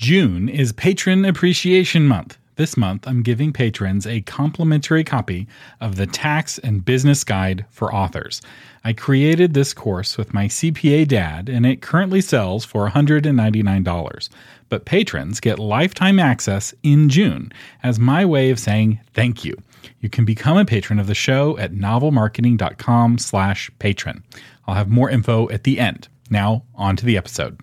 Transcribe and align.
June 0.00 0.48
is 0.48 0.72
Patron 0.72 1.26
Appreciation 1.26 2.08
Month. 2.08 2.38
This 2.56 2.74
month, 2.74 3.06
I'm 3.06 3.22
giving 3.22 3.52
patrons 3.52 4.06
a 4.06 4.22
complimentary 4.22 5.04
copy 5.04 5.46
of 5.78 5.96
the 5.96 6.06
Tax 6.06 6.56
and 6.56 6.82
Business 6.82 7.22
Guide 7.22 7.66
for 7.68 7.94
Authors. 7.94 8.40
I 8.82 8.94
created 8.94 9.52
this 9.52 9.74
course 9.74 10.16
with 10.16 10.32
my 10.32 10.46
CPA 10.46 11.06
dad, 11.06 11.50
and 11.50 11.66
it 11.66 11.82
currently 11.82 12.22
sells 12.22 12.64
for 12.64 12.88
$199. 12.88 14.28
But 14.70 14.86
patrons 14.86 15.38
get 15.38 15.58
lifetime 15.58 16.18
access 16.18 16.72
in 16.82 17.10
June 17.10 17.52
as 17.82 17.98
my 17.98 18.24
way 18.24 18.48
of 18.48 18.58
saying 18.58 19.00
thank 19.12 19.44
you. 19.44 19.54
You 20.00 20.08
can 20.08 20.24
become 20.24 20.56
a 20.56 20.64
patron 20.64 20.98
of 20.98 21.08
the 21.08 21.14
show 21.14 21.58
at 21.58 21.74
novelmarketing.com 21.74 23.18
slash 23.18 23.70
patron. 23.78 24.24
I'll 24.66 24.76
have 24.76 24.88
more 24.88 25.10
info 25.10 25.50
at 25.50 25.64
the 25.64 25.78
end. 25.78 26.08
Now, 26.30 26.62
on 26.74 26.96
to 26.96 27.04
the 27.04 27.18
episode. 27.18 27.60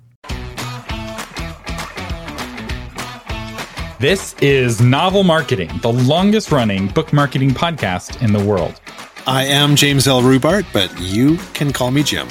This 4.00 4.35
is 4.41 4.80
Novel 4.80 5.23
Marketing, 5.23 5.72
the 5.81 5.91
longest 5.91 6.52
running 6.52 6.85
book 6.85 7.12
marketing 7.12 7.49
podcast 7.49 8.22
in 8.22 8.31
the 8.31 8.45
world. 8.45 8.80
I 9.26 9.45
am 9.45 9.76
James 9.76 10.08
L. 10.08 10.22
Rubart, 10.22 10.67
but 10.72 10.95
you 10.99 11.38
can 11.55 11.73
call 11.73 11.89
me 11.89 12.03
Jim. 12.03 12.27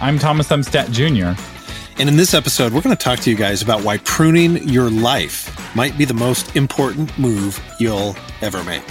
I'm 0.00 0.18
Thomas 0.18 0.48
Umstattd 0.48 0.92
Jr. 0.92 1.38
And 2.00 2.08
in 2.08 2.16
this 2.16 2.32
episode, 2.32 2.72
we're 2.72 2.80
going 2.80 2.96
to 2.96 3.04
talk 3.04 3.18
to 3.20 3.30
you 3.30 3.36
guys 3.36 3.60
about 3.60 3.84
why 3.84 3.98
pruning 3.98 4.66
your 4.66 4.88
life 4.88 5.76
might 5.76 5.98
be 5.98 6.06
the 6.06 6.14
most 6.14 6.56
important 6.56 7.18
move 7.18 7.62
you'll 7.78 8.16
ever 8.40 8.64
make. 8.64 8.82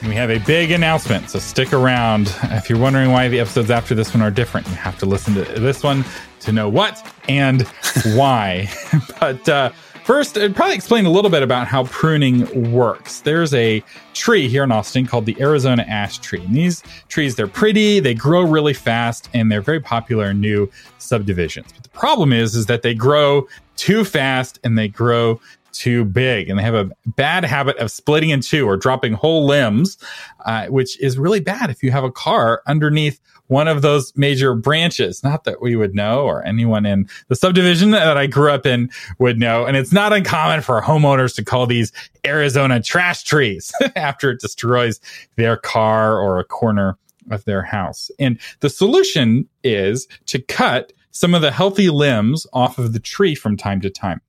And 0.00 0.08
we 0.08 0.14
have 0.14 0.30
a 0.30 0.38
big 0.38 0.70
announcement, 0.70 1.28
so 1.28 1.38
stick 1.38 1.74
around. 1.74 2.34
If 2.44 2.70
you're 2.70 2.78
wondering 2.78 3.12
why 3.12 3.28
the 3.28 3.40
episodes 3.40 3.70
after 3.70 3.94
this 3.94 4.14
one 4.14 4.22
are 4.22 4.30
different, 4.30 4.66
you 4.68 4.74
have 4.76 4.98
to 5.00 5.06
listen 5.06 5.34
to 5.34 5.44
this 5.60 5.82
one 5.82 6.02
to 6.40 6.52
know 6.52 6.70
what 6.70 7.06
and 7.28 7.62
why. 8.14 8.70
but 9.20 9.46
uh, 9.50 9.70
First, 10.04 10.36
I'd 10.36 10.54
probably 10.54 10.74
explain 10.74 11.06
a 11.06 11.10
little 11.10 11.30
bit 11.30 11.42
about 11.42 11.66
how 11.66 11.84
pruning 11.84 12.70
works. 12.72 13.20
There's 13.20 13.54
a 13.54 13.82
tree 14.12 14.48
here 14.48 14.62
in 14.62 14.70
Austin 14.70 15.06
called 15.06 15.24
the 15.24 15.34
Arizona 15.40 15.82
ash 15.88 16.18
tree. 16.18 16.44
And 16.44 16.54
these 16.54 16.82
trees, 17.08 17.36
they're 17.36 17.46
pretty, 17.46 18.00
they 18.00 18.12
grow 18.12 18.42
really 18.42 18.74
fast, 18.74 19.30
and 19.32 19.50
they're 19.50 19.62
very 19.62 19.80
popular 19.80 20.26
in 20.26 20.42
new 20.42 20.70
subdivisions. 20.98 21.72
But 21.72 21.84
the 21.84 21.88
problem 21.88 22.34
is, 22.34 22.54
is 22.54 22.66
that 22.66 22.82
they 22.82 22.92
grow 22.92 23.48
too 23.76 24.04
fast 24.04 24.60
and 24.62 24.76
they 24.76 24.88
grow 24.88 25.40
too 25.74 26.04
big 26.04 26.48
and 26.48 26.58
they 26.58 26.62
have 26.62 26.74
a 26.74 26.90
bad 27.06 27.44
habit 27.44 27.76
of 27.78 27.90
splitting 27.90 28.30
in 28.30 28.40
two 28.40 28.66
or 28.66 28.76
dropping 28.76 29.12
whole 29.12 29.46
limbs, 29.46 29.98
uh, 30.46 30.66
which 30.66 30.98
is 31.00 31.18
really 31.18 31.40
bad 31.40 31.70
if 31.70 31.82
you 31.82 31.90
have 31.90 32.04
a 32.04 32.10
car 32.10 32.62
underneath 32.66 33.20
one 33.48 33.68
of 33.68 33.82
those 33.82 34.12
major 34.16 34.54
branches. 34.54 35.22
Not 35.22 35.44
that 35.44 35.60
we 35.60 35.76
would 35.76 35.94
know 35.94 36.22
or 36.22 36.42
anyone 36.44 36.86
in 36.86 37.08
the 37.28 37.36
subdivision 37.36 37.90
that 37.90 38.16
I 38.16 38.26
grew 38.26 38.50
up 38.50 38.64
in 38.64 38.90
would 39.18 39.38
know. 39.38 39.66
And 39.66 39.76
it's 39.76 39.92
not 39.92 40.12
uncommon 40.12 40.62
for 40.62 40.80
homeowners 40.80 41.34
to 41.36 41.44
call 41.44 41.66
these 41.66 41.92
Arizona 42.26 42.82
trash 42.82 43.24
trees 43.24 43.72
after 43.96 44.30
it 44.30 44.40
destroys 44.40 45.00
their 45.36 45.56
car 45.56 46.18
or 46.18 46.38
a 46.38 46.44
corner 46.44 46.96
of 47.30 47.44
their 47.44 47.62
house. 47.62 48.10
And 48.18 48.40
the 48.60 48.70
solution 48.70 49.48
is 49.62 50.06
to 50.26 50.40
cut 50.40 50.92
some 51.10 51.34
of 51.34 51.42
the 51.42 51.52
healthy 51.52 51.90
limbs 51.90 52.46
off 52.52 52.78
of 52.78 52.92
the 52.92 53.00
tree 53.00 53.34
from 53.34 53.56
time 53.56 53.80
to 53.80 53.90
time. 53.90 54.20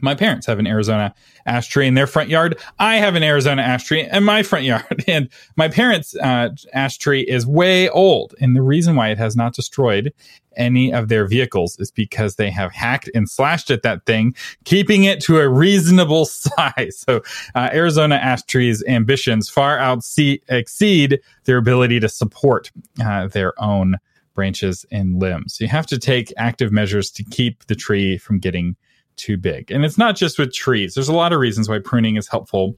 My 0.00 0.14
parents 0.14 0.46
have 0.46 0.58
an 0.58 0.66
Arizona 0.66 1.14
ash 1.46 1.68
tree 1.68 1.86
in 1.86 1.94
their 1.94 2.06
front 2.06 2.28
yard. 2.28 2.58
I 2.78 2.96
have 2.96 3.14
an 3.14 3.22
Arizona 3.22 3.62
ash 3.62 3.84
tree 3.84 4.08
in 4.10 4.24
my 4.24 4.42
front 4.42 4.64
yard. 4.64 5.04
And 5.14 5.28
my 5.56 5.68
parents' 5.68 6.16
uh, 6.16 6.50
ash 6.72 6.98
tree 6.98 7.20
is 7.20 7.46
way 7.46 7.88
old. 7.90 8.34
And 8.40 8.56
the 8.56 8.62
reason 8.62 8.96
why 8.96 9.10
it 9.10 9.18
has 9.18 9.36
not 9.36 9.54
destroyed 9.54 10.12
any 10.56 10.92
of 10.92 11.08
their 11.08 11.26
vehicles 11.26 11.78
is 11.78 11.90
because 11.90 12.36
they 12.36 12.50
have 12.50 12.72
hacked 12.72 13.10
and 13.14 13.28
slashed 13.28 13.70
at 13.70 13.82
that 13.82 14.06
thing, 14.06 14.34
keeping 14.64 15.04
it 15.04 15.20
to 15.22 15.38
a 15.38 15.48
reasonable 15.48 16.24
size. 16.24 16.98
So 16.98 17.22
uh, 17.54 17.70
Arizona 17.72 18.16
ash 18.16 18.42
trees' 18.42 18.82
ambitions 18.86 19.48
far 19.48 19.78
outse- 19.78 20.40
exceed 20.48 21.20
their 21.44 21.58
ability 21.58 22.00
to 22.00 22.08
support 22.08 22.70
uh, 23.04 23.28
their 23.28 23.60
own 23.62 23.96
branches 24.34 24.84
and 24.90 25.20
limbs. 25.20 25.56
So 25.56 25.64
you 25.64 25.68
have 25.68 25.86
to 25.86 25.98
take 25.98 26.32
active 26.36 26.72
measures 26.72 27.10
to 27.12 27.24
keep 27.24 27.66
the 27.66 27.76
tree 27.76 28.18
from 28.18 28.38
getting 28.38 28.76
too 29.16 29.36
big. 29.36 29.70
And 29.70 29.84
it's 29.84 29.98
not 29.98 30.16
just 30.16 30.38
with 30.38 30.52
trees. 30.52 30.94
There's 30.94 31.08
a 31.08 31.14
lot 31.14 31.32
of 31.32 31.40
reasons 31.40 31.68
why 31.68 31.78
pruning 31.78 32.16
is 32.16 32.28
helpful 32.28 32.76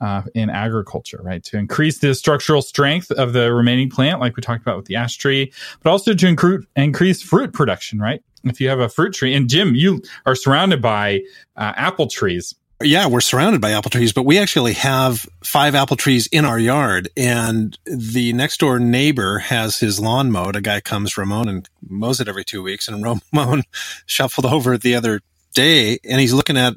uh, 0.00 0.22
in 0.34 0.50
agriculture, 0.50 1.20
right? 1.22 1.42
To 1.44 1.58
increase 1.58 1.98
the 1.98 2.14
structural 2.14 2.62
strength 2.62 3.10
of 3.10 3.32
the 3.32 3.52
remaining 3.52 3.90
plant, 3.90 4.20
like 4.20 4.36
we 4.36 4.42
talked 4.42 4.62
about 4.62 4.76
with 4.76 4.86
the 4.86 4.96
ash 4.96 5.16
tree, 5.16 5.52
but 5.82 5.90
also 5.90 6.14
to 6.14 6.26
incre- 6.26 6.64
increase 6.76 7.22
fruit 7.22 7.52
production, 7.52 7.98
right? 7.98 8.22
If 8.44 8.60
you 8.60 8.68
have 8.68 8.80
a 8.80 8.88
fruit 8.88 9.14
tree, 9.14 9.34
and 9.34 9.48
Jim, 9.48 9.74
you 9.74 10.02
are 10.24 10.34
surrounded 10.34 10.80
by 10.80 11.22
uh, 11.56 11.72
apple 11.76 12.06
trees. 12.06 12.54
Yeah, 12.80 13.08
we're 13.08 13.20
surrounded 13.20 13.60
by 13.60 13.72
apple 13.72 13.90
trees, 13.90 14.12
but 14.12 14.22
we 14.22 14.38
actually 14.38 14.74
have 14.74 15.26
five 15.42 15.74
apple 15.74 15.96
trees 15.96 16.28
in 16.28 16.44
our 16.44 16.60
yard. 16.60 17.08
And 17.16 17.76
the 17.84 18.32
next 18.34 18.60
door 18.60 18.78
neighbor 18.78 19.40
has 19.40 19.80
his 19.80 19.98
lawn 19.98 20.30
mowed. 20.30 20.54
A 20.54 20.60
guy 20.60 20.80
comes, 20.80 21.18
Ramon, 21.18 21.48
and 21.48 21.68
mows 21.88 22.20
it 22.20 22.28
every 22.28 22.44
two 22.44 22.62
weeks. 22.62 22.86
And 22.86 23.02
Ramon 23.02 23.64
shuffled 24.06 24.46
over 24.46 24.78
the 24.78 24.94
other 24.94 25.20
day 25.54 25.98
and 26.04 26.20
he's 26.20 26.32
looking 26.32 26.56
at 26.56 26.74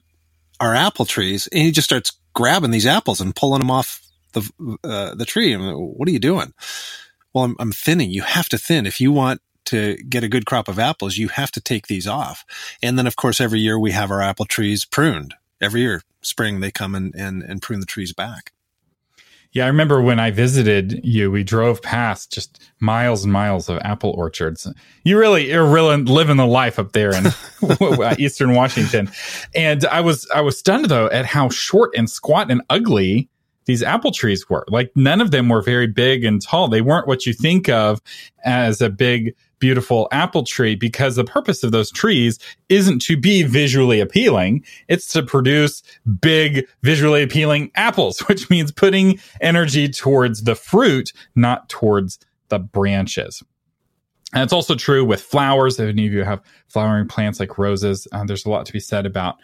our 0.59 0.76
apple 0.76 1.06
trees 1.06 1.48
and 1.48 1.62
he 1.62 1.72
just 1.72 1.88
starts 1.88 2.12
grabbing 2.34 2.72
these 2.72 2.86
apples 2.86 3.22
and 3.22 3.36
pulling 3.36 3.59
them 3.59 3.72
off 3.72 4.02
the 4.34 4.78
uh, 4.84 5.16
the 5.16 5.26
tree. 5.26 5.56
Like, 5.56 5.76
what 5.76 6.08
are 6.08 6.12
you 6.12 6.20
doing? 6.20 6.54
Well, 7.34 7.46
I'm, 7.46 7.56
I'm 7.60 7.72
thinning. 7.72 8.12
You 8.12 8.24
have 8.24 8.50
to 8.50 8.58
thin 8.58 8.86
if 8.86 9.02
you 9.02 9.12
want 9.12 9.42
to 9.66 9.96
get 10.10 10.24
a 10.24 10.30
good 10.30 10.46
crop 10.46 10.68
of 10.68 10.80
apples. 10.80 11.18
You 11.18 11.30
have 11.30 11.52
to 11.52 11.62
take 11.62 11.88
these 11.88 12.08
off. 12.08 12.46
And 12.81 12.98
then, 12.98 13.08
of 13.08 13.16
course, 13.16 13.40
every 13.40 13.60
year 13.60 13.80
we 13.80 13.92
have 13.92 14.12
our 14.12 14.22
apple 14.22 14.46
trees 14.46 14.86
pruned. 14.86 15.36
Every 15.62 15.81
year, 15.81 16.02
spring 16.22 16.60
they 16.60 16.72
come 16.72 16.96
and 16.96 17.14
and, 17.16 17.44
and 17.44 17.62
prune 17.62 17.80
the 17.80 17.86
trees 17.86 18.14
back. 18.14 18.52
Yeah, 19.53 19.66
I 19.66 19.67
remember 19.67 20.01
when 20.01 20.19
I 20.19 20.31
visited 20.31 21.01
you, 21.03 21.29
we 21.29 21.44
drove 21.44 21.81
past 21.81 22.31
just 22.31 22.62
miles 22.79 23.25
and 23.25 23.34
miles 23.34 23.67
of 23.67 23.79
apple 23.79 24.12
orchards. 24.12 24.66
You 25.03 25.17
really, 25.17 25.50
you're 25.50 25.66
really 25.66 25.97
living 25.97 26.38
the 26.38 26.45
life 26.45 26.79
up 26.79 26.94
there 26.94 27.13
in 27.13 27.28
uh, 27.81 28.16
Eastern 28.17 28.53
Washington. 28.53 29.09
And 29.53 29.85
I 29.85 30.01
was, 30.01 30.29
I 30.34 30.41
was 30.41 30.57
stunned 30.57 30.85
though 30.85 31.07
at 31.07 31.25
how 31.25 31.50
short 31.50 31.91
and 31.97 32.09
squat 32.09 32.50
and 32.50 32.62
ugly 32.69 33.29
these 33.66 33.84
apple 33.84 34.12
trees 34.12 34.50
were. 34.50 34.66
Like 34.68 34.92
none 34.96 35.22
of 35.22 35.32
them 35.32 35.50
were 35.50 35.62
very 35.62 35.88
big 35.88 36.24
and 36.24 36.42
tall. 36.42 36.68
They 36.68 36.82
weren't 36.82 37.08
what 37.08 37.26
you 37.26 37.34
think 37.34 37.70
of 37.70 38.02
as 38.44 38.82
a 38.82 38.90
big 38.90 39.36
beautiful 39.60 40.08
apple 40.12 40.44
tree 40.44 40.76
because 40.76 41.16
the 41.16 41.24
purpose 41.24 41.64
of 41.64 41.72
those 41.72 41.92
trees 41.92 42.40
isn't 42.68 43.00
to 43.04 43.16
be 43.16 43.44
visually 43.44 44.02
appealing. 44.02 44.66
It's 44.90 45.08
to 45.14 45.24
produce 45.24 45.84
big, 46.20 46.68
visually 46.82 47.22
appealing 47.22 47.72
apples, 47.76 48.20
which 48.28 48.50
means 48.50 48.72
putting 48.72 49.20
energy 49.40 49.88
towards 49.88 50.44
the 50.44 50.56
fruit, 50.56 51.14
not 51.36 51.70
towards 51.70 52.20
the 52.50 52.60
branches. 52.60 53.42
And 54.34 54.44
it's 54.44 54.54
also 54.54 54.76
true 54.76 55.04
with 55.04 55.22
flowers. 55.22 55.80
If 55.80 55.90
any 55.90 56.08
of 56.08 56.14
you 56.14 56.24
have 56.24 56.42
flowering 56.68 57.08
plants 57.08 57.40
like 57.40 57.58
roses, 57.58 58.08
uh, 58.12 58.24
there's 58.24 58.46
a 58.46 58.50
lot 58.50 58.66
to 58.66 58.74
be 58.74 58.80
said 58.80 59.06
about 59.06 59.38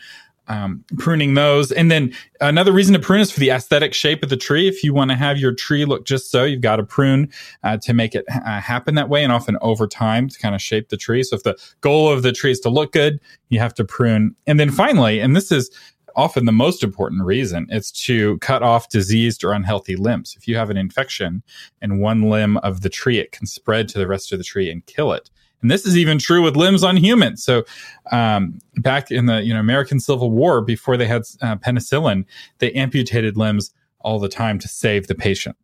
um, 0.48 0.84
pruning 0.98 1.34
those. 1.34 1.72
And 1.72 1.92
then 1.92 2.14
another 2.42 2.72
reason 2.72 2.94
to 2.94 3.00
prune 3.00 3.22
is 3.22 3.32
for 3.32 3.40
the 3.40 3.50
aesthetic 3.50 3.94
shape 3.94 4.24
of 4.24 4.30
the 4.30 4.38
tree. 4.38 4.68
If 4.68 4.84
you 4.84 4.94
want 4.94 5.12
to 5.12 5.18
have 5.18 5.38
your 5.38 5.54
tree 5.54 5.86
look 5.86 6.06
just 6.06 6.32
so, 6.32 6.44
you've 6.44 6.62
got 6.62 6.78
to 6.78 6.84
prune 6.84 7.30
uh, 7.64 7.78
to 7.78 7.94
make 7.94 8.16
it 8.16 8.26
uh, 8.30 8.60
happen 8.62 8.96
that 8.96 9.10
way 9.10 9.24
and 9.24 9.32
often 9.32 9.58
over 9.62 9.88
time 9.88 10.30
to 10.30 10.40
kind 10.40 10.56
of 10.56 10.62
shape 10.62 10.90
the 10.90 10.98
tree. 10.98 11.24
So 11.24 11.36
if 11.36 11.44
the 11.44 11.58
goal 11.82 12.10
of 12.10 12.24
the 12.24 12.32
tree 12.32 12.52
is 12.52 12.60
to 12.62 12.70
look 12.70 12.94
good, 12.94 13.20
you 13.50 13.60
have 13.60 13.74
to 13.76 13.86
prune. 13.86 14.36
And 14.46 14.60
then 14.60 14.72
finally, 14.72 15.20
and 15.20 15.36
this 15.36 15.52
is 15.52 15.70
often 16.16 16.46
the 16.46 16.52
most 16.52 16.84
important 16.84 17.24
reason, 17.24 17.68
it's 17.70 17.92
to 17.92 18.40
cut 18.40 18.64
off 18.64 18.90
diseased 18.90 19.44
or 19.44 19.54
unhealthy 19.54 19.96
limbs. 19.96 20.36
If 20.36 20.48
you 20.48 20.58
have 20.58 20.72
an 20.72 20.78
infection 20.78 21.44
in 21.82 22.00
one 22.00 22.24
limb 22.24 22.58
of 22.58 22.82
the 22.82 22.90
tree, 22.90 23.20
it 23.20 23.32
can 23.32 23.46
spread 23.46 23.88
to 23.90 24.00
the 24.00 24.08
rest 24.08 24.32
of 24.32 24.40
the 24.40 24.44
tree 24.44 24.72
and 24.72 24.84
kill 24.88 25.14
it. 25.14 25.30
And 25.62 25.72
this 25.72 25.86
is 25.86 25.98
even 25.98 26.20
true 26.20 26.44
with 26.44 26.56
limbs 26.56 26.84
on 26.84 26.98
humans. 26.98 27.44
So, 27.44 27.64
um, 28.12 28.60
back 28.76 29.12
in 29.12 29.26
the 29.26 29.42
you 29.44 29.54
know 29.54 29.60
American 29.60 30.00
Civil 30.00 30.32
War, 30.32 30.62
before 30.62 30.98
they 30.98 31.08
had 31.08 31.24
uh, 31.42 31.56
penicillin, 31.58 32.26
they 32.60 32.72
amputated 32.74 33.38
limbs 33.38 33.74
all 34.00 34.20
the 34.20 34.30
time 34.30 34.60
to 34.60 34.68
save 34.68 35.08
the 35.08 35.16
patient. 35.16 35.58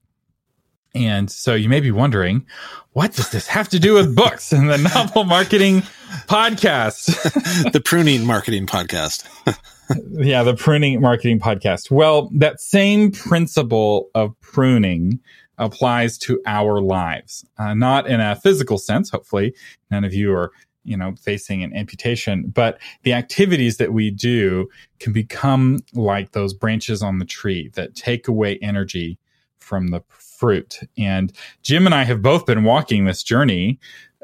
And 0.96 1.32
so 1.32 1.56
you 1.56 1.70
may 1.70 1.80
be 1.80 1.92
wondering, 1.92 2.46
what 2.92 3.14
does 3.14 3.32
this 3.32 3.48
have 3.48 3.68
to 3.70 3.80
do 3.80 3.96
with 3.96 4.16
books 4.16 4.54
and 4.54 4.70
the 4.70 4.78
novel 4.78 5.24
marketing 5.24 5.82
podcast? 6.28 7.72
the 7.72 7.82
pruning 7.82 8.26
marketing 8.26 8.68
podcast. 8.68 9.28
yeah, 10.12 10.44
the 10.44 10.56
pruning 10.56 11.02
marketing 11.02 11.40
podcast. 11.40 11.90
Well, 11.90 12.30
that 12.36 12.62
same 12.62 13.12
principle 13.12 14.10
of 14.14 14.40
pruning 14.42 15.20
applies 15.58 16.18
to 16.20 16.40
our 16.46 16.80
lives, 16.82 17.46
uh, 17.58 17.74
not 17.74 18.08
in 18.08 18.20
a 18.20 18.36
physical 18.36 18.78
sense. 18.78 19.10
Hopefully, 19.10 19.56
none 19.90 20.04
of 20.04 20.14
you 20.14 20.32
are, 20.34 20.52
you 20.84 20.98
know, 20.98 21.16
facing 21.16 21.64
an 21.64 21.76
amputation, 21.76 22.52
but 22.54 22.80
the 23.02 23.14
activities 23.14 23.78
that 23.78 23.94
we 23.94 24.12
do 24.12 24.70
can 25.00 25.14
become 25.14 25.80
like 25.94 26.32
those 26.32 26.54
branches 26.54 27.02
on 27.02 27.18
the 27.18 27.26
tree 27.26 27.72
that 27.74 27.96
take 27.96 28.28
away 28.28 28.60
energy 28.62 29.18
from 29.58 29.88
the 29.88 30.02
fruit. 30.44 30.82
And 30.98 31.34
Jim 31.64 31.86
and 31.88 31.96
I 31.96 32.04
have 32.04 32.22
both 32.22 32.46
been 32.48 32.66
walking 32.66 33.06
this 33.06 33.24
journey. 33.24 33.80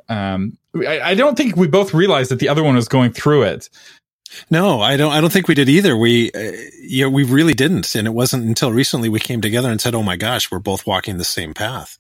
Um, 0.10 0.58
I, 0.76 1.02
I 1.02 1.16
don't 1.16 1.38
think 1.38 1.58
we 1.58 1.68
both 1.68 1.94
realized 1.94 2.32
that 2.32 2.40
the 2.40 2.50
other 2.50 2.64
one 2.64 2.76
was 2.76 2.90
going 2.90 3.14
through 3.14 3.44
it 3.44 3.70
No, 4.52 4.82
I 4.82 4.98
don't. 4.98 5.14
I 5.14 5.22
don't 5.22 5.34
think 5.34 5.50
we 5.50 5.56
did 5.56 5.70
either. 5.70 5.98
We, 5.98 6.32
uh, 6.34 6.54
yeah, 6.82 7.08
we 7.08 7.26
really 7.26 7.54
didn't. 7.56 7.96
And 7.96 8.08
it 8.08 8.12
wasn't 8.12 8.46
until 8.48 8.72
recently 8.74 9.10
we 9.10 9.20
came 9.20 9.42
together 9.42 9.72
and 9.72 9.82
said, 9.82 9.96
"Oh 9.96 10.04
my 10.04 10.18
gosh, 10.18 10.52
we're 10.52 10.60
both 10.60 10.88
walking 10.88 11.18
the 11.18 11.26
same 11.26 11.54
path." 11.54 12.00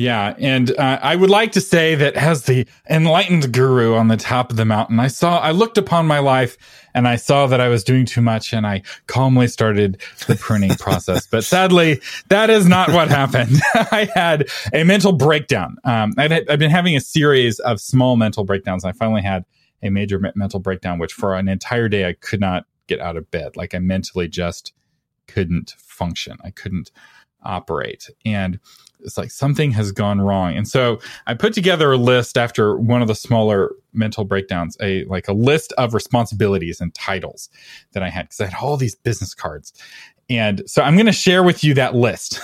Yeah, 0.00 0.34
and 0.38 0.70
uh, 0.78 0.98
I 1.02 1.14
would 1.14 1.28
like 1.28 1.52
to 1.52 1.60
say 1.60 1.94
that 1.94 2.14
as 2.14 2.44
the 2.44 2.66
enlightened 2.88 3.52
guru 3.52 3.94
on 3.94 4.08
the 4.08 4.16
top 4.16 4.50
of 4.50 4.56
the 4.56 4.64
mountain, 4.64 4.98
I 4.98 5.08
saw, 5.08 5.38
I 5.40 5.50
looked 5.50 5.76
upon 5.76 6.06
my 6.06 6.20
life 6.20 6.56
and 6.94 7.06
I 7.06 7.16
saw 7.16 7.46
that 7.48 7.60
I 7.60 7.68
was 7.68 7.84
doing 7.84 8.06
too 8.06 8.22
much, 8.22 8.54
and 8.54 8.66
I 8.66 8.80
calmly 9.08 9.46
started 9.46 10.00
the 10.26 10.36
pruning 10.36 10.70
process. 10.76 11.26
But 11.26 11.44
sadly, 11.44 12.00
that 12.30 12.48
is 12.48 12.66
not 12.66 12.88
what 12.94 13.08
happened. 13.08 13.60
I 13.74 14.08
had 14.14 14.48
a 14.72 14.84
mental 14.84 15.12
breakdown. 15.12 15.76
Um, 15.84 16.14
i 16.16 16.28
have 16.28 16.58
been 16.58 16.70
having 16.70 16.96
a 16.96 17.00
series 17.00 17.58
of 17.58 17.78
small 17.78 18.16
mental 18.16 18.44
breakdowns. 18.44 18.86
I 18.86 18.92
finally 18.92 19.20
had 19.20 19.44
a 19.82 19.90
major 19.90 20.18
me- 20.18 20.32
mental 20.34 20.60
breakdown, 20.60 20.98
which 20.98 21.12
for 21.12 21.34
an 21.34 21.46
entire 21.46 21.90
day 21.90 22.08
I 22.08 22.14
could 22.14 22.40
not 22.40 22.64
get 22.86 23.00
out 23.00 23.18
of 23.18 23.30
bed. 23.30 23.54
Like 23.54 23.74
I 23.74 23.80
mentally 23.80 24.28
just 24.28 24.72
couldn't 25.26 25.74
function. 25.76 26.38
I 26.42 26.52
couldn't 26.52 26.90
operate, 27.42 28.08
and 28.24 28.58
it's 29.04 29.18
like 29.18 29.30
something 29.30 29.70
has 29.72 29.92
gone 29.92 30.20
wrong. 30.20 30.56
And 30.56 30.66
so 30.68 31.00
I 31.26 31.34
put 31.34 31.52
together 31.52 31.92
a 31.92 31.96
list 31.96 32.36
after 32.36 32.76
one 32.76 33.02
of 33.02 33.08
the 33.08 33.14
smaller 33.14 33.74
mental 33.92 34.24
breakdowns, 34.24 34.76
a 34.80 35.04
like 35.04 35.28
a 35.28 35.32
list 35.32 35.72
of 35.78 35.94
responsibilities 35.94 36.80
and 36.80 36.94
titles 36.94 37.48
that 37.92 38.02
I 38.02 38.08
had 38.08 38.26
because 38.26 38.40
I 38.40 38.46
had 38.46 38.54
all 38.62 38.76
these 38.76 38.94
business 38.94 39.34
cards. 39.34 39.72
And 40.30 40.62
so 40.66 40.82
I'm 40.82 40.94
going 40.94 41.06
to 41.06 41.12
share 41.12 41.42
with 41.42 41.64
you 41.64 41.74
that 41.74 41.96
list 41.96 42.40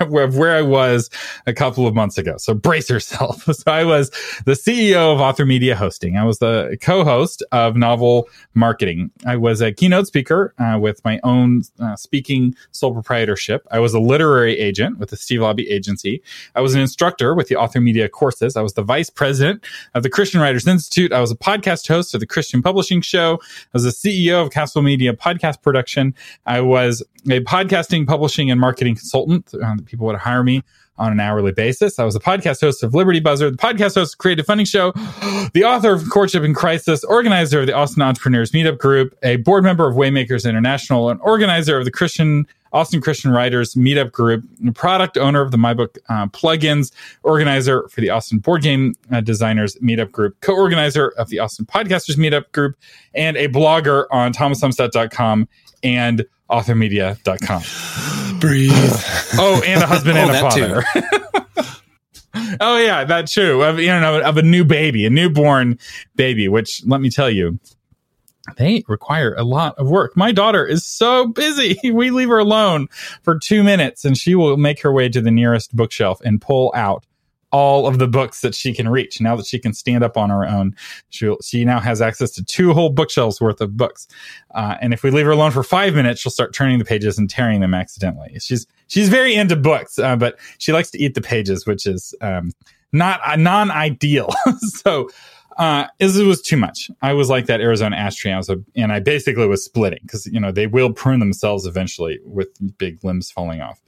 of 0.00 0.10
where 0.10 0.54
I 0.54 0.60
was 0.60 1.08
a 1.46 1.54
couple 1.54 1.86
of 1.86 1.94
months 1.94 2.18
ago. 2.18 2.36
So 2.36 2.52
brace 2.54 2.90
yourself. 2.90 3.44
So 3.60 3.72
I 3.72 3.84
was 3.84 4.10
the 4.44 4.52
CEO 4.52 5.12
of 5.12 5.20
Author 5.20 5.46
Media 5.46 5.74
Hosting. 5.74 6.16
I 6.16 6.24
was 6.24 6.38
the 6.38 6.76
co-host 6.82 7.42
of 7.52 7.76
Novel 7.76 8.28
Marketing. 8.54 9.10
I 9.26 9.36
was 9.36 9.62
a 9.62 9.72
keynote 9.72 10.06
speaker 10.06 10.54
uh, 10.58 10.78
with 10.78 11.02
my 11.04 11.18
own 11.24 11.62
uh, 11.80 11.96
speaking 11.96 12.54
sole 12.72 12.92
proprietorship. 12.92 13.66
I 13.70 13.78
was 13.78 13.94
a 13.94 14.00
literary 14.00 14.58
agent 14.58 14.98
with 14.98 15.10
the 15.10 15.16
Steve 15.16 15.40
Laube 15.40 15.64
Agency. 15.68 16.22
I 16.54 16.60
was 16.60 16.74
an 16.74 16.80
instructor 16.80 17.34
with 17.34 17.48
the 17.48 17.56
Author 17.56 17.80
Media 17.80 18.08
courses. 18.08 18.56
I 18.56 18.62
was 18.62 18.74
the 18.74 18.82
vice 18.82 19.08
president 19.08 19.64
of 19.94 20.02
the 20.02 20.10
Christian 20.10 20.40
Writers 20.40 20.66
Institute. 20.66 21.12
I 21.12 21.20
was 21.20 21.30
a 21.30 21.36
podcast 21.36 21.88
host 21.88 22.12
of 22.12 22.20
the 22.20 22.26
Christian 22.26 22.62
Publishing 22.62 23.00
Show. 23.00 23.40
I 23.42 23.68
was 23.72 23.84
the 23.84 23.90
CEO 23.90 24.42
of 24.42 24.50
Castle 24.50 24.82
Media 24.82 25.14
Podcast 25.14 25.62
Production. 25.62 26.14
I 26.44 26.60
was 26.60 27.02
a 27.32 27.40
podcasting, 27.40 28.06
publishing, 28.06 28.50
and 28.50 28.60
marketing 28.60 28.94
consultant. 28.96 29.52
Uh, 29.54 29.76
people 29.84 30.06
would 30.06 30.16
hire 30.16 30.42
me 30.42 30.62
on 31.00 31.12
an 31.12 31.18
hourly 31.18 31.50
basis. 31.50 31.98
I 31.98 32.04
was 32.04 32.14
a 32.14 32.20
podcast 32.20 32.60
host 32.60 32.82
of 32.82 32.94
Liberty 32.94 33.20
Buzzard, 33.20 33.54
the 33.54 33.58
podcast 33.58 33.94
host 33.94 34.14
of 34.14 34.18
Creative 34.18 34.44
Funding 34.44 34.66
Show, 34.66 34.92
the 35.54 35.64
author 35.64 35.92
of 35.92 36.08
Courtship 36.10 36.44
in 36.44 36.54
Crisis, 36.54 37.02
organizer 37.04 37.60
of 37.60 37.66
the 37.66 37.72
Austin 37.72 38.02
Entrepreneurs 38.02 38.52
Meetup 38.52 38.78
Group, 38.78 39.16
a 39.22 39.36
board 39.36 39.64
member 39.64 39.88
of 39.88 39.96
Waymakers 39.96 40.48
International, 40.48 41.08
an 41.08 41.18
organizer 41.20 41.78
of 41.78 41.86
the 41.86 41.90
Christian 41.90 42.46
Austin 42.72 43.00
Christian 43.00 43.32
Writers 43.32 43.74
Meetup 43.74 44.12
Group, 44.12 44.44
product 44.74 45.18
owner 45.18 45.40
of 45.40 45.50
the 45.50 45.56
MyBook 45.56 45.98
uh, 46.08 46.26
plugins, 46.28 46.92
organizer 47.24 47.88
for 47.88 48.00
the 48.00 48.10
Austin 48.10 48.38
Board 48.38 48.62
Game 48.62 48.94
uh, 49.10 49.20
Designers 49.20 49.74
Meetup 49.76 50.12
Group, 50.12 50.40
co-organizer 50.40 51.08
of 51.18 51.30
the 51.30 51.38
Austin 51.40 51.66
Podcasters 51.66 52.16
Meetup 52.16 52.52
Group, 52.52 52.76
and 53.14 53.36
a 53.36 53.48
blogger 53.48 54.06
on 54.12 54.32
thomasumstattd.com 54.32 55.48
and 55.82 56.24
authormedia.com. 56.50 58.38
Breathe. 58.40 58.72
Oh, 59.38 59.62
and 59.64 59.82
a 59.82 59.86
husband 59.86 60.18
oh, 60.18 60.20
and 60.20 60.30
a 60.30 60.40
father. 60.40 60.84
oh 62.60 62.78
yeah, 62.78 63.04
that 63.04 63.26
too. 63.26 63.62
Of 63.62 63.78
you 63.78 63.88
know, 63.88 64.20
of 64.20 64.36
a 64.36 64.42
new 64.42 64.64
baby, 64.64 65.06
a 65.06 65.10
newborn 65.10 65.78
baby. 66.16 66.48
Which 66.48 66.82
let 66.86 67.00
me 67.00 67.10
tell 67.10 67.30
you, 67.30 67.58
they 68.56 68.84
require 68.88 69.34
a 69.34 69.44
lot 69.44 69.78
of 69.78 69.88
work. 69.88 70.16
My 70.16 70.32
daughter 70.32 70.66
is 70.66 70.86
so 70.86 71.26
busy. 71.26 71.78
We 71.92 72.10
leave 72.10 72.28
her 72.28 72.38
alone 72.38 72.88
for 73.22 73.38
two 73.38 73.62
minutes, 73.62 74.04
and 74.04 74.16
she 74.16 74.34
will 74.34 74.56
make 74.56 74.80
her 74.82 74.92
way 74.92 75.08
to 75.08 75.20
the 75.20 75.30
nearest 75.30 75.74
bookshelf 75.74 76.20
and 76.24 76.40
pull 76.40 76.72
out 76.74 77.04
all 77.52 77.86
of 77.86 77.98
the 77.98 78.06
books 78.06 78.40
that 78.40 78.54
she 78.54 78.72
can 78.72 78.88
reach. 78.88 79.20
Now 79.20 79.36
that 79.36 79.46
she 79.46 79.58
can 79.58 79.72
stand 79.72 80.04
up 80.04 80.16
on 80.16 80.30
her 80.30 80.46
own, 80.46 80.74
she 81.10 81.34
she 81.42 81.64
now 81.64 81.80
has 81.80 82.00
access 82.00 82.30
to 82.32 82.44
two 82.44 82.72
whole 82.72 82.90
bookshelves 82.90 83.40
worth 83.40 83.60
of 83.60 83.76
books. 83.76 84.06
Uh, 84.54 84.76
and 84.80 84.92
if 84.92 85.02
we 85.02 85.10
leave 85.10 85.26
her 85.26 85.32
alone 85.32 85.50
for 85.50 85.62
five 85.62 85.94
minutes, 85.94 86.20
she'll 86.20 86.30
start 86.30 86.54
turning 86.54 86.78
the 86.78 86.84
pages 86.84 87.18
and 87.18 87.28
tearing 87.28 87.60
them 87.60 87.74
accidentally. 87.74 88.36
She's 88.40 88.66
she's 88.86 89.08
very 89.08 89.34
into 89.34 89.56
books, 89.56 89.98
uh, 89.98 90.16
but 90.16 90.38
she 90.58 90.72
likes 90.72 90.90
to 90.92 91.02
eat 91.02 91.14
the 91.14 91.20
pages, 91.20 91.66
which 91.66 91.86
is 91.86 92.14
um, 92.20 92.52
not 92.92 93.20
uh, 93.26 93.36
non 93.36 93.70
ideal. 93.70 94.30
so. 94.58 95.08
Uh, 95.58 95.86
it 95.98 96.24
was 96.24 96.40
too 96.40 96.56
much. 96.56 96.90
I 97.02 97.12
was 97.12 97.28
like 97.28 97.44
that 97.46 97.60
Arizona 97.60 97.94
ash 97.94 98.16
tree. 98.16 98.32
I 98.32 98.38
was 98.38 98.48
a, 98.48 98.56
and 98.76 98.90
I 98.90 99.00
basically 99.00 99.46
was 99.46 99.62
splitting 99.62 99.98
because 100.00 100.24
you 100.24 100.40
know 100.40 100.50
they 100.50 100.66
will 100.66 100.90
prune 100.90 101.18
themselves 101.18 101.66
eventually 101.66 102.18
with 102.24 102.48
big 102.78 103.04
limbs 103.04 103.30
falling 103.30 103.60
off. 103.60 103.82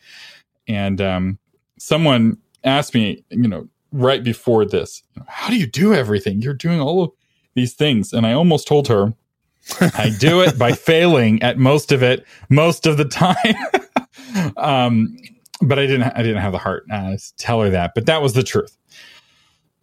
And 0.68 1.00
um, 1.00 1.38
someone 1.78 2.36
asked 2.64 2.94
me, 2.94 3.24
you 3.30 3.48
know, 3.48 3.68
right 3.92 4.22
before 4.22 4.64
this, 4.64 5.02
how 5.26 5.50
do 5.50 5.56
you 5.56 5.66
do 5.66 5.94
everything? 5.94 6.40
You're 6.40 6.54
doing 6.54 6.80
all 6.80 7.02
of 7.02 7.10
these 7.54 7.74
things. 7.74 8.12
And 8.12 8.26
I 8.26 8.32
almost 8.32 8.66
told 8.66 8.88
her, 8.88 9.14
I 9.80 10.10
do 10.18 10.40
it 10.40 10.58
by 10.58 10.72
failing 10.72 11.42
at 11.42 11.58
most 11.58 11.92
of 11.92 12.02
it 12.02 12.26
most 12.48 12.86
of 12.86 12.96
the 12.96 13.04
time. 13.04 13.36
um, 14.56 15.16
but 15.60 15.78
I 15.78 15.86
didn't, 15.86 16.12
I 16.16 16.22
didn't 16.22 16.42
have 16.42 16.52
the 16.52 16.58
heart 16.58 16.84
uh, 16.90 17.16
to 17.16 17.36
tell 17.36 17.60
her 17.60 17.70
that, 17.70 17.92
but 17.94 18.06
that 18.06 18.22
was 18.22 18.32
the 18.32 18.42
truth. 18.42 18.76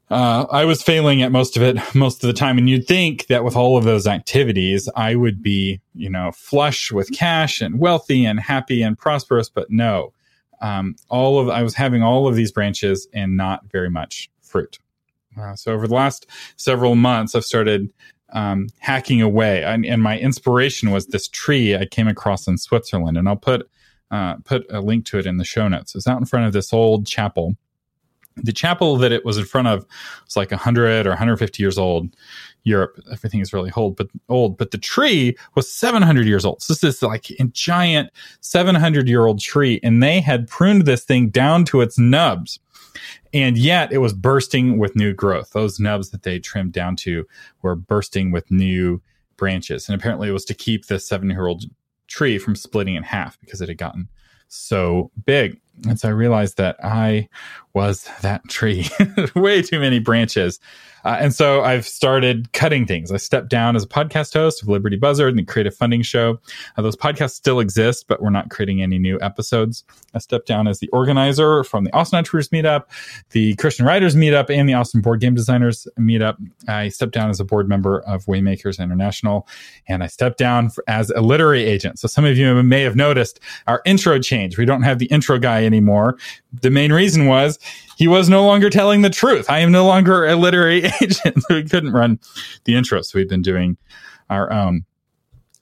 Uh, 0.09 0.47
I 0.49 0.65
was 0.65 0.81
failing 0.81 1.21
at 1.21 1.31
most 1.31 1.55
of 1.55 1.61
it 1.61 1.77
most 1.93 2.23
of 2.23 2.27
the 2.27 2.33
time. 2.33 2.57
And 2.57 2.67
you'd 2.67 2.87
think 2.87 3.27
that 3.27 3.43
with 3.43 3.55
all 3.55 3.77
of 3.77 3.83
those 3.83 4.07
activities, 4.07 4.89
I 4.95 5.15
would 5.15 5.43
be, 5.43 5.81
you 5.93 6.09
know, 6.09 6.31
flush 6.31 6.91
with 6.91 7.11
cash 7.11 7.61
and 7.61 7.79
wealthy 7.79 8.25
and 8.25 8.39
happy 8.39 8.81
and 8.81 8.97
prosperous. 8.97 9.49
But 9.49 9.69
no, 9.69 10.13
um, 10.61 10.95
all 11.09 11.39
of 11.39 11.49
I 11.49 11.63
was 11.63 11.73
having 11.73 12.03
all 12.03 12.27
of 12.27 12.35
these 12.35 12.51
branches 12.51 13.07
and 13.13 13.37
not 13.37 13.65
very 13.71 13.89
much 13.89 14.29
fruit. 14.41 14.79
Uh, 15.39 15.55
so 15.55 15.71
over 15.71 15.87
the 15.87 15.95
last 15.95 16.27
several 16.57 16.95
months, 16.95 17.35
I've 17.35 17.45
started 17.45 17.91
um, 18.33 18.67
hacking 18.79 19.21
away, 19.21 19.63
and, 19.63 19.85
and, 19.85 20.03
my 20.03 20.19
inspiration 20.19 20.91
was 20.91 21.07
this 21.07 21.27
tree 21.27 21.75
I 21.75 21.85
came 21.85 22.07
across 22.07 22.47
in 22.47 22.57
Switzerland, 22.57 23.17
and 23.17 23.27
I'll 23.27 23.35
put 23.35 23.67
uh, 24.11 24.35
put 24.43 24.65
a 24.69 24.81
link 24.81 25.05
to 25.05 25.19
it 25.19 25.25
in 25.25 25.37
the 25.37 25.43
show 25.43 25.67
notes. 25.67 25.95
It's 25.95 26.07
out 26.07 26.19
in 26.19 26.25
front 26.25 26.45
of 26.45 26.53
this 26.53 26.73
old 26.73 27.07
chapel. 27.07 27.55
The 28.37 28.53
chapel 28.53 28.97
that 28.97 29.11
it 29.11 29.25
was 29.25 29.37
in 29.37 29.45
front 29.45 29.67
of 29.67 29.85
was 30.25 30.35
like 30.35 30.51
100 30.51 31.05
or 31.05 31.09
150 31.09 31.61
years 31.61 31.77
old. 31.77 32.09
Europe, 32.63 32.99
everything 33.11 33.39
is 33.39 33.53
really 33.53 33.71
old, 33.75 33.95
but 33.95 34.07
old. 34.27 34.57
But 34.57 34.71
the 34.71 34.77
tree 34.77 35.35
was 35.55 35.71
700 35.71 36.25
years 36.25 36.45
old. 36.45 36.61
So 36.61 36.73
this 36.73 36.83
is 36.83 37.01
like 37.01 37.29
a 37.31 37.43
giant 37.45 38.11
700 38.41 39.07
year 39.07 39.25
old 39.25 39.39
tree, 39.39 39.79
and 39.83 40.01
they 40.03 40.19
had 40.19 40.47
pruned 40.47 40.85
this 40.85 41.03
thing 41.03 41.29
down 41.29 41.65
to 41.65 41.81
its 41.81 41.97
nubs, 41.97 42.59
and 43.33 43.57
yet 43.57 43.91
it 43.91 43.99
was 43.99 44.13
bursting 44.13 44.77
with 44.77 44.95
new 44.95 45.13
growth. 45.13 45.51
Those 45.51 45.79
nubs 45.79 46.09
that 46.11 46.23
they 46.23 46.39
trimmed 46.39 46.73
down 46.73 46.95
to 46.97 47.25
were 47.61 47.75
bursting 47.75 48.31
with 48.31 48.49
new 48.51 49.01
branches, 49.37 49.87
and 49.87 49.99
apparently 49.99 50.29
it 50.29 50.33
was 50.33 50.45
to 50.45 50.53
keep 50.53 50.87
this 50.87 51.07
seven 51.07 51.29
year 51.29 51.47
old 51.47 51.65
tree 52.07 52.37
from 52.37 52.55
splitting 52.55 52.95
in 52.95 53.03
half 53.03 53.39
because 53.39 53.61
it 53.61 53.69
had 53.69 53.77
gotten 53.77 54.09
so 54.49 55.11
big. 55.25 55.59
And 55.87 55.99
so 55.99 56.09
I 56.09 56.11
realized 56.11 56.57
that 56.57 56.75
I 56.83 57.29
was 57.73 58.09
that 58.21 58.47
tree, 58.49 58.89
way 59.35 59.61
too 59.61 59.79
many 59.79 59.99
branches. 59.99 60.59
Uh, 61.03 61.17
and 61.19 61.33
so 61.33 61.61
I've 61.61 61.87
started 61.87 62.51
cutting 62.53 62.85
things. 62.85 63.11
I 63.11 63.17
stepped 63.17 63.49
down 63.49 63.75
as 63.75 63.83
a 63.83 63.87
podcast 63.87 64.33
host 64.33 64.61
of 64.61 64.67
Liberty 64.67 64.95
Buzzard 64.95 65.29
and 65.29 65.39
the 65.39 65.43
Creative 65.43 65.75
Funding 65.75 66.01
Show. 66.01 66.39
Uh, 66.77 66.81
those 66.81 66.95
podcasts 66.95 67.31
still 67.31 67.59
exist, 67.59 68.05
but 68.07 68.21
we're 68.21 68.29
not 68.29 68.49
creating 68.49 68.81
any 68.81 68.99
new 68.99 69.19
episodes. 69.21 69.83
I 70.13 70.19
stepped 70.19 70.47
down 70.47 70.67
as 70.67 70.79
the 70.79 70.89
organizer 70.89 71.63
from 71.63 71.83
the 71.83 71.93
Austin 71.93 72.17
Entrepreneurs 72.17 72.49
Meetup, 72.49 72.83
the 73.31 73.55
Christian 73.55 73.85
Writers 73.85 74.15
Meetup, 74.15 74.49
and 74.49 74.67
the 74.67 74.73
Austin 74.73 75.01
Board 75.01 75.19
Game 75.19 75.35
Designers 75.35 75.87
Meetup. 75.99 76.37
I 76.67 76.89
stepped 76.89 77.13
down 77.13 77.29
as 77.29 77.39
a 77.39 77.45
board 77.45 77.69
member 77.69 78.01
of 78.01 78.25
Waymakers 78.25 78.79
International, 78.79 79.47
and 79.87 80.03
I 80.03 80.07
stepped 80.07 80.37
down 80.37 80.69
for, 80.69 80.83
as 80.87 81.09
a 81.11 81.21
literary 81.21 81.63
agent. 81.63 81.99
So 81.99 82.07
some 82.07 82.25
of 82.25 82.37
you 82.37 82.61
may 82.63 82.81
have 82.81 82.95
noticed 82.95 83.39
our 83.67 83.81
intro 83.85 84.19
change. 84.19 84.57
We 84.57 84.65
don't 84.65 84.83
have 84.83 84.99
the 84.99 85.05
intro 85.07 85.39
guy 85.39 85.65
anymore. 85.65 86.17
The 86.51 86.71
main 86.71 86.91
reason 86.91 87.25
was 87.27 87.59
he 87.97 88.07
was 88.07 88.29
no 88.29 88.45
longer 88.45 88.69
telling 88.69 89.01
the 89.01 89.09
truth. 89.09 89.49
I 89.49 89.59
am 89.59 89.71
no 89.71 89.85
longer 89.85 90.25
a 90.25 90.35
literary 90.35 90.85
agent. 91.01 91.43
we 91.49 91.63
couldn't 91.63 91.91
run 91.91 92.19
the 92.63 92.75
intro, 92.75 93.01
so 93.01 93.17
we've 93.17 93.29
been 93.29 93.41
doing 93.41 93.77
our 94.29 94.51
own. 94.51 94.85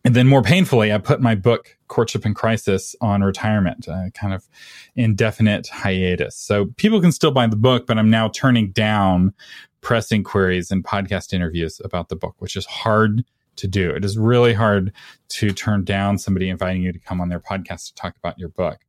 And 0.06 0.16
then 0.16 0.28
more 0.28 0.42
painfully, 0.42 0.94
I 0.94 1.00
put 1.00 1.20
my 1.20 1.36
book, 1.36 1.76
Courtship 1.90 2.26
in 2.26 2.34
Crisis, 2.34 2.96
on 3.02 3.24
retirement, 3.24 3.90
uh, 3.90 4.10
kind 4.14 4.34
of 4.34 4.48
indefinite 4.96 5.68
hiatus. 5.68 6.38
So 6.38 6.68
people 6.78 7.02
can 7.02 7.12
still 7.12 7.32
buy 7.32 7.46
the 7.48 7.58
book, 7.58 7.86
but 7.86 7.98
I'm 7.98 8.10
now 8.10 8.30
turning 8.30 8.72
down 8.72 9.34
press 9.82 10.12
inquiries 10.12 10.72
and 10.72 10.84
podcast 10.84 11.34
interviews 11.34 11.82
about 11.84 12.08
the 12.08 12.16
book, 12.16 12.36
which 12.40 12.56
is 12.56 12.66
hard 12.66 13.26
to 13.58 13.68
do. 13.68 13.90
It 13.90 14.06
is 14.06 14.18
really 14.18 14.54
hard 14.54 14.94
to 15.30 15.52
turn 15.52 15.84
down 15.84 16.18
somebody 16.18 16.48
inviting 16.50 16.84
you 16.84 16.94
to 16.94 17.00
come 17.00 17.20
on 17.20 17.28
their 17.28 17.40
podcast 17.40 17.88
to 17.88 17.96
talk 17.96 18.16
about 18.18 18.40
your 18.40 18.50
book. 18.50 18.80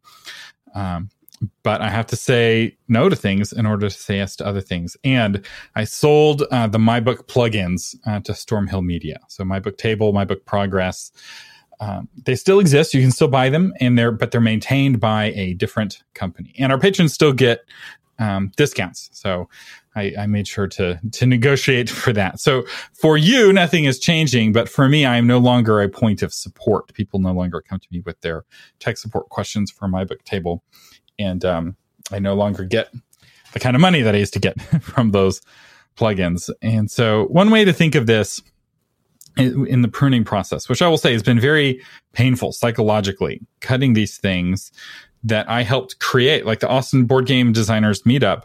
Um, 0.74 1.10
but 1.62 1.80
I 1.80 1.88
have 1.88 2.06
to 2.08 2.16
say 2.16 2.76
no 2.88 3.08
to 3.08 3.16
things 3.16 3.52
in 3.52 3.66
order 3.66 3.88
to 3.88 3.94
say 3.94 4.16
yes 4.16 4.36
to 4.36 4.46
other 4.46 4.60
things. 4.60 4.96
And 5.04 5.44
I 5.74 5.84
sold 5.84 6.42
uh, 6.50 6.66
the 6.66 6.78
MyBook 6.78 7.26
plugins 7.26 7.94
uh, 8.06 8.20
to 8.20 8.32
Stormhill 8.32 8.84
Media. 8.84 9.20
So 9.28 9.44
MyBook 9.44 9.76
Table, 9.76 10.12
MyBook 10.12 10.44
Progress, 10.44 11.12
um, 11.80 12.08
they 12.24 12.34
still 12.34 12.58
exist. 12.58 12.94
You 12.94 13.00
can 13.00 13.12
still 13.12 13.28
buy 13.28 13.50
them, 13.50 13.72
and 13.80 13.96
they're 13.96 14.10
but 14.10 14.30
they're 14.32 14.40
maintained 14.40 14.98
by 14.98 15.26
a 15.36 15.54
different 15.54 16.02
company. 16.14 16.54
And 16.58 16.72
our 16.72 16.78
patrons 16.78 17.14
still 17.14 17.32
get 17.32 17.60
um, 18.18 18.50
discounts. 18.56 19.10
So 19.12 19.48
I, 19.94 20.12
I, 20.18 20.26
made 20.26 20.48
sure 20.48 20.66
to 20.66 21.00
to 21.12 21.26
negotiate 21.26 21.88
for 21.88 22.12
that. 22.12 22.40
So 22.40 22.64
for 22.92 23.16
you, 23.16 23.52
nothing 23.52 23.84
is 23.84 23.98
changing, 23.98 24.52
but 24.52 24.68
for 24.68 24.88
me, 24.88 25.04
I 25.04 25.16
am 25.16 25.26
no 25.26 25.38
longer 25.38 25.80
a 25.80 25.88
point 25.88 26.22
of 26.22 26.32
support. 26.32 26.92
People 26.94 27.20
no 27.20 27.32
longer 27.32 27.60
come 27.60 27.78
to 27.78 27.88
me 27.90 28.00
with 28.00 28.20
their 28.20 28.44
tech 28.80 28.98
support 28.98 29.28
questions 29.28 29.70
for 29.70 29.88
MyBook 29.88 30.24
Table, 30.24 30.64
and 31.18 31.44
um, 31.44 31.76
I 32.10 32.18
no 32.18 32.34
longer 32.34 32.64
get 32.64 32.92
the 33.52 33.60
kind 33.60 33.74
of 33.74 33.80
money 33.80 34.02
that 34.02 34.14
I 34.14 34.18
used 34.18 34.34
to 34.34 34.38
get 34.38 34.60
from 34.82 35.10
those 35.10 35.40
plugins. 35.96 36.50
And 36.62 36.90
so 36.90 37.24
one 37.26 37.50
way 37.50 37.64
to 37.64 37.72
think 37.72 37.94
of 37.94 38.06
this 38.06 38.40
in 39.36 39.82
the 39.82 39.88
pruning 39.88 40.24
process, 40.24 40.68
which 40.68 40.82
I 40.82 40.88
will 40.88 40.98
say 40.98 41.12
has 41.12 41.22
been 41.22 41.38
very 41.38 41.80
painful 42.12 42.52
psychologically, 42.52 43.40
cutting 43.60 43.92
these 43.92 44.16
things 44.16 44.72
that 45.22 45.48
I 45.48 45.62
helped 45.62 46.00
create, 46.00 46.44
like 46.44 46.60
the 46.60 46.68
Austin 46.68 47.04
Board 47.04 47.26
Game 47.26 47.52
Designers 47.52 48.02
Meetup. 48.02 48.42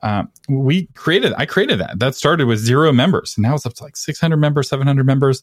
Uh, 0.00 0.24
we 0.48 0.86
created, 0.94 1.32
I 1.36 1.44
created 1.44 1.80
that. 1.80 1.98
That 1.98 2.14
started 2.14 2.46
with 2.46 2.60
zero 2.60 2.92
members. 2.92 3.36
And 3.36 3.42
now 3.42 3.56
it's 3.56 3.66
up 3.66 3.74
to 3.74 3.82
like 3.82 3.96
600 3.96 4.36
members, 4.36 4.68
700 4.68 5.04
members. 5.04 5.42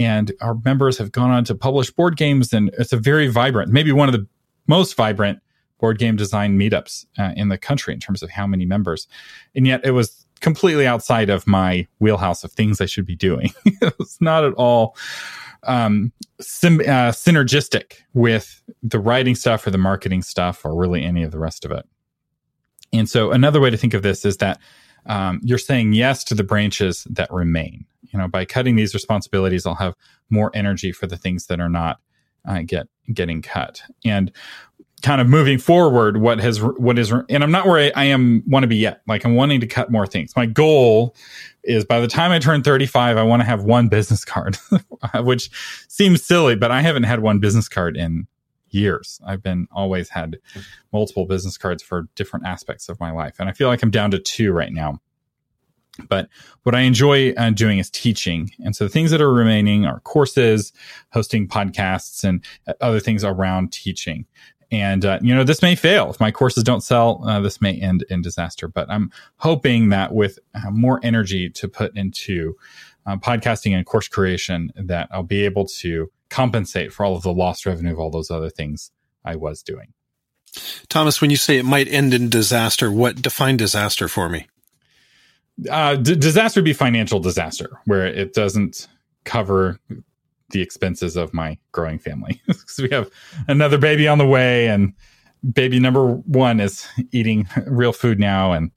And 0.00 0.32
our 0.40 0.56
members 0.64 0.98
have 0.98 1.12
gone 1.12 1.30
on 1.30 1.44
to 1.44 1.54
publish 1.54 1.92
board 1.92 2.16
games. 2.16 2.52
And 2.52 2.70
it's 2.78 2.92
a 2.92 2.96
very 2.96 3.28
vibrant, 3.28 3.70
maybe 3.70 3.92
one 3.92 4.08
of 4.08 4.12
the 4.12 4.26
most 4.66 4.96
vibrant 4.96 5.38
board 5.82 5.98
game 5.98 6.14
design 6.14 6.56
meetups 6.56 7.04
uh, 7.18 7.32
in 7.36 7.48
the 7.48 7.58
country 7.58 7.92
in 7.92 7.98
terms 7.98 8.22
of 8.22 8.30
how 8.30 8.46
many 8.46 8.64
members. 8.64 9.08
And 9.56 9.66
yet 9.66 9.84
it 9.84 9.90
was 9.90 10.24
completely 10.40 10.86
outside 10.86 11.28
of 11.28 11.44
my 11.44 11.88
wheelhouse 11.98 12.44
of 12.44 12.52
things 12.52 12.80
I 12.80 12.86
should 12.86 13.04
be 13.04 13.16
doing. 13.16 13.50
it's 13.66 14.20
not 14.20 14.44
at 14.44 14.54
all 14.54 14.96
um, 15.64 16.12
sim- 16.40 16.80
uh, 16.80 17.10
synergistic 17.10 17.94
with 18.14 18.62
the 18.80 19.00
writing 19.00 19.34
stuff 19.34 19.66
or 19.66 19.72
the 19.72 19.78
marketing 19.78 20.22
stuff 20.22 20.64
or 20.64 20.76
really 20.76 21.02
any 21.02 21.24
of 21.24 21.32
the 21.32 21.38
rest 21.40 21.64
of 21.64 21.72
it. 21.72 21.84
And 22.92 23.10
so 23.10 23.32
another 23.32 23.60
way 23.60 23.70
to 23.70 23.76
think 23.76 23.92
of 23.92 24.02
this 24.02 24.24
is 24.24 24.36
that 24.36 24.60
um, 25.06 25.40
you're 25.42 25.58
saying 25.58 25.94
yes 25.94 26.22
to 26.24 26.36
the 26.36 26.44
branches 26.44 27.08
that 27.10 27.32
remain. 27.32 27.86
You 28.02 28.20
know, 28.20 28.28
by 28.28 28.44
cutting 28.44 28.76
these 28.76 28.94
responsibilities, 28.94 29.66
I'll 29.66 29.74
have 29.74 29.96
more 30.30 30.52
energy 30.54 30.92
for 30.92 31.08
the 31.08 31.16
things 31.16 31.46
that 31.46 31.58
are 31.58 31.68
not 31.68 31.98
uh, 32.46 32.62
get 32.64 32.86
getting 33.12 33.42
cut. 33.42 33.82
And 34.04 34.30
kind 35.02 35.20
of 35.20 35.28
moving 35.28 35.58
forward 35.58 36.16
what 36.18 36.38
has 36.38 36.62
what 36.62 36.98
is 36.98 37.10
and 37.10 37.42
i'm 37.44 37.50
not 37.50 37.66
where 37.66 37.78
i, 37.78 38.02
I 38.02 38.04
am 38.06 38.42
want 38.46 38.62
to 38.62 38.68
be 38.68 38.76
yet 38.76 39.02
like 39.06 39.24
i'm 39.24 39.34
wanting 39.34 39.60
to 39.60 39.66
cut 39.66 39.90
more 39.90 40.06
things 40.06 40.34
my 40.36 40.46
goal 40.46 41.14
is 41.64 41.84
by 41.84 42.00
the 42.00 42.06
time 42.06 42.30
i 42.30 42.38
turn 42.38 42.62
35 42.62 43.16
i 43.16 43.22
want 43.22 43.40
to 43.40 43.46
have 43.46 43.64
one 43.64 43.88
business 43.88 44.24
card 44.24 44.56
which 45.16 45.50
seems 45.88 46.24
silly 46.24 46.54
but 46.54 46.70
i 46.70 46.80
haven't 46.80 47.04
had 47.04 47.20
one 47.20 47.38
business 47.38 47.68
card 47.68 47.96
in 47.96 48.26
years 48.70 49.20
i've 49.26 49.42
been 49.42 49.66
always 49.72 50.08
had 50.08 50.38
multiple 50.92 51.26
business 51.26 51.58
cards 51.58 51.82
for 51.82 52.08
different 52.14 52.46
aspects 52.46 52.88
of 52.88 52.98
my 53.00 53.10
life 53.10 53.36
and 53.38 53.48
i 53.48 53.52
feel 53.52 53.68
like 53.68 53.82
i'm 53.82 53.90
down 53.90 54.10
to 54.10 54.18
two 54.18 54.52
right 54.52 54.72
now 54.72 55.00
but 56.08 56.28
what 56.62 56.74
I 56.74 56.80
enjoy 56.80 57.32
uh, 57.32 57.50
doing 57.50 57.78
is 57.78 57.90
teaching. 57.90 58.50
And 58.64 58.74
so 58.74 58.84
the 58.84 58.90
things 58.90 59.10
that 59.10 59.20
are 59.20 59.32
remaining 59.32 59.84
are 59.84 60.00
courses, 60.00 60.72
hosting 61.12 61.46
podcasts, 61.48 62.24
and 62.24 62.44
uh, 62.66 62.72
other 62.80 63.00
things 63.00 63.24
around 63.24 63.72
teaching. 63.72 64.26
And, 64.72 65.04
uh, 65.04 65.18
you 65.20 65.34
know, 65.34 65.44
this 65.44 65.60
may 65.60 65.76
fail. 65.76 66.10
If 66.10 66.18
my 66.18 66.30
courses 66.30 66.64
don't 66.64 66.80
sell, 66.80 67.22
uh, 67.28 67.40
this 67.40 67.60
may 67.60 67.74
end 67.74 68.04
in 68.08 68.22
disaster. 68.22 68.66
But 68.66 68.90
I'm 68.90 69.12
hoping 69.36 69.90
that 69.90 70.14
with 70.14 70.38
uh, 70.54 70.70
more 70.70 70.98
energy 71.02 71.50
to 71.50 71.68
put 71.68 71.94
into 71.94 72.56
uh, 73.04 73.18
podcasting 73.18 73.76
and 73.76 73.84
course 73.84 74.08
creation, 74.08 74.72
that 74.74 75.08
I'll 75.12 75.22
be 75.22 75.44
able 75.44 75.66
to 75.80 76.10
compensate 76.30 76.90
for 76.90 77.04
all 77.04 77.14
of 77.14 77.22
the 77.22 77.34
lost 77.34 77.66
revenue 77.66 77.92
of 77.92 78.00
all 78.00 78.10
those 78.10 78.30
other 78.30 78.48
things 78.48 78.90
I 79.24 79.36
was 79.36 79.62
doing. 79.62 79.92
Thomas, 80.88 81.20
when 81.20 81.30
you 81.30 81.36
say 81.36 81.58
it 81.58 81.64
might 81.64 81.88
end 81.88 82.14
in 82.14 82.30
disaster, 82.30 82.90
what 82.90 83.20
define 83.20 83.58
disaster 83.58 84.08
for 84.08 84.30
me? 84.30 84.48
Uh, 85.70 85.96
d- 85.96 86.16
disaster 86.16 86.60
would 86.60 86.64
be 86.64 86.72
financial 86.72 87.20
disaster, 87.20 87.78
where 87.84 88.06
it 88.06 88.32
doesn't 88.32 88.88
cover 89.24 89.78
the 90.52 90.62
expenses 90.62 91.16
of 91.16 91.34
my 91.34 91.58
growing 91.72 91.98
family. 91.98 92.40
Because 92.46 92.78
we 92.78 92.88
have 92.90 93.10
another 93.48 93.78
baby 93.78 94.06
on 94.06 94.18
the 94.18 94.26
way 94.26 94.68
and 94.68 94.92
baby 95.52 95.80
number 95.80 96.06
one 96.06 96.60
is 96.60 96.86
eating 97.10 97.48
real 97.66 97.92
food 97.92 98.18
now 98.18 98.52
and 98.52 98.70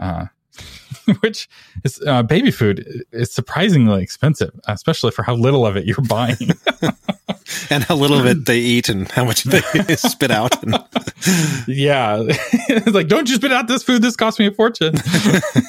uh, 0.00 0.26
which 1.20 1.48
is 1.84 2.02
uh, 2.06 2.22
baby 2.22 2.50
food 2.50 3.04
is 3.12 3.32
surprisingly 3.32 4.02
expensive 4.02 4.50
especially 4.66 5.10
for 5.10 5.22
how 5.22 5.34
little 5.34 5.66
of 5.66 5.76
it 5.76 5.86
you're 5.86 5.96
buying 6.08 6.50
and 7.70 7.84
how 7.84 7.96
little 7.96 8.18
of 8.18 8.26
it 8.26 8.46
they 8.46 8.58
eat 8.58 8.88
and 8.88 9.10
how 9.10 9.24
much 9.24 9.44
they 9.44 9.60
spit 9.96 10.30
out. 10.30 10.62
And 10.62 10.72
yeah. 11.66 12.22
it's 12.28 12.94
like, 12.94 13.08
don't 13.08 13.28
you 13.28 13.36
spit 13.36 13.52
out 13.52 13.68
this 13.68 13.82
food. 13.82 14.02
This 14.02 14.16
cost 14.16 14.38
me 14.38 14.46
a 14.46 14.52
fortune. 14.52 14.94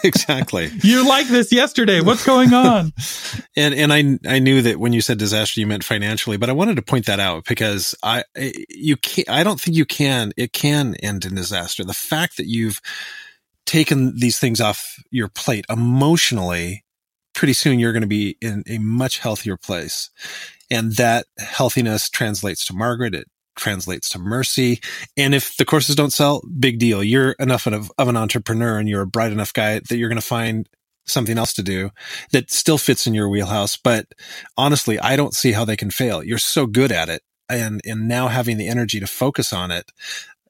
exactly. 0.04 0.72
You 0.82 1.08
like 1.08 1.28
this 1.28 1.52
yesterday. 1.52 2.02
What's 2.02 2.26
going 2.26 2.54
on? 2.54 2.94
and, 3.56 3.74
and 3.74 3.94
I, 3.94 4.20
I 4.28 4.40
knew 4.40 4.62
that 4.62 4.80
when 4.80 4.94
you 4.94 5.02
said 5.02 5.18
disaster, 5.18 5.60
you 5.60 5.68
meant 5.68 5.84
financially, 5.84 6.38
but 6.38 6.50
I 6.50 6.54
wanted 6.54 6.76
to 6.76 6.82
point 6.82 7.06
that 7.06 7.20
out 7.20 7.46
because 7.46 7.96
I, 8.04 8.24
you 8.70 8.98
can't, 8.98 9.30
I 9.30 9.44
don't 9.44 9.60
think 9.60 9.78
you 9.78 9.86
can, 9.86 10.34
it 10.38 10.54
can 10.54 10.96
end 10.96 11.26
in 11.26 11.36
disaster. 11.36 11.84
The 11.84 11.94
fact 11.94 12.38
that 12.38 12.48
you've 12.48 12.82
taken 13.66 14.18
these 14.18 14.40
things 14.40 14.60
off 14.60 15.02
your 15.10 15.30
plate 15.30 15.66
emotionally 15.70 16.83
pretty 17.34 17.54
soon 17.54 17.80
you're 17.80 17.94
going 17.94 18.02
to 18.02 18.08
be 18.08 18.38
in 18.42 18.64
a 18.68 18.78
much 18.78 19.20
healthier 19.20 19.58
place. 19.58 20.10
And 20.70 20.96
that 20.96 21.26
healthiness 21.38 22.10
translates 22.10 22.66
to 22.66 22.74
Margaret. 22.74 23.14
It 23.14 23.28
translates 23.56 24.10
to 24.10 24.20
mercy. 24.20 24.80
And 25.18 25.36
if 25.36 25.58
the 25.58 25.66
courses 25.66 25.96
don't 25.96 26.14
sell, 26.14 26.42
big 26.60 26.80
deal. 26.80 27.04
You're 27.04 27.36
enough 27.40 27.68
of, 27.68 27.92
of 27.98 28.08
an 28.08 28.18
entrepreneur 28.18 28.78
and 28.78 28.90
you're 28.90 29.02
a 29.02 29.08
bright 29.08 29.32
enough 29.32 29.54
guy 29.54 29.80
that 29.80 29.98
you're 29.98 30.10
going 30.10 30.22
to 30.22 30.26
find 30.26 30.68
something 31.06 31.38
else 31.38 31.54
to 31.54 31.64
do 31.64 31.90
that 32.32 32.50
still 32.50 32.78
fits 32.78 33.06
in 33.06 33.14
your 33.14 33.30
wheelhouse. 33.30 33.78
But 33.78 34.08
honestly, 34.58 35.00
I 35.00 35.16
don't 35.16 35.36
see 35.36 35.52
how 35.52 35.66
they 35.66 35.76
can 35.76 35.92
fail. 35.92 36.24
You're 36.24 36.38
so 36.38 36.66
good 36.66 36.92
at 36.92 37.10
it. 37.10 37.22
And, 37.50 37.82
and 37.86 38.08
now 38.08 38.30
having 38.30 38.58
the 38.58 38.70
energy 38.70 39.00
to 39.00 39.08
focus 39.08 39.52
on 39.52 39.70
it, 39.70 39.92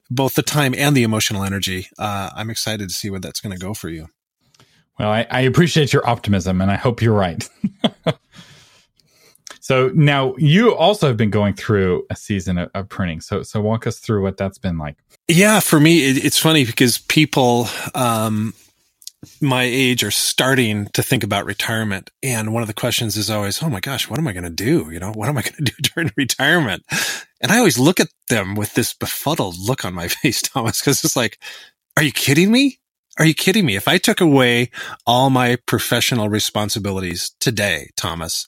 both 0.09 0.35
the 0.35 0.43
time 0.43 0.73
and 0.77 0.95
the 0.95 1.03
emotional 1.03 1.43
energy, 1.43 1.87
uh, 1.97 2.29
I'm 2.35 2.49
excited 2.49 2.87
to 2.87 2.95
see 2.95 3.09
where 3.09 3.19
that's 3.19 3.41
going 3.41 3.57
to 3.57 3.59
go 3.59 3.73
for 3.73 3.89
you. 3.89 4.07
Well, 4.99 5.09
I, 5.09 5.25
I 5.29 5.41
appreciate 5.41 5.91
your 5.91 6.07
optimism 6.07 6.61
and 6.61 6.69
I 6.69 6.75
hope 6.75 7.01
you're 7.01 7.13
right. 7.13 7.47
so 9.59 9.89
now 9.93 10.35
you 10.37 10.75
also 10.75 11.07
have 11.07 11.17
been 11.17 11.31
going 11.31 11.55
through 11.55 12.05
a 12.09 12.15
season 12.15 12.57
of, 12.57 12.69
of, 12.75 12.89
printing. 12.89 13.21
So, 13.21 13.43
so 13.43 13.59
walk 13.59 13.87
us 13.87 13.99
through 13.99 14.21
what 14.21 14.37
that's 14.37 14.57
been 14.57 14.77
like. 14.77 14.97
Yeah, 15.27 15.61
for 15.61 15.79
me, 15.79 16.05
it, 16.05 16.23
it's 16.23 16.37
funny 16.37 16.65
because 16.65 16.99
people, 16.99 17.67
um, 17.95 18.53
my 19.41 19.63
age 19.63 20.03
are 20.03 20.11
starting 20.11 20.87
to 20.87 21.01
think 21.01 21.23
about 21.23 21.45
retirement. 21.45 22.09
And 22.21 22.53
one 22.53 22.61
of 22.61 22.67
the 22.67 22.73
questions 22.73 23.17
is 23.17 23.29
always, 23.29 23.63
Oh 23.63 23.69
my 23.69 23.79
gosh, 23.79 24.09
what 24.09 24.19
am 24.19 24.27
I 24.27 24.33
going 24.33 24.43
to 24.43 24.49
do? 24.49 24.89
You 24.91 24.99
know, 24.99 25.11
what 25.11 25.29
am 25.29 25.37
I 25.37 25.41
going 25.41 25.55
to 25.57 25.63
do 25.63 25.73
during 25.95 26.11
retirement? 26.15 26.83
And 27.41 27.51
I 27.51 27.57
always 27.57 27.79
look 27.79 27.99
at 27.99 28.09
them 28.29 28.55
with 28.55 28.73
this 28.73 28.93
befuddled 28.93 29.57
look 29.57 29.85
on 29.85 29.93
my 29.93 30.07
face, 30.21 30.41
Thomas, 30.41 30.79
because 30.79 31.03
it's 31.03 31.15
like, 31.15 31.39
are 31.97 32.03
you 32.03 32.11
kidding 32.11 32.51
me? 32.51 32.79
Are 33.19 33.25
you 33.25 33.35
kidding 33.35 33.65
me? 33.65 33.75
If 33.75 33.87
I 33.87 33.99
took 33.99 34.21
away 34.21 34.71
all 35.05 35.29
my 35.29 35.57
professional 35.67 36.29
responsibilities 36.29 37.35
today, 37.39 37.91
Thomas, 37.95 38.47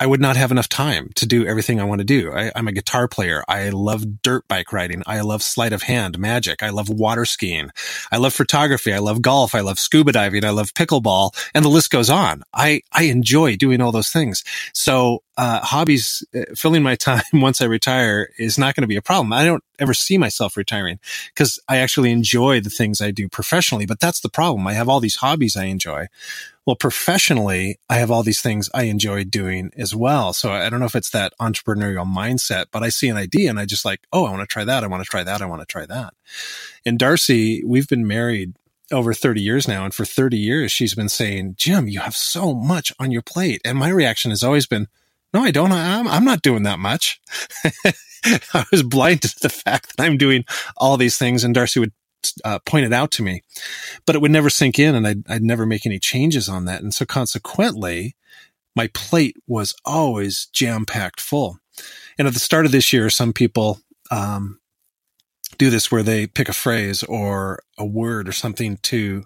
I 0.00 0.06
would 0.06 0.20
not 0.20 0.36
have 0.36 0.52
enough 0.52 0.68
time 0.68 1.10
to 1.16 1.26
do 1.26 1.44
everything 1.44 1.80
I 1.80 1.84
want 1.84 1.98
to 2.00 2.04
do. 2.04 2.32
I, 2.32 2.52
am 2.54 2.68
a 2.68 2.72
guitar 2.72 3.08
player. 3.08 3.42
I 3.48 3.70
love 3.70 4.22
dirt 4.22 4.46
bike 4.46 4.72
riding. 4.72 5.02
I 5.06 5.20
love 5.22 5.42
sleight 5.42 5.72
of 5.72 5.82
hand 5.82 6.18
magic. 6.18 6.62
I 6.62 6.70
love 6.70 6.88
water 6.88 7.24
skiing. 7.24 7.70
I 8.12 8.18
love 8.18 8.32
photography. 8.32 8.92
I 8.92 8.98
love 8.98 9.22
golf. 9.22 9.56
I 9.56 9.60
love 9.60 9.78
scuba 9.78 10.12
diving. 10.12 10.44
I 10.44 10.50
love 10.50 10.72
pickleball 10.74 11.32
and 11.52 11.64
the 11.64 11.68
list 11.68 11.90
goes 11.90 12.10
on. 12.10 12.44
I, 12.54 12.82
I 12.92 13.04
enjoy 13.04 13.56
doing 13.56 13.80
all 13.80 13.90
those 13.90 14.10
things. 14.10 14.44
So, 14.72 15.22
uh, 15.36 15.60
hobbies, 15.60 16.24
uh, 16.34 16.54
filling 16.54 16.82
my 16.82 16.94
time 16.96 17.22
once 17.32 17.60
I 17.60 17.64
retire 17.64 18.30
is 18.38 18.58
not 18.58 18.74
going 18.74 18.82
to 18.82 18.88
be 18.88 18.96
a 18.96 19.02
problem. 19.02 19.32
I 19.32 19.44
don't 19.44 19.64
ever 19.78 19.94
see 19.94 20.18
myself 20.18 20.56
retiring 20.56 20.98
because 21.34 21.60
I 21.68 21.78
actually 21.78 22.10
enjoy 22.12 22.60
the 22.60 22.70
things 22.70 23.00
I 23.00 23.10
do 23.10 23.28
professionally, 23.28 23.86
but 23.86 24.00
that's 24.00 24.20
the 24.20 24.28
problem. 24.28 24.66
I 24.66 24.74
have 24.74 24.88
all 24.88 25.00
these 25.00 25.16
hobbies 25.16 25.56
I 25.56 25.64
enjoy 25.64 26.06
well, 26.68 26.76
professionally, 26.76 27.80
I 27.88 27.96
have 27.96 28.10
all 28.10 28.22
these 28.22 28.42
things 28.42 28.68
I 28.74 28.82
enjoy 28.82 29.24
doing 29.24 29.70
as 29.78 29.94
well. 29.94 30.34
So 30.34 30.52
I 30.52 30.68
don't 30.68 30.80
know 30.80 30.84
if 30.84 30.94
it's 30.94 31.08
that 31.12 31.32
entrepreneurial 31.40 32.04
mindset, 32.06 32.66
but 32.70 32.82
I 32.82 32.90
see 32.90 33.08
an 33.08 33.16
idea 33.16 33.48
and 33.48 33.58
I 33.58 33.64
just 33.64 33.86
like, 33.86 34.00
oh, 34.12 34.26
I 34.26 34.30
want 34.32 34.42
to 34.42 34.46
try 34.46 34.64
that. 34.64 34.84
I 34.84 34.86
want 34.86 35.02
to 35.02 35.08
try 35.08 35.24
that. 35.24 35.40
I 35.40 35.46
want 35.46 35.62
to 35.62 35.66
try 35.66 35.86
that. 35.86 36.12
And 36.84 36.98
Darcy, 36.98 37.64
we've 37.64 37.88
been 37.88 38.06
married 38.06 38.52
over 38.92 39.14
30 39.14 39.40
years 39.40 39.66
now. 39.66 39.86
And 39.86 39.94
for 39.94 40.04
30 40.04 40.36
years, 40.36 40.70
she's 40.70 40.94
been 40.94 41.08
saying, 41.08 41.54
Jim, 41.56 41.88
you 41.88 42.00
have 42.00 42.14
so 42.14 42.52
much 42.52 42.92
on 43.00 43.10
your 43.10 43.22
plate. 43.22 43.62
And 43.64 43.78
my 43.78 43.88
reaction 43.88 44.30
has 44.30 44.44
always 44.44 44.66
been, 44.66 44.88
No, 45.32 45.40
I 45.40 45.52
don't. 45.52 45.72
I'm, 45.72 46.06
I'm 46.06 46.26
not 46.26 46.42
doing 46.42 46.64
that 46.64 46.78
much. 46.78 47.18
I 48.52 48.66
was 48.70 48.82
blind 48.82 49.22
to 49.22 49.34
the 49.40 49.48
fact 49.48 49.96
that 49.96 50.04
I'm 50.04 50.18
doing 50.18 50.44
all 50.76 50.98
these 50.98 51.16
things 51.16 51.44
and 51.44 51.54
Darcy 51.54 51.80
would 51.80 51.92
uh, 52.44 52.58
point 52.60 52.86
it 52.86 52.92
out 52.92 53.10
to 53.12 53.22
me, 53.22 53.42
but 54.06 54.14
it 54.14 54.22
would 54.22 54.30
never 54.30 54.50
sink 54.50 54.78
in 54.78 54.94
and 54.94 55.06
I'd, 55.06 55.30
I'd 55.30 55.42
never 55.42 55.66
make 55.66 55.86
any 55.86 55.98
changes 55.98 56.48
on 56.48 56.64
that. 56.66 56.82
And 56.82 56.92
so 56.92 57.06
consequently, 57.06 58.16
my 58.74 58.88
plate 58.88 59.36
was 59.46 59.74
always 59.84 60.46
jam 60.46 60.86
packed 60.86 61.20
full. 61.20 61.58
And 62.18 62.26
at 62.28 62.34
the 62.34 62.40
start 62.40 62.66
of 62.66 62.72
this 62.72 62.92
year, 62.92 63.10
some 63.10 63.32
people, 63.32 63.80
um, 64.10 64.60
do 65.56 65.70
this 65.70 65.90
where 65.90 66.02
they 66.02 66.26
pick 66.26 66.48
a 66.48 66.52
phrase 66.52 67.02
or 67.02 67.62
a 67.76 67.84
word 67.84 68.28
or 68.28 68.32
something 68.32 68.76
to 68.78 69.24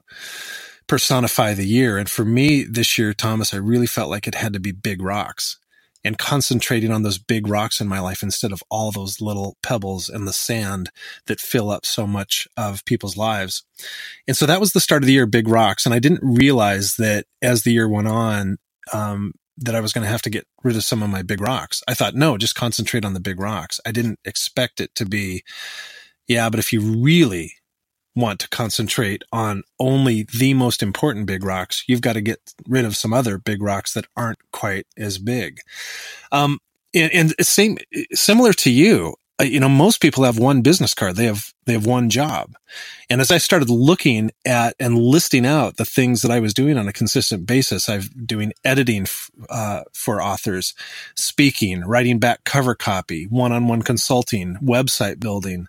personify 0.87 1.55
the 1.55 1.67
year. 1.67 1.99
And 1.99 2.09
for 2.09 2.25
me 2.25 2.65
this 2.65 2.97
year, 2.97 3.13
Thomas, 3.13 3.53
I 3.53 3.59
really 3.59 3.87
felt 3.87 4.11
like 4.11 4.27
it 4.27 4.35
had 4.35 4.53
to 4.53 4.61
be 4.61 4.73
big 4.73 5.03
rocks 5.03 5.59
and 6.05 6.19
concentrating 6.19 6.91
on 6.91 7.03
those 7.03 7.19
big 7.19 7.47
rocks 7.47 7.81
in 7.81 7.89
my 7.89 8.01
life 8.01 8.23
instead 8.23 8.53
of 8.53 8.63
all 8.71 8.91
those 8.91 9.21
little 9.21 9.57
pebbles 9.63 10.09
and 10.09 10.27
the 10.27 10.33
sand 10.33 10.91
that 11.27 11.41
fill 11.41 11.71
up 11.71 11.87
so 11.87 12.07
much 12.07 12.49
of 12.57 12.85
people's 12.85 13.17
lives. 13.17 13.65
And 14.27 14.37
so 14.37 14.47
that 14.47 14.61
was 14.61 14.73
the 14.73 14.81
start 14.81 15.03
of 15.03 15.07
the 15.07 15.13
year, 15.13 15.27
big 15.27 15.49
rocks. 15.49 15.87
And 15.87 15.95
I 15.95 15.99
didn't 15.99 16.21
realize 16.23 16.97
that 16.97 17.27
as 17.41 17.63
the 17.63 17.73
year 17.73 17.89
went 17.89 18.09
on, 18.09 18.59
um, 18.93 19.33
that 19.59 19.75
I 19.75 19.81
was 19.81 19.93
going 19.93 20.05
to 20.05 20.11
have 20.11 20.23
to 20.23 20.31
get 20.31 20.47
rid 20.65 20.77
of 20.77 20.85
some 20.85 21.03
of 21.03 21.11
my 21.11 21.23
big 21.23 21.41
rocks. 21.41 21.83
I 21.87 21.95
thought, 21.95 22.15
no, 22.15 22.37
just 22.37 22.55
concentrate 22.55 23.05
on 23.05 23.15
the 23.15 23.21
big 23.21 23.39
rocks. 23.39 23.81
I 23.87 23.93
didn't 23.93 24.19
expect 24.25 24.81
it 24.81 24.95
to 24.97 25.05
be, 25.05 25.45
yeah, 26.27 26.51
but 26.51 26.59
if 26.59 26.73
you 26.73 26.81
really 26.81 27.53
want 28.15 28.41
to 28.41 28.49
concentrate 28.49 29.23
on 29.33 29.63
only 29.79 30.27
the 30.39 30.55
most 30.55 30.83
important 30.83 31.27
big 31.27 31.45
rocks, 31.45 31.85
you've 31.87 32.01
got 32.01 32.15
to 32.15 32.21
get 32.21 32.55
rid 32.69 32.85
of 32.85 32.97
some 32.97 33.13
other 33.13 33.39
big 33.39 33.63
rocks 33.63 33.95
that 33.95 34.07
aren't 34.17 34.39
quite 34.53 34.87
as 34.97 35.19
big. 35.19 35.61
Um, 36.31 36.59
and, 36.95 37.13
and 37.13 37.47
same, 37.47 37.79
similar 38.13 38.53
to 38.53 38.71
you, 38.71 39.15
uh, 39.41 39.45
you 39.45 39.59
know, 39.59 39.69
most 39.69 40.03
people 40.03 40.25
have 40.25 40.39
one 40.39 40.61
business 40.61 40.93
card. 40.93 41.17
They 41.17 41.25
have, 41.25 41.55
they 41.65 41.73
have 41.73 41.87
one 41.87 42.11
job. 42.11 42.55
And 43.09 43.21
as 43.23 43.31
I 43.31 43.39
started 43.39 43.71
looking 43.71 44.31
at 44.45 44.77
and 44.79 44.99
listing 44.99 45.47
out 45.47 45.79
the 45.79 45.87
things 45.87 46.21
that 46.21 46.31
I 46.31 46.39
was 46.39 46.53
doing 46.53 46.77
on 46.77 46.87
a 46.87 46.93
consistent 46.93 47.47
basis, 47.47 47.89
I've 47.89 48.27
doing 48.27 48.53
editing, 48.63 49.07
uh, 49.49 49.83
for 49.95 50.21
authors, 50.21 50.75
speaking, 51.17 51.81
writing 51.81 52.19
back 52.19 52.45
cover 52.45 52.75
copy, 52.75 53.25
one-on-one 53.25 53.83
consulting, 53.83 54.57
website 54.63 55.19
building, 55.19 55.67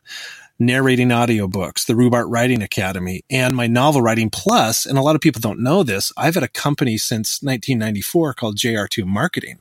narrating 0.59 1.09
audiobooks, 1.09 1.85
the 1.85 1.93
Rubart 1.93 2.25
Writing 2.27 2.61
Academy, 2.61 3.23
and 3.29 3.55
my 3.55 3.67
novel 3.67 4.01
writing. 4.01 4.31
And 4.45 4.97
a 4.97 5.01
lot 5.01 5.15
of 5.15 5.21
people 5.21 5.41
don't 5.41 5.59
know 5.59 5.83
this. 5.83 6.11
I've 6.17 6.35
had 6.35 6.43
a 6.43 6.47
company 6.47 6.97
since 6.97 7.41
1994 7.41 8.33
called 8.33 8.57
JR2 8.57 9.05
Marketing, 9.05 9.59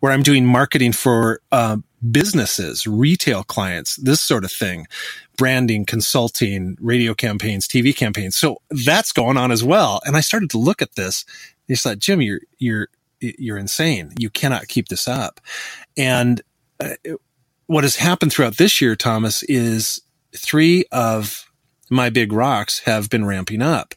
where 0.00 0.12
I'm 0.12 0.22
doing 0.22 0.46
marketing 0.46 0.92
for 0.92 1.40
uh, 1.52 1.78
businesses, 2.10 2.86
retail 2.86 3.42
clients, 3.42 3.96
this 3.96 4.20
sort 4.20 4.44
of 4.44 4.52
thing, 4.52 4.86
branding, 5.36 5.84
consulting, 5.84 6.76
radio 6.80 7.14
campaigns, 7.14 7.66
TV 7.66 7.94
campaigns. 7.94 8.36
So 8.36 8.60
that's 8.70 9.12
going 9.12 9.36
on 9.36 9.50
as 9.50 9.64
well. 9.64 10.00
And 10.04 10.16
I 10.16 10.20
started 10.20 10.50
to 10.50 10.58
look 10.58 10.80
at 10.82 10.94
this. 10.94 11.24
And 11.68 11.76
I 11.76 11.78
thought, 11.78 11.98
Jim, 11.98 12.20
you're, 12.22 12.40
you're, 12.58 12.88
you're 13.20 13.58
insane. 13.58 14.12
You 14.18 14.30
cannot 14.30 14.68
keep 14.68 14.88
this 14.88 15.06
up. 15.06 15.40
And 15.96 16.40
uh, 16.82 16.94
what 17.66 17.84
has 17.84 17.96
happened 17.96 18.32
throughout 18.32 18.56
this 18.56 18.80
year, 18.80 18.96
Thomas, 18.96 19.42
is 19.44 20.02
three 20.36 20.84
of 20.92 21.50
my 21.90 22.10
big 22.10 22.32
rocks 22.32 22.80
have 22.80 23.10
been 23.10 23.24
ramping 23.24 23.62
up. 23.62 23.94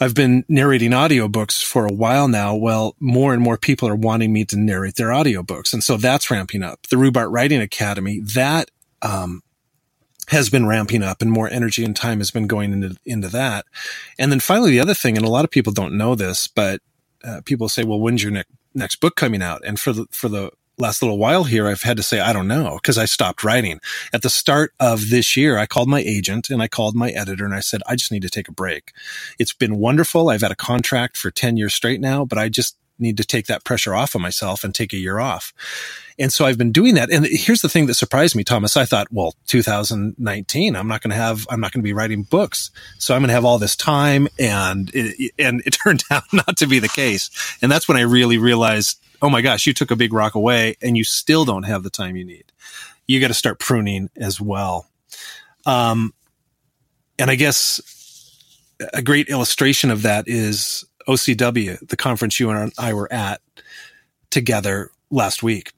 I've 0.00 0.14
been 0.14 0.44
narrating 0.48 0.92
audiobooks 0.92 1.62
for 1.62 1.86
a 1.86 1.92
while 1.92 2.28
now. 2.28 2.54
Well, 2.54 2.94
more 3.00 3.34
and 3.34 3.42
more 3.42 3.56
people 3.56 3.88
are 3.88 3.96
wanting 3.96 4.32
me 4.32 4.44
to 4.44 4.56
narrate 4.56 4.94
their 4.94 5.08
audiobooks. 5.08 5.72
And 5.72 5.82
so 5.82 5.96
that's 5.96 6.30
ramping 6.30 6.62
up. 6.62 6.86
The 6.88 6.96
Rubart 6.96 7.32
Writing 7.32 7.60
Academy, 7.60 8.20
that, 8.20 8.70
um, 9.02 9.42
has 10.28 10.50
been 10.50 10.66
ramping 10.66 11.02
up 11.02 11.22
and 11.22 11.32
more 11.32 11.48
energy 11.48 11.84
and 11.84 11.96
time 11.96 12.18
has 12.18 12.30
been 12.30 12.46
going 12.46 12.72
into, 12.72 12.96
into 13.06 13.28
that. 13.28 13.64
And 14.18 14.30
then 14.30 14.40
finally, 14.40 14.70
the 14.70 14.80
other 14.80 14.94
thing, 14.94 15.16
and 15.16 15.26
a 15.26 15.30
lot 15.30 15.44
of 15.44 15.50
people 15.50 15.72
don't 15.72 15.96
know 15.96 16.14
this, 16.14 16.46
but 16.46 16.80
uh, 17.24 17.40
people 17.44 17.68
say, 17.68 17.82
well, 17.82 17.98
when's 17.98 18.22
your 18.22 18.32
ne- 18.32 18.44
next 18.74 18.96
book 18.96 19.16
coming 19.16 19.42
out? 19.42 19.62
And 19.64 19.80
for 19.80 19.92
the, 19.92 20.06
for 20.10 20.28
the 20.28 20.50
last 20.78 21.02
little 21.02 21.18
while 21.18 21.44
here, 21.44 21.68
I've 21.68 21.82
had 21.82 21.96
to 21.96 22.02
say, 22.02 22.20
I 22.20 22.32
don't 22.32 22.48
know, 22.48 22.78
because 22.80 22.98
I 22.98 23.04
stopped 23.04 23.44
writing. 23.44 23.80
At 24.12 24.22
the 24.22 24.30
start 24.30 24.72
of 24.80 25.10
this 25.10 25.36
year, 25.36 25.58
I 25.58 25.66
called 25.66 25.88
my 25.88 26.00
agent 26.00 26.50
and 26.50 26.62
I 26.62 26.68
called 26.68 26.94
my 26.94 27.10
editor 27.10 27.44
and 27.44 27.54
I 27.54 27.60
said, 27.60 27.82
I 27.86 27.96
just 27.96 28.12
need 28.12 28.22
to 28.22 28.30
take 28.30 28.48
a 28.48 28.52
break. 28.52 28.92
It's 29.38 29.52
been 29.52 29.78
wonderful. 29.78 30.28
I've 30.28 30.42
had 30.42 30.52
a 30.52 30.56
contract 30.56 31.16
for 31.16 31.30
10 31.30 31.56
years 31.56 31.74
straight 31.74 32.00
now, 32.00 32.24
but 32.24 32.38
I 32.38 32.48
just 32.48 32.76
need 32.98 33.16
to 33.16 33.24
take 33.24 33.46
that 33.46 33.64
pressure 33.64 33.94
off 33.94 34.14
of 34.14 34.20
myself 34.20 34.64
and 34.64 34.74
take 34.74 34.92
a 34.92 34.96
year 34.96 35.18
off. 35.18 35.52
And 36.18 36.32
so 36.32 36.44
I've 36.44 36.58
been 36.58 36.72
doing 36.72 36.94
that. 36.96 37.10
And 37.10 37.26
here's 37.30 37.60
the 37.60 37.68
thing 37.68 37.86
that 37.86 37.94
surprised 37.94 38.34
me, 38.34 38.42
Thomas. 38.42 38.76
I 38.76 38.84
thought, 38.84 39.06
well, 39.12 39.34
2019, 39.46 40.74
I'm 40.74 40.88
not 40.88 41.00
going 41.00 41.10
to 41.10 41.16
have, 41.16 41.46
I'm 41.48 41.60
not 41.60 41.70
going 41.70 41.80
to 41.80 41.86
be 41.86 41.92
writing 41.92 42.24
books. 42.24 42.72
So 42.98 43.14
I'm 43.14 43.20
going 43.20 43.28
to 43.28 43.34
have 43.34 43.44
all 43.44 43.58
this 43.58 43.76
time. 43.76 44.26
And 44.38 44.90
it, 44.92 45.32
and 45.38 45.62
it 45.64 45.70
turned 45.84 46.02
out 46.10 46.24
not 46.32 46.56
to 46.56 46.66
be 46.66 46.80
the 46.80 46.88
case. 46.88 47.30
And 47.62 47.70
that's 47.70 47.86
when 47.86 47.96
I 47.96 48.02
really 48.02 48.38
realized 48.38 49.00
oh 49.22 49.30
my 49.30 49.40
gosh, 49.40 49.66
you 49.66 49.74
took 49.74 49.90
a 49.90 49.96
big 49.96 50.12
rock 50.12 50.34
away 50.34 50.76
and 50.82 50.96
you 50.96 51.04
still 51.04 51.44
don't 51.44 51.64
have 51.64 51.82
the 51.82 51.90
time 51.90 52.16
you 52.16 52.24
need. 52.24 52.44
You 53.06 53.20
got 53.20 53.28
to 53.28 53.34
start 53.34 53.58
pruning 53.58 54.10
as 54.16 54.40
well. 54.40 54.86
Um, 55.66 56.14
and 57.18 57.30
I 57.30 57.34
guess 57.34 57.80
a 58.92 59.02
great 59.02 59.28
illustration 59.28 59.90
of 59.90 60.02
that 60.02 60.28
is 60.28 60.84
OCW, 61.08 61.88
the 61.88 61.96
conference 61.96 62.38
you 62.38 62.50
and 62.50 62.72
I 62.78 62.92
were 62.92 63.12
at 63.12 63.40
together 64.30 64.90
last 65.10 65.42
week 65.42 65.72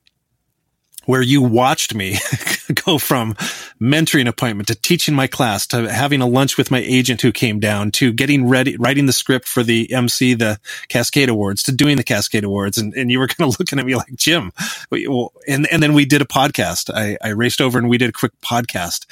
where 1.10 1.22
you 1.22 1.42
watched 1.42 1.92
me 1.92 2.16
go 2.86 2.96
from 2.96 3.34
mentoring 3.80 4.28
appointment 4.28 4.68
to 4.68 4.76
teaching 4.76 5.12
my 5.12 5.26
class 5.26 5.66
to 5.66 5.92
having 5.92 6.22
a 6.22 6.26
lunch 6.26 6.56
with 6.56 6.70
my 6.70 6.78
agent 6.78 7.20
who 7.20 7.32
came 7.32 7.58
down 7.58 7.90
to 7.90 8.12
getting 8.12 8.46
ready, 8.46 8.76
writing 8.76 9.06
the 9.06 9.12
script 9.12 9.48
for 9.48 9.64
the 9.64 9.92
MC, 9.92 10.34
the 10.34 10.60
Cascade 10.88 11.28
Awards 11.28 11.64
to 11.64 11.72
doing 11.72 11.96
the 11.96 12.04
Cascade 12.04 12.44
Awards. 12.44 12.78
And, 12.78 12.94
and 12.94 13.10
you 13.10 13.18
were 13.18 13.26
kind 13.28 13.52
of 13.52 13.58
looking 13.58 13.80
at 13.80 13.86
me 13.86 13.96
like, 13.96 14.14
Jim, 14.14 14.52
and, 14.92 15.66
and 15.72 15.82
then 15.82 15.94
we 15.94 16.04
did 16.04 16.22
a 16.22 16.26
podcast. 16.26 16.94
I, 16.94 17.18
I 17.20 17.30
raced 17.30 17.60
over 17.60 17.76
and 17.76 17.88
we 17.88 17.98
did 17.98 18.10
a 18.10 18.12
quick 18.12 18.32
podcast. 18.40 19.06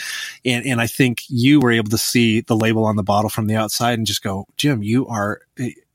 And, 0.44 0.64
and 0.64 0.80
I 0.80 0.86
think 0.86 1.22
you 1.28 1.58
were 1.58 1.72
able 1.72 1.90
to 1.90 1.98
see 1.98 2.42
the 2.42 2.56
label 2.56 2.84
on 2.84 2.94
the 2.94 3.02
bottle 3.02 3.28
from 3.28 3.48
the 3.48 3.56
outside 3.56 3.98
and 3.98 4.06
just 4.06 4.22
go, 4.22 4.46
Jim, 4.56 4.84
you 4.84 5.08
are, 5.08 5.40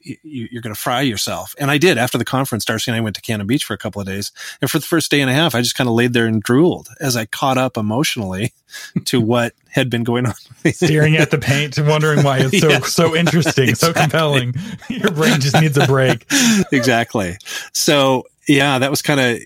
you're 0.04 0.62
going 0.62 0.74
to 0.74 0.80
fry 0.80 1.02
yourself. 1.02 1.56
And 1.60 1.72
I 1.72 1.78
did 1.78 1.98
after 1.98 2.18
the 2.18 2.26
conference. 2.26 2.66
Darcy 2.66 2.92
and 2.92 2.98
I 2.98 3.02
went 3.02 3.16
to 3.16 3.22
Cannon 3.22 3.48
Beach 3.48 3.64
for 3.64 3.74
a 3.74 3.78
couple 3.78 4.02
of 4.02 4.08
days. 4.08 4.32
And 4.62 4.70
for 4.70 4.80
the 4.80 4.86
first 4.86 5.10
day 5.10 5.22
and 5.22 5.30
a 5.30 5.34
half, 5.34 5.56
I 5.56 5.62
just 5.62 5.76
kind 5.76 5.88
of 5.88 5.96
laid 5.96 6.14
there 6.14 6.26
and 6.26 6.42
drooled 6.42 6.90
as 7.00 7.16
I 7.16 7.26
caught 7.26 7.58
up 7.58 7.78
emotionally 7.78 8.54
to 9.06 9.22
what 9.22 9.54
had 9.70 9.90
been 9.90 10.04
going 10.04 10.26
on. 10.26 10.34
Staring 10.72 11.16
at 11.16 11.32
the 11.32 11.38
paint 11.40 11.78
and 11.78 11.88
wondering 11.88 12.24
why 12.24 12.40
it's 12.40 12.60
so, 12.60 12.80
so 12.82 13.16
interesting, 13.16 13.70
exactly. 13.70 13.94
so 13.94 14.02
compelling. 14.02 14.54
Your 14.90 15.12
brain 15.12 15.40
just 15.40 15.60
needs 15.60 15.78
a 15.78 15.86
break. 15.86 16.26
exactly. 16.72 17.38
So 17.74 18.26
yeah, 18.48 18.80
that 18.80 18.90
was 18.90 19.02
kind 19.02 19.20
of, 19.20 19.40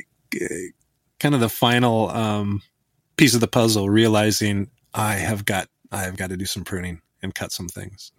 kind 1.19 1.35
of 1.35 1.41
the 1.41 1.49
final, 1.49 2.09
um, 2.09 2.61
piece 3.15 3.33
of 3.33 3.41
the 3.41 3.47
puzzle, 3.47 3.89
realizing 3.89 4.69
I 4.93 5.13
have 5.13 5.45
got, 5.45 5.67
I 5.91 6.03
have 6.03 6.17
got 6.17 6.29
to 6.29 6.37
do 6.37 6.45
some 6.45 6.63
pruning 6.63 7.01
and 7.21 7.33
cut 7.33 7.51
some 7.51 7.67
things. 7.67 8.11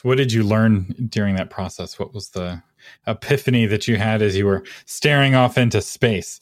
So, 0.00 0.08
what 0.08 0.16
did 0.16 0.32
you 0.32 0.42
learn 0.42 0.94
during 1.10 1.36
that 1.36 1.50
process? 1.50 1.98
What 1.98 2.14
was 2.14 2.30
the 2.30 2.62
epiphany 3.06 3.66
that 3.66 3.86
you 3.86 3.96
had 3.96 4.22
as 4.22 4.34
you 4.34 4.46
were 4.46 4.64
staring 4.86 5.34
off 5.34 5.58
into 5.58 5.82
space? 5.82 6.40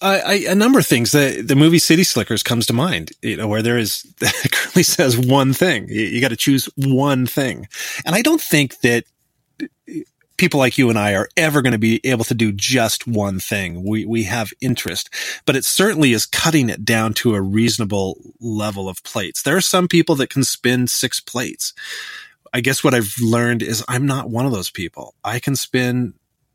I, 0.00 0.44
a 0.48 0.54
number 0.54 0.78
of 0.78 0.86
things. 0.86 1.10
The 1.10 1.42
the 1.44 1.56
movie 1.56 1.80
City 1.80 2.04
Slickers 2.04 2.44
comes 2.44 2.64
to 2.66 2.72
mind. 2.72 3.10
You 3.22 3.38
know, 3.38 3.48
where 3.48 3.62
there 3.62 3.76
is 3.76 4.06
currently 4.52 4.84
says 4.84 5.18
one 5.18 5.52
thing. 5.52 5.88
You, 5.88 6.02
you 6.02 6.20
got 6.20 6.28
to 6.28 6.36
choose 6.36 6.68
one 6.76 7.26
thing, 7.26 7.66
and 8.04 8.14
I 8.14 8.22
don't 8.22 8.40
think 8.40 8.78
that 8.80 9.04
people 10.36 10.60
like 10.60 10.78
you 10.78 10.88
and 10.88 10.98
I 10.98 11.14
are 11.14 11.28
ever 11.36 11.62
going 11.62 11.72
to 11.72 11.78
be 11.78 12.00
able 12.04 12.24
to 12.26 12.34
do 12.34 12.52
just 12.52 13.08
one 13.08 13.40
thing. 13.40 13.82
We 13.82 14.04
we 14.04 14.24
have 14.24 14.52
interest, 14.60 15.10
but 15.44 15.56
it 15.56 15.64
certainly 15.64 16.12
is 16.12 16.24
cutting 16.24 16.68
it 16.68 16.84
down 16.84 17.14
to 17.14 17.34
a 17.34 17.40
reasonable 17.40 18.20
level 18.38 18.88
of 18.88 19.02
plates. 19.02 19.42
There 19.42 19.56
are 19.56 19.62
some 19.62 19.88
people 19.88 20.14
that 20.16 20.30
can 20.30 20.44
spin 20.44 20.86
six 20.86 21.18
plates. 21.18 21.72
I 22.52 22.60
guess 22.60 22.82
what 22.82 22.94
I've 22.94 23.14
learned 23.20 23.62
is 23.62 23.84
I'm 23.88 24.06
not 24.06 24.30
one 24.30 24.46
of 24.46 24.52
those 24.52 24.70
people. 24.70 25.14
I 25.24 25.38
can 25.38 25.56
spin, 25.56 26.14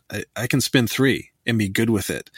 I, 0.09 0.23
I 0.35 0.47
can 0.47 0.61
spin 0.61 0.87
three 0.87 1.31
and 1.45 1.57
be 1.57 1.69
good 1.69 1.89
with 1.89 2.09
it. 2.09 2.29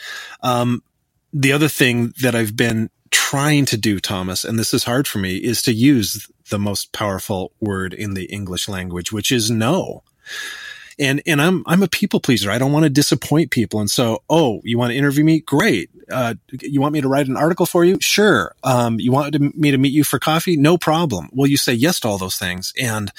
Um, 0.41 0.83
the 1.31 1.51
other 1.51 1.67
thing 1.67 2.13
that 2.21 2.35
I've 2.35 2.55
been 2.55 2.89
trying 3.11 3.65
to 3.65 3.77
do, 3.77 3.99
Thomas, 3.99 4.43
and 4.43 4.57
this 4.57 4.73
is 4.73 4.83
hard 4.83 5.07
for 5.07 5.19
me, 5.19 5.37
is 5.37 5.61
to 5.63 5.73
use 5.73 6.27
the 6.49 6.59
most 6.59 6.91
powerful 6.93 7.53
word 7.59 7.93
in 7.93 8.13
the 8.13 8.25
English 8.25 8.67
language, 8.67 9.11
which 9.11 9.31
is 9.31 9.49
no 9.49 10.03
and 10.99 11.21
and 11.25 11.41
I'm 11.41 11.63
I'm 11.65 11.83
a 11.83 11.87
people 11.87 12.19
pleaser. 12.19 12.51
I 12.51 12.57
don't 12.57 12.71
want 12.71 12.83
to 12.83 12.89
disappoint 12.89 13.51
people. 13.51 13.79
And 13.79 13.89
so, 13.89 14.23
oh, 14.29 14.61
you 14.63 14.77
want 14.77 14.91
to 14.91 14.97
interview 14.97 15.23
me? 15.23 15.39
Great. 15.39 15.89
Uh, 16.11 16.35
you 16.61 16.81
want 16.81 16.93
me 16.93 17.01
to 17.01 17.07
write 17.07 17.27
an 17.27 17.37
article 17.37 17.65
for 17.65 17.83
you? 17.85 17.97
Sure. 18.01 18.55
Um, 18.63 18.99
you 18.99 19.11
want 19.11 19.39
me 19.57 19.71
to 19.71 19.77
meet 19.77 19.93
you 19.93 20.03
for 20.03 20.19
coffee? 20.19 20.57
No 20.57 20.77
problem. 20.77 21.29
Will 21.33 21.47
you 21.47 21.57
say 21.57 21.73
yes 21.73 21.99
to 22.01 22.07
all 22.07 22.17
those 22.17 22.35
things? 22.35 22.73
And 22.79 23.11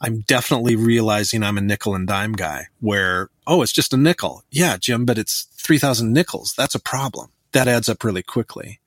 I'm 0.00 0.20
definitely 0.20 0.76
realizing 0.76 1.42
I'm 1.42 1.58
a 1.58 1.62
nickel 1.62 1.94
and 1.94 2.06
dime 2.06 2.32
guy 2.32 2.66
where, 2.80 3.30
oh, 3.46 3.62
it's 3.62 3.72
just 3.72 3.94
a 3.94 3.96
nickel. 3.96 4.42
Yeah, 4.50 4.76
Jim, 4.76 5.04
but 5.04 5.18
it's 5.18 5.44
3000 5.56 6.12
nickels. 6.12 6.54
That's 6.56 6.74
a 6.74 6.80
problem. 6.80 7.30
That 7.52 7.68
adds 7.68 7.88
up 7.88 8.04
really 8.04 8.22
quickly. 8.22 8.80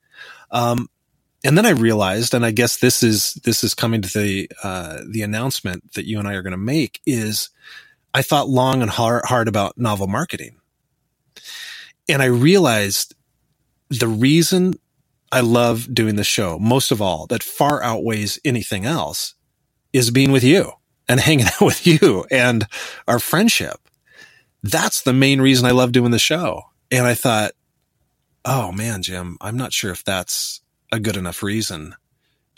Um, 0.50 0.88
and 1.42 1.56
then 1.56 1.66
I 1.66 1.70
realized, 1.70 2.34
and 2.34 2.44
I 2.44 2.50
guess 2.50 2.76
this 2.76 3.02
is, 3.02 3.34
this 3.44 3.64
is 3.64 3.74
coming 3.74 4.02
to 4.02 4.18
the, 4.18 4.50
uh, 4.62 5.00
the 5.08 5.22
announcement 5.22 5.94
that 5.94 6.06
you 6.06 6.18
and 6.18 6.28
I 6.28 6.34
are 6.34 6.42
going 6.42 6.52
to 6.52 6.58
make 6.58 7.00
is 7.06 7.50
I 8.12 8.22
thought 8.22 8.48
long 8.48 8.82
and 8.82 8.90
hard, 8.90 9.24
hard 9.26 9.48
about 9.48 9.78
novel 9.78 10.06
marketing. 10.06 10.56
And 12.08 12.22
I 12.22 12.26
realized 12.26 13.14
the 13.88 14.08
reason 14.08 14.74
I 15.32 15.40
love 15.40 15.92
doing 15.94 16.16
the 16.16 16.24
show 16.24 16.58
most 16.58 16.90
of 16.90 17.00
all 17.00 17.26
that 17.26 17.42
far 17.42 17.82
outweighs 17.82 18.38
anything 18.44 18.84
else 18.84 19.34
is 19.92 20.10
being 20.10 20.32
with 20.32 20.44
you 20.44 20.72
and 21.08 21.20
hanging 21.20 21.46
out 21.46 21.60
with 21.60 21.86
you 21.86 22.24
and 22.30 22.66
our 23.06 23.18
friendship. 23.18 23.76
That's 24.62 25.02
the 25.02 25.12
main 25.12 25.40
reason 25.40 25.66
I 25.66 25.70
love 25.70 25.92
doing 25.92 26.10
the 26.10 26.18
show. 26.18 26.64
And 26.90 27.06
I 27.06 27.14
thought, 27.14 27.52
oh 28.44 28.72
man, 28.72 29.02
Jim, 29.02 29.38
I'm 29.40 29.56
not 29.56 29.72
sure 29.72 29.92
if 29.92 30.04
that's 30.04 30.60
a 30.92 30.98
good 30.98 31.16
enough 31.16 31.42
reason 31.42 31.94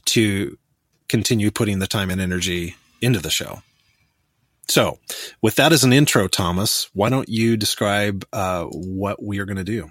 to 0.06 0.58
continue 1.08 1.50
putting 1.50 1.78
the 1.78 1.86
time 1.86 2.10
and 2.10 2.20
energy 2.20 2.76
into 3.00 3.20
the 3.20 3.30
show. 3.30 3.62
So, 4.68 4.98
with 5.42 5.56
that 5.56 5.72
as 5.72 5.84
an 5.84 5.92
intro, 5.92 6.28
Thomas, 6.28 6.88
why 6.94 7.08
don't 7.08 7.28
you 7.28 7.56
describe 7.56 8.24
uh, 8.32 8.64
what 8.66 9.22
we 9.22 9.38
are 9.38 9.44
going 9.44 9.56
to 9.56 9.64
do? 9.64 9.90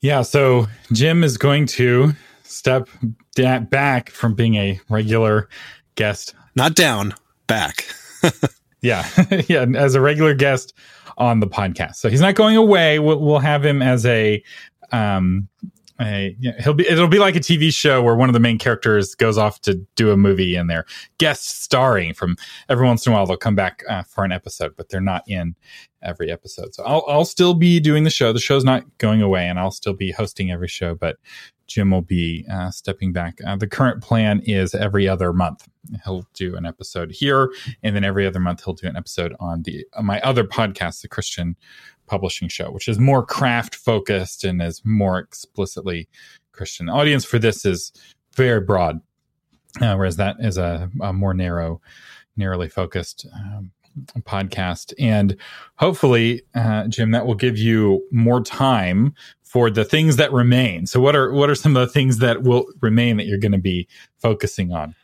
Yeah, 0.00 0.22
so 0.22 0.66
Jim 0.92 1.24
is 1.24 1.36
going 1.36 1.66
to 1.66 2.12
step 2.44 2.88
da- 3.34 3.60
back 3.60 4.10
from 4.10 4.34
being 4.34 4.54
a 4.54 4.80
regular 4.88 5.48
guest. 5.96 6.34
Not 6.54 6.74
down, 6.74 7.14
back. 7.46 7.86
yeah, 8.82 9.06
yeah, 9.48 9.66
as 9.74 9.94
a 9.94 10.00
regular 10.00 10.34
guest 10.34 10.74
on 11.18 11.40
the 11.40 11.46
podcast. 11.46 11.96
So 11.96 12.08
he's 12.08 12.20
not 12.20 12.34
going 12.34 12.56
away. 12.56 12.98
We'll, 12.98 13.20
we'll 13.20 13.38
have 13.38 13.64
him 13.64 13.82
as 13.82 14.06
a 14.06 14.42
um, 14.92 15.48
a, 16.00 16.36
he'll 16.60 16.74
be 16.74 16.86
it'll 16.86 17.08
be 17.08 17.18
like 17.18 17.36
a 17.36 17.40
TV 17.40 17.72
show 17.72 18.02
where 18.02 18.14
one 18.16 18.28
of 18.28 18.34
the 18.34 18.40
main 18.40 18.58
characters 18.58 19.14
goes 19.14 19.38
off 19.38 19.60
to 19.62 19.74
do 19.96 20.10
a 20.10 20.16
movie 20.16 20.54
and 20.54 20.68
they're 20.68 20.84
guest 21.18 21.62
starring 21.62 22.12
from 22.12 22.36
every 22.68 22.86
once 22.86 23.06
in 23.06 23.12
a 23.12 23.16
while 23.16 23.26
they'll 23.26 23.36
come 23.36 23.54
back 23.54 23.82
uh, 23.88 24.02
for 24.02 24.24
an 24.24 24.32
episode 24.32 24.74
but 24.76 24.88
they're 24.88 25.00
not 25.00 25.22
in 25.26 25.54
every 26.02 26.30
episode. 26.30 26.74
So 26.74 26.84
I'll, 26.84 27.04
I'll 27.08 27.24
still 27.24 27.54
be 27.54 27.80
doing 27.80 28.04
the 28.04 28.10
show. 28.10 28.32
The 28.32 28.38
show's 28.38 28.64
not 28.64 28.84
going 28.98 29.22
away 29.22 29.48
and 29.48 29.58
I'll 29.58 29.70
still 29.70 29.94
be 29.94 30.12
hosting 30.12 30.50
every 30.50 30.68
show 30.68 30.94
but 30.94 31.16
Jim 31.66 31.90
will 31.90 32.02
be 32.02 32.46
uh, 32.50 32.70
stepping 32.70 33.12
back. 33.12 33.38
Uh, 33.44 33.56
the 33.56 33.66
current 33.66 34.02
plan 34.02 34.40
is 34.40 34.74
every 34.74 35.08
other 35.08 35.32
month 35.32 35.66
he'll 36.04 36.26
do 36.34 36.56
an 36.56 36.66
episode 36.66 37.10
here 37.10 37.52
and 37.82 37.94
then 37.96 38.04
every 38.04 38.26
other 38.26 38.40
month 38.40 38.64
he'll 38.64 38.74
do 38.74 38.86
an 38.86 38.96
episode 38.96 39.34
on 39.40 39.62
the 39.62 39.84
my 40.02 40.20
other 40.20 40.44
podcast 40.44 41.00
the 41.00 41.08
Christian 41.08 41.56
publishing 42.06 42.48
show, 42.48 42.70
which 42.70 42.88
is 42.88 42.98
more 42.98 43.24
craft 43.24 43.74
focused 43.74 44.44
and 44.44 44.62
is 44.62 44.82
more 44.84 45.18
explicitly 45.18 46.08
Christian. 46.52 46.86
The 46.86 46.92
audience 46.92 47.24
for 47.24 47.38
this 47.38 47.64
is 47.64 47.92
very 48.34 48.60
broad, 48.60 49.00
uh, 49.80 49.94
whereas 49.94 50.16
that 50.16 50.36
is 50.40 50.58
a, 50.58 50.90
a, 51.00 51.12
more 51.12 51.34
narrow, 51.34 51.80
narrowly 52.36 52.68
focused 52.68 53.26
um, 53.34 53.70
podcast. 54.20 54.92
And 54.98 55.36
hopefully, 55.76 56.42
uh, 56.54 56.88
Jim, 56.88 57.10
that 57.12 57.26
will 57.26 57.34
give 57.34 57.58
you 57.58 58.04
more 58.10 58.42
time 58.42 59.14
for 59.42 59.70
the 59.70 59.84
things 59.84 60.16
that 60.16 60.32
remain. 60.32 60.86
So, 60.86 61.00
what 61.00 61.16
are 61.16 61.32
what 61.32 61.48
are 61.48 61.54
some 61.54 61.76
of 61.76 61.86
the 61.86 61.92
things 61.92 62.18
that 62.18 62.42
will 62.42 62.66
remain 62.80 63.16
that 63.16 63.26
you're 63.26 63.38
going 63.38 63.52
to 63.52 63.58
be 63.58 63.88
focusing 64.18 64.72
on? 64.72 64.94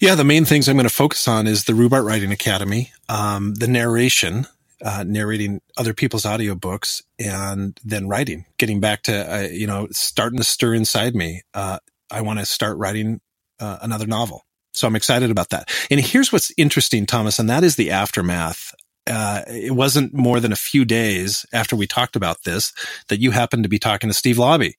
Yeah, 0.00 0.14
the 0.16 0.24
main 0.24 0.44
things 0.44 0.68
I'm 0.68 0.76
going 0.76 0.88
to 0.88 0.94
focus 0.94 1.28
on 1.28 1.46
is 1.46 1.64
the 1.64 1.72
Rubart 1.72 2.04
Writing 2.04 2.32
Academy, 2.32 2.92
um, 3.08 3.54
the 3.54 3.68
narration, 3.68 4.46
uh, 4.82 5.04
narrating 5.06 5.60
other 5.76 5.94
people's 5.94 6.24
audiobooks 6.24 7.02
and 7.18 7.78
then 7.84 8.08
writing, 8.08 8.46
getting 8.58 8.80
back 8.80 9.02
to, 9.04 9.34
uh, 9.34 9.48
you 9.48 9.66
know, 9.66 9.88
starting 9.90 10.38
to 10.38 10.44
stir 10.44 10.74
inside 10.74 11.14
me. 11.14 11.42
Uh, 11.52 11.78
I 12.10 12.22
want 12.22 12.38
to 12.38 12.46
start 12.46 12.76
writing 12.78 13.20
uh, 13.60 13.78
another 13.82 14.06
novel. 14.06 14.44
So 14.72 14.86
I'm 14.86 14.96
excited 14.96 15.30
about 15.30 15.50
that. 15.50 15.70
And 15.90 16.00
here's 16.00 16.32
what's 16.32 16.52
interesting, 16.56 17.06
Thomas, 17.06 17.38
and 17.38 17.48
that 17.48 17.62
is 17.62 17.76
the 17.76 17.90
aftermath 17.92 18.74
uh, 19.06 19.42
it 19.48 19.74
wasn't 19.74 20.14
more 20.14 20.40
than 20.40 20.52
a 20.52 20.56
few 20.56 20.84
days 20.84 21.44
after 21.52 21.76
we 21.76 21.86
talked 21.86 22.16
about 22.16 22.44
this 22.44 22.72
that 23.08 23.20
you 23.20 23.32
happened 23.32 23.62
to 23.62 23.68
be 23.68 23.78
talking 23.78 24.08
to 24.08 24.14
Steve 24.14 24.36
Laube 24.36 24.74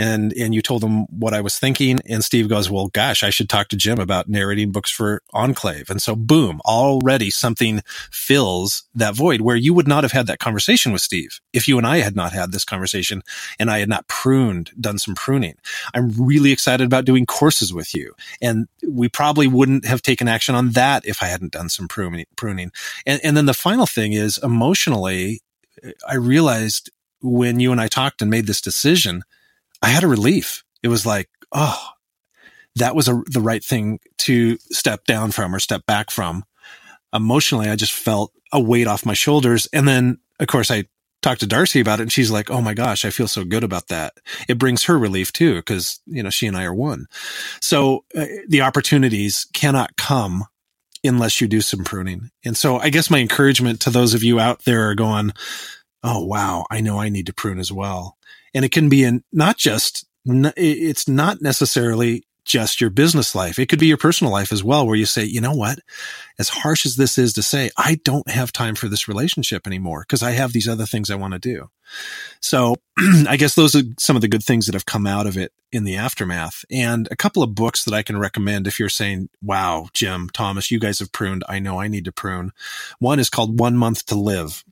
and, 0.00 0.32
and 0.32 0.54
you 0.54 0.62
told 0.62 0.82
him 0.82 1.04
what 1.10 1.34
I 1.34 1.42
was 1.42 1.58
thinking. 1.58 1.98
And 2.06 2.24
Steve 2.24 2.48
goes, 2.48 2.70
well, 2.70 2.88
gosh, 2.88 3.22
I 3.22 3.28
should 3.28 3.50
talk 3.50 3.68
to 3.68 3.76
Jim 3.76 3.98
about 3.98 4.30
narrating 4.30 4.72
books 4.72 4.90
for 4.90 5.22
Enclave. 5.34 5.90
And 5.90 6.00
so 6.00 6.16
boom, 6.16 6.62
already 6.64 7.28
something 7.28 7.82
fills 8.10 8.84
that 8.94 9.14
void 9.14 9.42
where 9.42 9.56
you 9.56 9.74
would 9.74 9.86
not 9.86 10.02
have 10.02 10.12
had 10.12 10.26
that 10.26 10.38
conversation 10.38 10.90
with 10.90 11.02
Steve 11.02 11.38
if 11.52 11.68
you 11.68 11.76
and 11.76 11.86
I 11.86 11.98
had 11.98 12.16
not 12.16 12.32
had 12.32 12.50
this 12.50 12.64
conversation 12.64 13.22
and 13.58 13.70
I 13.70 13.80
had 13.80 13.90
not 13.90 14.08
pruned, 14.08 14.70
done 14.80 14.96
some 14.96 15.14
pruning. 15.14 15.56
I'm 15.92 16.12
really 16.12 16.50
excited 16.50 16.86
about 16.86 17.04
doing 17.04 17.26
courses 17.26 17.74
with 17.74 17.94
you. 17.94 18.14
And 18.40 18.68
we 18.88 19.10
probably 19.10 19.48
wouldn't 19.48 19.84
have 19.84 20.00
taken 20.00 20.28
action 20.28 20.54
on 20.54 20.70
that 20.70 21.04
if 21.04 21.22
I 21.22 21.26
hadn't 21.26 21.52
done 21.52 21.68
some 21.68 21.88
pruning. 21.88 22.24
pruning. 22.36 22.72
And, 23.04 23.20
and 23.22 23.36
then 23.36 23.44
the 23.44 23.52
final 23.52 23.84
thing 23.84 24.14
is 24.14 24.38
emotionally, 24.42 25.42
I 26.08 26.14
realized 26.14 26.90
when 27.20 27.60
you 27.60 27.70
and 27.70 27.80
I 27.82 27.88
talked 27.88 28.22
and 28.22 28.30
made 28.30 28.46
this 28.46 28.62
decision, 28.62 29.24
I 29.82 29.88
had 29.88 30.04
a 30.04 30.08
relief. 30.08 30.64
It 30.82 30.88
was 30.88 31.06
like, 31.06 31.28
oh, 31.52 31.88
that 32.76 32.94
was 32.94 33.08
a, 33.08 33.22
the 33.26 33.40
right 33.40 33.64
thing 33.64 34.00
to 34.18 34.56
step 34.70 35.04
down 35.04 35.32
from 35.32 35.54
or 35.54 35.58
step 35.58 35.86
back 35.86 36.10
from. 36.10 36.44
Emotionally, 37.12 37.68
I 37.68 37.76
just 37.76 37.92
felt 37.92 38.32
a 38.52 38.60
weight 38.60 38.86
off 38.86 39.06
my 39.06 39.14
shoulders. 39.14 39.68
And 39.72 39.86
then, 39.86 40.18
of 40.38 40.46
course, 40.46 40.70
I 40.70 40.84
talked 41.22 41.40
to 41.40 41.46
Darcy 41.46 41.80
about 41.80 42.00
it 42.00 42.04
and 42.04 42.12
she's 42.12 42.30
like, 42.30 42.50
Oh 42.50 42.60
my 42.60 42.74
gosh, 42.74 43.04
I 43.04 43.10
feel 43.10 43.28
so 43.28 43.44
good 43.44 43.64
about 43.64 43.88
that. 43.88 44.14
It 44.48 44.58
brings 44.58 44.84
her 44.84 44.98
relief 44.98 45.32
too, 45.32 45.56
because, 45.56 46.00
you 46.06 46.22
know, 46.22 46.30
she 46.30 46.46
and 46.46 46.56
I 46.56 46.64
are 46.64 46.74
one. 46.74 47.06
So 47.60 48.04
uh, 48.16 48.26
the 48.48 48.62
opportunities 48.62 49.46
cannot 49.52 49.96
come 49.96 50.44
unless 51.04 51.40
you 51.40 51.48
do 51.48 51.60
some 51.60 51.84
pruning. 51.84 52.30
And 52.44 52.56
so 52.56 52.78
I 52.78 52.90
guess 52.90 53.10
my 53.10 53.18
encouragement 53.18 53.80
to 53.80 53.90
those 53.90 54.14
of 54.14 54.22
you 54.22 54.40
out 54.40 54.64
there 54.64 54.88
are 54.88 54.94
going, 54.94 55.32
Oh, 56.02 56.24
wow. 56.24 56.64
I 56.70 56.80
know 56.80 56.98
I 56.98 57.10
need 57.10 57.26
to 57.26 57.34
prune 57.34 57.58
as 57.58 57.70
well. 57.70 58.16
And 58.54 58.64
it 58.64 58.72
can 58.72 58.88
be 58.88 59.04
in 59.04 59.22
not 59.32 59.56
just, 59.56 60.06
it's 60.26 61.08
not 61.08 61.40
necessarily 61.40 62.24
just 62.44 62.80
your 62.80 62.90
business 62.90 63.34
life. 63.34 63.58
It 63.58 63.68
could 63.68 63.78
be 63.78 63.86
your 63.86 63.96
personal 63.96 64.32
life 64.32 64.50
as 64.50 64.64
well, 64.64 64.84
where 64.84 64.96
you 64.96 65.06
say, 65.06 65.24
you 65.24 65.40
know 65.40 65.54
what? 65.54 65.78
As 66.38 66.48
harsh 66.48 66.84
as 66.84 66.96
this 66.96 67.16
is 67.16 67.32
to 67.34 67.42
say, 67.42 67.70
I 67.76 68.00
don't 68.02 68.28
have 68.28 68.52
time 68.52 68.74
for 68.74 68.88
this 68.88 69.06
relationship 69.06 69.66
anymore 69.66 70.00
because 70.00 70.22
I 70.22 70.32
have 70.32 70.52
these 70.52 70.68
other 70.68 70.84
things 70.84 71.10
I 71.10 71.14
want 71.14 71.34
to 71.34 71.38
do. 71.38 71.70
So 72.40 72.76
I 73.28 73.36
guess 73.36 73.54
those 73.54 73.76
are 73.76 73.82
some 73.98 74.16
of 74.16 74.22
the 74.22 74.28
good 74.28 74.42
things 74.42 74.66
that 74.66 74.74
have 74.74 74.86
come 74.86 75.06
out 75.06 75.26
of 75.26 75.36
it 75.36 75.52
in 75.70 75.84
the 75.84 75.96
aftermath 75.96 76.64
and 76.70 77.06
a 77.12 77.16
couple 77.16 77.44
of 77.44 77.54
books 77.54 77.84
that 77.84 77.94
I 77.94 78.02
can 78.02 78.18
recommend 78.18 78.66
if 78.66 78.80
you're 78.80 78.88
saying, 78.88 79.28
wow, 79.40 79.88
Jim, 79.92 80.28
Thomas, 80.32 80.70
you 80.72 80.80
guys 80.80 80.98
have 80.98 81.12
pruned. 81.12 81.44
I 81.48 81.60
know 81.60 81.80
I 81.80 81.86
need 81.86 82.06
to 82.06 82.12
prune. 82.12 82.52
One 82.98 83.20
is 83.20 83.30
called 83.30 83.60
One 83.60 83.76
Month 83.76 84.06
to 84.06 84.16
Live. 84.16 84.64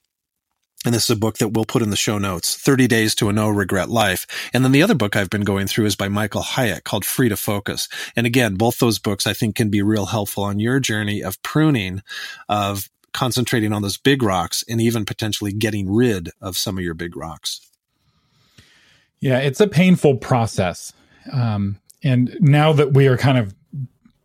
And 0.88 0.94
this 0.94 1.04
is 1.04 1.10
a 1.10 1.16
book 1.16 1.36
that 1.36 1.48
we'll 1.48 1.66
put 1.66 1.82
in 1.82 1.90
the 1.90 1.96
show 1.96 2.16
notes 2.16 2.56
30 2.56 2.86
Days 2.86 3.14
to 3.16 3.28
a 3.28 3.32
No 3.34 3.50
Regret 3.50 3.90
Life. 3.90 4.26
And 4.54 4.64
then 4.64 4.72
the 4.72 4.82
other 4.82 4.94
book 4.94 5.16
I've 5.16 5.28
been 5.28 5.42
going 5.42 5.66
through 5.66 5.84
is 5.84 5.96
by 5.96 6.08
Michael 6.08 6.40
Hyatt 6.40 6.84
called 6.84 7.04
Free 7.04 7.28
to 7.28 7.36
Focus. 7.36 7.90
And 8.16 8.26
again, 8.26 8.54
both 8.54 8.78
those 8.78 8.98
books 8.98 9.26
I 9.26 9.34
think 9.34 9.54
can 9.54 9.68
be 9.68 9.82
real 9.82 10.06
helpful 10.06 10.44
on 10.44 10.60
your 10.60 10.80
journey 10.80 11.22
of 11.22 11.42
pruning, 11.42 12.00
of 12.48 12.88
concentrating 13.12 13.70
on 13.70 13.82
those 13.82 13.98
big 13.98 14.22
rocks, 14.22 14.64
and 14.66 14.80
even 14.80 15.04
potentially 15.04 15.52
getting 15.52 15.92
rid 15.92 16.30
of 16.40 16.56
some 16.56 16.78
of 16.78 16.84
your 16.84 16.94
big 16.94 17.18
rocks. 17.18 17.60
Yeah, 19.20 19.40
it's 19.40 19.60
a 19.60 19.68
painful 19.68 20.16
process. 20.16 20.94
Um, 21.30 21.80
and 22.02 22.34
now 22.40 22.72
that 22.72 22.94
we 22.94 23.08
are 23.08 23.18
kind 23.18 23.36
of 23.36 23.54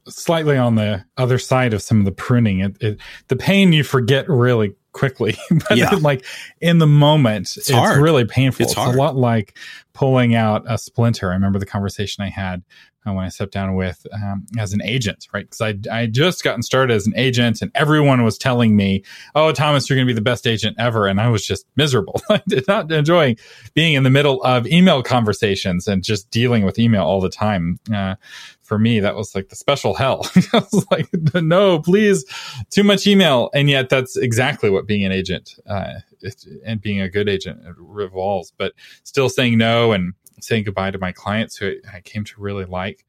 slightly 0.08 0.56
on 0.56 0.76
the 0.76 1.04
other 1.18 1.40
side 1.40 1.74
of 1.74 1.82
some 1.82 2.00
of 2.00 2.06
the 2.06 2.14
pruning, 2.14 2.62
it, 2.62 2.82
it 2.82 3.00
the 3.28 3.36
pain 3.36 3.74
you 3.74 3.84
forget 3.84 4.30
really 4.30 4.76
quickly. 4.94 5.36
but 5.70 5.78
yeah. 5.78 5.90
like 5.96 6.26
in 6.62 6.78
the 6.78 6.88
moment, 6.88 7.58
it's, 7.58 7.70
it's 7.70 7.98
really 7.98 8.26
painful. 8.26 8.64
It's, 8.64 8.74
it's, 8.74 8.82
a 8.82 8.92
lot 8.92 9.16
like 9.16 9.58
pulling 9.94 10.36
out 10.36 10.64
a 10.68 10.78
splinter. 10.78 11.32
I 11.32 11.34
remember 11.34 11.60
the 11.60 11.66
conversation 11.66 12.24
I 12.24 12.30
had 12.30 12.64
uh, 13.06 13.14
when 13.14 13.26
I 13.26 13.30
sat 13.30 13.52
down 13.52 13.76
with 13.76 14.06
um, 14.14 14.46
as 14.58 14.74
an 14.74 14.82
agent, 14.82 15.28
right? 15.34 15.50
Because 15.50 15.62
I 15.62 15.76
I 15.92 16.06
just 16.06 16.44
gotten 16.44 16.64
started 16.64 16.94
as 16.94 17.06
an 17.06 17.14
agent, 17.16 17.62
and 17.62 17.72
everyone 17.76 18.24
was 18.24 18.38
telling 18.38 18.76
me, 18.76 19.04
"Oh, 19.36 19.52
Thomas, 19.52 19.90
you're 19.90 19.98
going 19.98 20.08
to 20.08 20.14
be 20.14 20.16
the 20.16 20.22
best 20.22 20.48
agent 20.48 20.78
ever," 20.80 21.08
and 21.08 21.20
I 21.20 21.30
was 21.30 21.46
just 21.46 21.66
miserable. 21.76 22.22
I 22.30 22.42
did 22.48 22.68
not 22.68 22.92
enjoy 22.92 23.36
being 23.74 23.94
in 23.94 24.04
the 24.04 24.10
middle 24.10 24.42
of 24.44 24.66
email 24.68 25.04
conversations 25.04 25.88
and 25.88 26.04
just 26.04 26.30
dealing 26.30 26.64
with 26.64 26.80
email 26.80 27.04
all 27.04 27.20
the 27.20 27.30
time. 27.30 27.80
Uh, 27.94 28.16
for 28.74 28.80
me, 28.80 29.00
that 29.00 29.16
was 29.16 29.36
like 29.36 29.50
the 29.50 29.56
special 29.56 29.94
hell. 29.94 30.28
I 30.52 30.58
was 30.72 30.88
like, 30.90 31.08
no, 31.36 31.80
please, 31.80 32.26
too 32.72 32.84
much 32.84 33.06
email. 33.06 33.52
And 33.54 33.70
yet, 33.70 33.88
that's 33.88 34.18
exactly 34.18 34.72
what 34.72 34.88
being 34.88 35.06
an 35.06 35.12
agent 35.12 35.60
uh, 35.68 36.00
and 36.66 36.82
being 36.82 37.00
a 37.00 37.08
good 37.08 37.30
agent 37.30 37.62
revolves. 37.78 38.52
But 38.58 38.74
still 39.04 39.30
saying 39.30 39.60
no 39.60 39.92
and 39.92 40.14
saying 40.42 40.64
goodbye 40.64 40.90
to 40.90 40.98
my 40.98 41.12
clients 41.12 41.56
who 41.56 41.76
I 41.94 42.02
came 42.02 42.24
to 42.24 42.42
really 42.42 42.66
like 42.66 43.06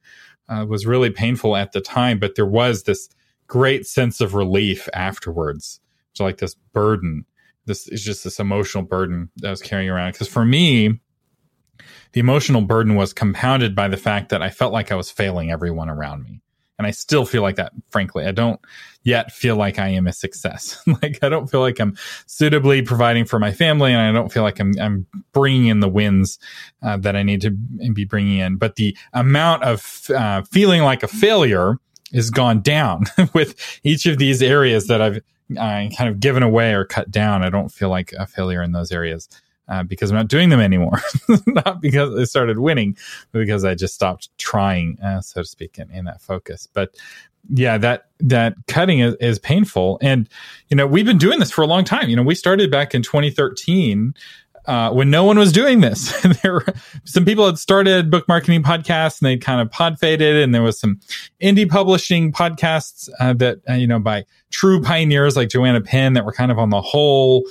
uh, 0.50 0.66
was 0.68 0.84
really 0.84 1.08
painful 1.08 1.56
at 1.56 1.72
the 1.72 1.80
time. 1.80 2.18
But 2.18 2.34
there 2.34 2.44
was 2.44 2.82
this 2.82 3.08
great 3.46 3.86
sense 3.86 4.20
of 4.20 4.34
relief 4.34 4.86
afterwards. 4.92 5.80
It's 6.10 6.20
like 6.20 6.36
this 6.36 6.56
burden. 6.74 7.24
This 7.64 7.88
is 7.88 8.04
just 8.04 8.22
this 8.22 8.38
emotional 8.38 8.84
burden 8.84 9.30
that 9.38 9.48
I 9.48 9.50
was 9.50 9.62
carrying 9.62 9.88
around. 9.88 10.12
Because 10.12 10.28
for 10.28 10.44
me, 10.44 11.00
the 12.12 12.20
emotional 12.20 12.62
burden 12.62 12.94
was 12.94 13.12
compounded 13.12 13.74
by 13.74 13.88
the 13.88 13.96
fact 13.96 14.30
that 14.30 14.42
I 14.42 14.50
felt 14.50 14.72
like 14.72 14.92
I 14.92 14.94
was 14.94 15.10
failing 15.10 15.50
everyone 15.50 15.88
around 15.88 16.24
me. 16.24 16.40
And 16.78 16.86
I 16.86 16.90
still 16.90 17.24
feel 17.24 17.42
like 17.42 17.56
that, 17.56 17.72
frankly. 17.90 18.26
I 18.26 18.32
don't 18.32 18.60
yet 19.04 19.30
feel 19.30 19.54
like 19.54 19.78
I 19.78 19.88
am 19.90 20.08
a 20.08 20.12
success. 20.12 20.82
like 21.02 21.22
I 21.22 21.28
don't 21.28 21.48
feel 21.48 21.60
like 21.60 21.78
I'm 21.78 21.96
suitably 22.26 22.82
providing 22.82 23.26
for 23.26 23.38
my 23.38 23.52
family, 23.52 23.92
and 23.92 24.00
I 24.00 24.10
don't 24.10 24.32
feel 24.32 24.42
like 24.42 24.58
I'm 24.58 24.72
I'm 24.80 25.06
bringing 25.32 25.66
in 25.66 25.78
the 25.78 25.88
wins 25.88 26.38
uh, 26.82 26.96
that 26.96 27.14
I 27.14 27.22
need 27.22 27.42
to 27.42 27.50
be 27.50 28.04
bringing 28.04 28.38
in. 28.38 28.56
But 28.56 28.74
the 28.74 28.96
amount 29.12 29.62
of 29.62 30.10
uh, 30.10 30.42
feeling 30.42 30.82
like 30.82 31.04
a 31.04 31.08
failure 31.08 31.76
has 32.12 32.30
gone 32.30 32.60
down 32.60 33.04
with 33.34 33.80
each 33.84 34.06
of 34.06 34.18
these 34.18 34.42
areas 34.42 34.88
that 34.88 35.00
I've 35.00 35.20
kind 35.56 36.08
of 36.08 36.20
given 36.20 36.42
away 36.42 36.74
or 36.74 36.84
cut 36.84 37.10
down. 37.10 37.42
I 37.42 37.50
don't 37.50 37.70
feel 37.70 37.88
like 37.88 38.12
a 38.12 38.26
failure 38.26 38.62
in 38.62 38.72
those 38.72 38.90
areas. 38.90 39.28
Uh, 39.66 39.82
because 39.82 40.10
I'm 40.10 40.16
not 40.16 40.28
doing 40.28 40.50
them 40.50 40.60
anymore. 40.60 41.00
not 41.46 41.80
because 41.80 42.14
I 42.18 42.24
started 42.24 42.58
winning, 42.58 42.98
but 43.32 43.38
because 43.38 43.64
I 43.64 43.74
just 43.74 43.94
stopped 43.94 44.28
trying, 44.36 44.98
uh, 45.02 45.22
so 45.22 45.40
to 45.40 45.48
speak, 45.48 45.78
in, 45.78 45.90
in, 45.90 46.04
that 46.04 46.20
focus. 46.20 46.68
But 46.70 46.94
yeah, 47.48 47.78
that 47.78 48.08
that 48.20 48.56
cutting 48.68 49.00
is, 49.00 49.14
is, 49.20 49.38
painful, 49.38 49.98
and 50.02 50.28
you 50.68 50.76
know 50.76 50.86
we've 50.86 51.06
been 51.06 51.18
doing 51.18 51.38
this 51.38 51.50
for 51.50 51.62
a 51.62 51.66
long 51.66 51.84
time. 51.84 52.10
You 52.10 52.16
know, 52.16 52.22
we 52.22 52.34
started 52.34 52.70
back 52.70 52.94
in 52.94 53.02
2013 53.02 54.14
uh, 54.66 54.90
when 54.90 55.10
no 55.10 55.24
one 55.24 55.38
was 55.38 55.52
doing 55.52 55.80
this. 55.80 56.12
there 56.42 56.54
were 56.54 56.66
some 57.04 57.24
people 57.24 57.46
had 57.46 57.58
started 57.58 58.10
book 58.10 58.26
marketing 58.28 58.62
podcasts 58.62 59.20
and 59.20 59.26
they 59.26 59.36
kind 59.36 59.60
of 59.60 59.70
pod 59.70 59.98
faded, 59.98 60.36
and 60.36 60.54
there 60.54 60.62
was 60.62 60.78
some 60.78 61.00
indie 61.42 61.68
publishing 61.68 62.32
podcasts 62.32 63.08
uh, 63.20 63.34
that 63.34 63.58
uh, 63.68 63.74
you 63.74 63.86
know 63.86 63.98
by 63.98 64.24
true 64.50 64.80
pioneers 64.80 65.36
like 65.36 65.48
Joanna 65.48 65.80
Penn 65.80 66.14
that 66.14 66.24
were 66.24 66.32
kind 66.32 66.50
of 66.50 66.58
on 66.58 66.70
the 66.70 66.80
whole 66.80 67.44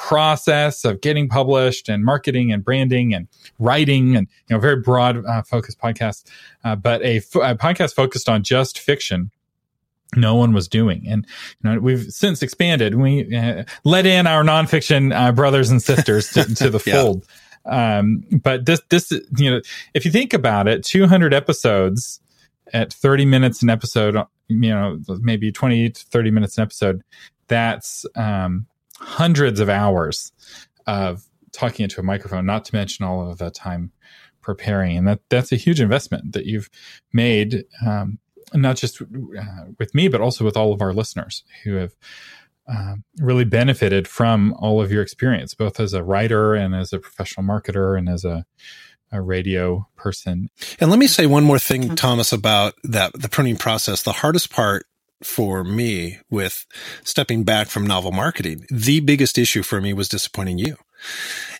process 0.00 0.84
of 0.84 1.00
getting 1.02 1.28
published 1.28 1.88
and 1.88 2.04
marketing 2.04 2.50
and 2.50 2.64
branding 2.64 3.12
and 3.14 3.28
writing 3.58 4.16
and 4.16 4.26
you 4.48 4.56
know 4.56 4.60
very 4.60 4.76
broad 4.76 5.24
uh, 5.26 5.42
focused 5.42 5.78
podcast 5.78 6.24
uh, 6.64 6.74
but 6.74 7.02
a, 7.02 7.20
podcast 7.20 7.94
focused 7.94 8.26
on 8.26 8.42
just 8.42 8.78
fiction 8.78 9.30
no 10.16 10.34
one 10.34 10.52
was 10.52 10.66
doing. 10.66 11.06
And 11.06 11.26
you 11.62 11.70
know, 11.70 11.78
we've 11.78 12.10
since 12.10 12.42
expanded. 12.42 12.96
We 12.96 13.36
uh, 13.36 13.64
let 13.84 14.06
in 14.06 14.26
our 14.26 14.42
nonfiction 14.42 15.14
uh, 15.14 15.32
brothers 15.32 15.70
and 15.70 15.82
sisters 15.82 16.30
to, 16.30 16.52
to 16.56 16.70
the 16.70 16.82
yeah. 16.86 16.94
fold. 16.94 17.26
Um, 17.64 18.24
but 18.42 18.66
this, 18.66 18.80
this, 18.88 19.12
you 19.36 19.50
know, 19.50 19.60
if 19.94 20.04
you 20.04 20.10
think 20.10 20.32
about 20.32 20.66
it, 20.66 20.82
200 20.82 21.32
episodes 21.32 22.20
at 22.72 22.92
30 22.92 23.24
minutes 23.26 23.62
an 23.62 23.70
episode, 23.70 24.16
you 24.48 24.70
know, 24.70 24.98
maybe 25.20 25.52
20 25.52 25.90
to 25.90 26.06
30 26.06 26.30
minutes 26.30 26.58
an 26.58 26.62
episode, 26.62 27.02
that's 27.48 28.06
um, 28.16 28.66
hundreds 29.00 29.60
of 29.60 29.68
hours 29.68 30.32
of 30.86 31.24
talking 31.52 31.84
into 31.84 32.00
a 32.00 32.04
microphone, 32.04 32.46
not 32.46 32.64
to 32.66 32.74
mention 32.74 33.04
all 33.04 33.28
of 33.28 33.38
the 33.38 33.50
time 33.50 33.92
preparing. 34.40 34.96
And 34.96 35.08
that, 35.08 35.20
that's 35.28 35.52
a 35.52 35.56
huge 35.56 35.80
investment 35.80 36.32
that 36.32 36.46
you've 36.46 36.70
made. 37.12 37.64
Um, 37.84 38.18
not 38.52 38.76
just 38.76 39.00
uh, 39.00 39.06
with 39.78 39.94
me, 39.94 40.08
but 40.08 40.20
also 40.20 40.44
with 40.44 40.56
all 40.56 40.72
of 40.72 40.82
our 40.82 40.92
listeners 40.92 41.44
who 41.62 41.74
have 41.74 41.94
um, 42.66 43.04
really 43.18 43.44
benefited 43.44 44.06
from 44.06 44.54
all 44.58 44.80
of 44.80 44.92
your 44.92 45.02
experience, 45.02 45.54
both 45.54 45.80
as 45.80 45.92
a 45.92 46.02
writer 46.02 46.54
and 46.54 46.74
as 46.74 46.92
a 46.92 46.98
professional 46.98 47.44
marketer 47.46 47.98
and 47.98 48.08
as 48.08 48.24
a, 48.24 48.44
a 49.12 49.20
radio 49.20 49.88
person. 49.96 50.50
And 50.78 50.90
let 50.90 50.98
me 50.98 51.06
say 51.06 51.26
one 51.26 51.44
more 51.44 51.58
thing, 51.58 51.96
Thomas, 51.96 52.32
about 52.32 52.74
that 52.84 53.12
the 53.12 53.28
pruning 53.28 53.56
process. 53.56 54.02
The 54.02 54.12
hardest 54.12 54.50
part 54.50 54.86
for 55.22 55.64
me 55.64 56.18
with 56.30 56.66
stepping 57.04 57.44
back 57.44 57.68
from 57.68 57.86
novel 57.86 58.12
marketing, 58.12 58.66
the 58.70 59.00
biggest 59.00 59.38
issue 59.38 59.62
for 59.62 59.80
me 59.80 59.92
was 59.92 60.08
disappointing 60.08 60.58
you. 60.58 60.76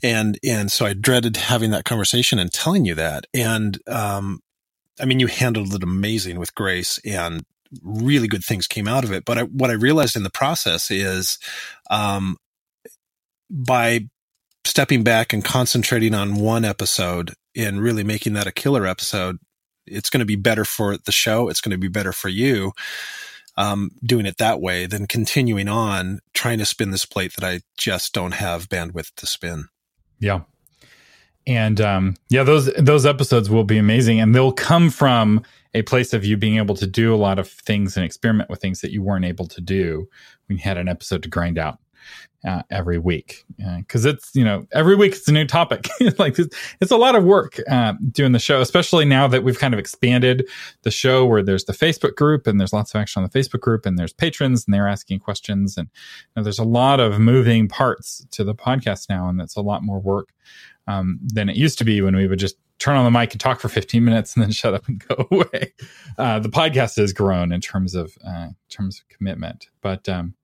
And, 0.03 0.38
and 0.44 0.70
so 0.70 0.87
I 0.87 0.92
dreaded 0.92 1.37
having 1.37 1.70
that 1.70 1.85
conversation 1.85 2.38
and 2.38 2.53
telling 2.53 2.85
you 2.85 2.94
that. 2.94 3.27
And, 3.35 3.79
um, 3.87 4.40
I 5.01 5.05
mean, 5.05 5.20
you 5.20 5.27
handled 5.27 5.75
it 5.75 5.83
amazing 5.83 6.38
with 6.38 6.55
grace 6.55 6.99
and 7.05 7.44
really 7.83 8.29
good 8.29 8.44
things 8.44 8.66
came 8.66 8.88
out 8.88 9.05
of 9.05 9.12
it. 9.12 9.25
But 9.25 9.38
I, 9.38 9.42
what 9.42 9.70
I 9.70 9.75
realized 9.75 10.16
in 10.16 10.23
the 10.23 10.31
process 10.31 10.90
is, 10.90 11.38
um, 11.90 12.37
by 13.51 14.09
stepping 14.64 15.03
back 15.03 15.33
and 15.33 15.44
concentrating 15.44 16.14
on 16.14 16.37
one 16.37 16.64
episode 16.64 17.35
and 17.57 17.81
really 17.81 18.05
making 18.05 18.35
that 18.35 18.46
a 18.46 18.53
killer 18.53 18.87
episode, 18.87 19.38
it's 19.87 20.11
going 20.11 20.20
to 20.20 20.27
be 20.27 20.37
better 20.37 20.64
for 20.64 20.96
the 20.99 21.12
show. 21.12 21.49
It's 21.49 21.61
going 21.61 21.73
to 21.73 21.79
be 21.79 21.88
better 21.88 22.12
for 22.12 22.29
you. 22.29 22.73
Um, 23.56 23.90
doing 24.02 24.26
it 24.26 24.38
that 24.38 24.60
way 24.60 24.86
than 24.86 25.06
continuing 25.06 25.68
on 25.68 26.20
trying 26.32 26.58
to 26.58 26.64
spin 26.64 26.92
this 26.92 27.04
plate 27.04 27.34
that 27.36 27.44
I 27.44 27.60
just 27.76 28.14
don't 28.14 28.32
have 28.32 28.68
bandwidth 28.68 29.14
to 29.16 29.26
spin. 29.26 29.66
Yeah. 30.18 30.42
And 31.46 31.80
um, 31.80 32.16
yeah, 32.28 32.42
those 32.42 32.72
those 32.74 33.04
episodes 33.04 33.50
will 33.50 33.64
be 33.64 33.78
amazing, 33.78 34.20
and 34.20 34.34
they'll 34.34 34.52
come 34.52 34.88
from 34.88 35.42
a 35.74 35.82
place 35.82 36.12
of 36.12 36.24
you 36.24 36.36
being 36.36 36.56
able 36.56 36.74
to 36.76 36.86
do 36.86 37.14
a 37.14 37.16
lot 37.16 37.38
of 37.38 37.48
things 37.48 37.96
and 37.96 38.04
experiment 38.04 38.50
with 38.50 38.60
things 38.60 38.80
that 38.80 38.92
you 38.92 39.02
weren't 39.02 39.24
able 39.24 39.46
to 39.46 39.60
do 39.60 40.08
when 40.46 40.58
you 40.58 40.64
had 40.64 40.76
an 40.76 40.88
episode 40.88 41.22
to 41.22 41.28
grind 41.28 41.58
out 41.58 41.78
uh, 42.46 42.62
every 42.70 42.98
week. 42.98 43.44
Because 43.79 44.07
uh, 44.07 44.11
it's 44.11 44.31
you 44.35 44.44
know 44.44 44.66
every 44.72 44.96
week 44.96 45.12
it's 45.12 45.29
a 45.29 45.33
new 45.33 45.46
topic. 45.46 45.88
It's 46.00 46.18
like 46.18 46.38
it's, 46.38 46.57
it's, 46.81 46.90
a 46.90 46.96
lot 46.96 47.14
of 47.14 47.24
work 47.24 47.61
uh, 47.70 47.92
doing 48.11 48.33
the 48.33 48.38
show, 48.38 48.62
especially 48.62 49.05
now 49.05 49.29
that 49.29 49.44
we've 49.44 49.59
kind 49.59 49.74
of 49.74 49.81
expanded 49.81 50.48
the 50.83 50.90
show 50.90 51.26
where 51.26 51.42
there's 51.42 51.64
the 51.64 51.74
Facebook 51.74 52.16
group 52.16 52.46
and 52.46 52.59
there's 52.59 52.72
lots 52.72 52.94
of 52.94 53.00
action 53.00 53.22
on 53.22 53.29
the 53.31 53.38
Facebook 53.38 53.61
group 53.61 53.85
and 53.85 53.98
there's 53.98 54.14
patrons 54.14 54.64
and 54.64 54.72
they're 54.72 54.88
asking 54.88 55.18
questions 55.18 55.76
and 55.76 55.88
you 55.92 56.40
know, 56.40 56.42
there's 56.42 56.59
a 56.59 56.64
lot 56.64 56.98
of 56.98 57.20
moving 57.20 57.68
parts 57.68 58.26
to 58.31 58.44
the 58.44 58.55
podcast 58.55 59.11
now, 59.11 59.29
and 59.29 59.38
that's 59.38 59.57
a 59.57 59.61
lot 59.61 59.83
more 59.83 60.00
work 60.00 60.33
um, 60.87 61.20
than 61.22 61.50
it 61.50 61.57
used 61.57 61.79
to 61.79 61.85
be 61.85 62.00
when 62.00 62.16
we 62.16 62.26
would 62.26 62.38
just 62.38 62.57
turn 62.79 62.96
on 62.96 63.05
the 63.05 63.11
mic 63.11 63.33
and 63.33 63.40
talk 63.40 63.61
for 63.61 63.68
15 63.68 64.03
minutes 64.03 64.35
and 64.35 64.42
then 64.42 64.50
shut 64.50 64.74
up 64.74 64.88
and 64.88 65.07
go 65.07 65.29
away. 65.31 65.72
Uh, 66.18 66.38
the 66.38 66.48
podcast 66.48 66.96
has 66.96 67.12
grown 67.12 67.53
in 67.53 67.61
terms 67.61 67.94
of 67.94 68.16
uh, 68.26 68.48
terms 68.70 69.00
of 69.00 69.16
commitment, 69.16 69.68
but 69.83 70.09
um, 70.09 70.35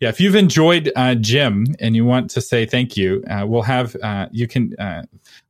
yeah, 0.00 0.08
if 0.08 0.20
you've 0.20 0.36
enjoyed 0.36 0.92
uh, 0.94 1.14
Jim 1.16 1.66
and 1.80 1.96
you 1.96 2.04
want 2.04 2.30
to 2.30 2.40
say 2.40 2.64
thank 2.64 2.96
you, 2.96 3.24
uh, 3.28 3.44
we'll 3.46 3.62
have 3.62 3.96
uh, 3.96 4.28
you 4.30 4.46
can 4.46 4.74
uh, 4.78 5.02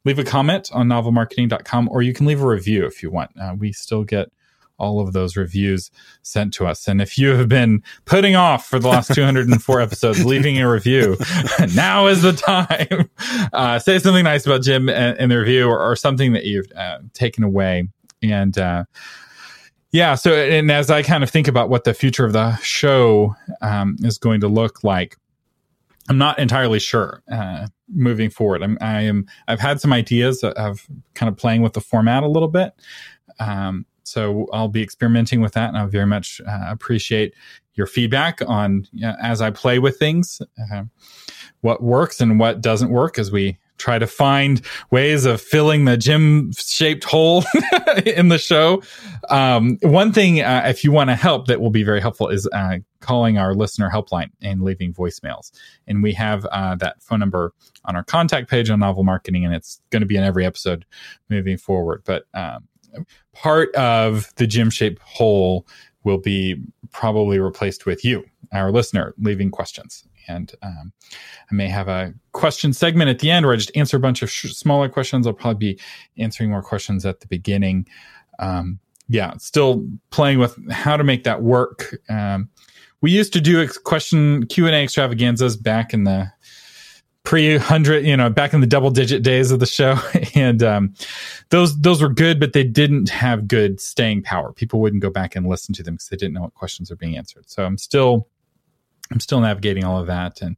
leave 0.04 0.18
a 0.18 0.24
comment 0.24 0.70
on 0.72 0.88
novelmarketing.com 0.88 1.88
or 1.90 2.02
you 2.02 2.14
can 2.14 2.26
leave 2.26 2.42
a 2.42 2.46
review 2.46 2.86
if 2.86 3.02
you 3.02 3.10
want. 3.10 3.30
Uh, 3.38 3.54
we 3.58 3.72
still 3.72 4.04
get 4.04 4.30
all 4.78 5.00
of 5.00 5.12
those 5.12 5.36
reviews 5.36 5.90
sent 6.22 6.54
to 6.54 6.66
us. 6.66 6.86
And 6.86 7.02
if 7.02 7.18
you 7.18 7.34
have 7.34 7.48
been 7.48 7.82
putting 8.04 8.36
off 8.36 8.66
for 8.66 8.78
the 8.78 8.88
last 8.88 9.12
204 9.12 9.80
episodes, 9.82 10.24
leaving 10.24 10.58
a 10.60 10.70
review, 10.70 11.16
now 11.74 12.06
is 12.06 12.22
the 12.22 12.32
time. 12.32 13.10
Uh, 13.52 13.78
say 13.80 13.98
something 13.98 14.24
nice 14.24 14.46
about 14.46 14.62
Jim 14.62 14.88
in 14.88 15.28
the 15.28 15.36
review 15.36 15.68
or, 15.68 15.80
or 15.80 15.96
something 15.96 16.32
that 16.32 16.44
you've 16.44 16.70
uh, 16.76 17.00
taken 17.12 17.42
away. 17.42 17.88
And 18.22 18.56
uh, 18.56 18.84
yeah, 19.92 20.14
so 20.14 20.34
and 20.34 20.70
as 20.70 20.90
I 20.90 21.02
kind 21.02 21.22
of 21.22 21.30
think 21.30 21.48
about 21.48 21.70
what 21.70 21.84
the 21.84 21.94
future 21.94 22.24
of 22.24 22.32
the 22.32 22.56
show 22.58 23.34
um, 23.62 23.96
is 24.00 24.18
going 24.18 24.40
to 24.40 24.48
look 24.48 24.84
like, 24.84 25.16
I'm 26.08 26.18
not 26.18 26.38
entirely 26.38 26.78
sure 26.78 27.22
uh, 27.30 27.66
moving 27.88 28.30
forward. 28.30 28.62
I'm, 28.62 28.78
I 28.80 29.02
am, 29.02 29.26
I've 29.46 29.60
had 29.60 29.80
some 29.80 29.92
ideas 29.92 30.42
of 30.42 30.86
kind 31.14 31.28
of 31.28 31.36
playing 31.36 31.62
with 31.62 31.74
the 31.74 31.80
format 31.80 32.22
a 32.22 32.28
little 32.28 32.48
bit. 32.48 32.72
Um, 33.40 33.86
so 34.04 34.46
I'll 34.52 34.68
be 34.68 34.82
experimenting 34.82 35.40
with 35.40 35.52
that, 35.52 35.68
and 35.68 35.76
I 35.76 35.84
very 35.86 36.06
much 36.06 36.40
uh, 36.46 36.66
appreciate 36.68 37.34
your 37.74 37.86
feedback 37.86 38.40
on 38.46 38.86
you 38.92 39.02
know, 39.02 39.14
as 39.22 39.40
I 39.40 39.50
play 39.50 39.78
with 39.78 39.98
things, 39.98 40.40
uh, 40.72 40.84
what 41.60 41.82
works 41.82 42.20
and 42.20 42.38
what 42.38 42.60
doesn't 42.60 42.90
work 42.90 43.18
as 43.18 43.30
we 43.30 43.58
try 43.78 43.98
to 43.98 44.06
find 44.06 44.60
ways 44.90 45.24
of 45.24 45.40
filling 45.40 45.84
the 45.84 45.96
Jim 45.96 46.52
shaped 46.52 47.04
hole 47.04 47.44
in 48.06 48.28
the 48.28 48.38
show. 48.38 48.82
Um, 49.28 49.78
one 49.82 50.12
thing, 50.12 50.40
uh, 50.40 50.64
if 50.66 50.84
you 50.84 50.92
want 50.92 51.10
to 51.10 51.16
help, 51.16 51.46
that 51.46 51.60
will 51.60 51.70
be 51.70 51.82
very 51.82 52.00
helpful 52.00 52.28
is 52.28 52.48
uh, 52.52 52.78
calling 53.00 53.38
our 53.38 53.54
listener 53.54 53.90
helpline 53.90 54.30
and 54.42 54.62
leaving 54.62 54.92
voicemails. 54.92 55.50
And 55.86 56.02
we 56.02 56.12
have 56.14 56.44
uh, 56.46 56.74
that 56.76 57.02
phone 57.02 57.20
number 57.20 57.52
on 57.84 57.96
our 57.96 58.04
contact 58.04 58.50
page 58.50 58.70
on 58.70 58.80
Novel 58.80 59.04
Marketing, 59.04 59.44
and 59.44 59.54
it's 59.54 59.80
going 59.90 60.02
to 60.02 60.06
be 60.06 60.16
in 60.16 60.24
every 60.24 60.44
episode 60.44 60.84
moving 61.28 61.56
forward. 61.56 62.02
But 62.04 62.24
um, 62.34 62.66
part 63.32 63.74
of 63.74 64.32
the 64.36 64.46
Jim 64.46 64.70
shaped 64.70 65.00
hole 65.02 65.66
will 66.04 66.18
be 66.18 66.56
probably 66.92 67.38
replaced 67.38 67.86
with 67.86 68.04
you, 68.04 68.24
our 68.52 68.72
listener, 68.72 69.14
leaving 69.18 69.50
questions. 69.50 70.07
And 70.28 70.52
um, 70.62 70.92
I 71.50 71.54
may 71.54 71.68
have 71.68 71.88
a 71.88 72.14
question 72.32 72.72
segment 72.72 73.10
at 73.10 73.18
the 73.18 73.30
end 73.30 73.46
where 73.46 73.54
I 73.54 73.56
just 73.56 73.76
answer 73.76 73.96
a 73.96 74.00
bunch 74.00 74.22
of 74.22 74.30
sh- 74.30 74.52
smaller 74.52 74.88
questions. 74.88 75.26
I'll 75.26 75.32
probably 75.32 75.74
be 75.74 75.80
answering 76.18 76.50
more 76.50 76.62
questions 76.62 77.06
at 77.06 77.20
the 77.20 77.26
beginning. 77.26 77.86
Um, 78.38 78.78
yeah, 79.08 79.32
still 79.38 79.86
playing 80.10 80.38
with 80.38 80.56
how 80.70 80.96
to 80.96 81.04
make 81.04 81.24
that 81.24 81.42
work. 81.42 81.96
Um, 82.08 82.50
we 83.00 83.10
used 83.10 83.32
to 83.32 83.40
do 83.40 83.66
question 83.84 84.46
Q 84.46 84.66
and 84.66 84.74
A 84.74 84.82
extravaganzas 84.82 85.56
back 85.56 85.94
in 85.94 86.04
the 86.04 86.30
pre 87.28 87.58
hundred, 87.58 88.06
you 88.06 88.16
know, 88.16 88.30
back 88.30 88.54
in 88.54 88.60
the 88.60 88.66
double 88.66 88.90
digit 88.90 89.22
days 89.22 89.50
of 89.50 89.60
the 89.60 89.66
show, 89.66 89.98
and 90.34 90.62
um, 90.62 90.94
those 91.50 91.78
those 91.80 92.02
were 92.02 92.08
good, 92.08 92.40
but 92.40 92.52
they 92.52 92.64
didn't 92.64 93.08
have 93.08 93.48
good 93.48 93.80
staying 93.80 94.22
power. 94.22 94.52
People 94.52 94.80
wouldn't 94.80 95.02
go 95.02 95.10
back 95.10 95.36
and 95.36 95.46
listen 95.46 95.74
to 95.74 95.82
them 95.82 95.94
because 95.94 96.08
they 96.08 96.16
didn't 96.16 96.34
know 96.34 96.42
what 96.42 96.54
questions 96.54 96.90
are 96.90 96.96
being 96.96 97.16
answered. 97.16 97.48
So 97.48 97.64
I'm 97.64 97.78
still 97.78 98.28
I'm 99.10 99.20
still 99.20 99.40
navigating 99.40 99.84
all 99.84 99.98
of 99.98 100.06
that. 100.06 100.42
And 100.42 100.56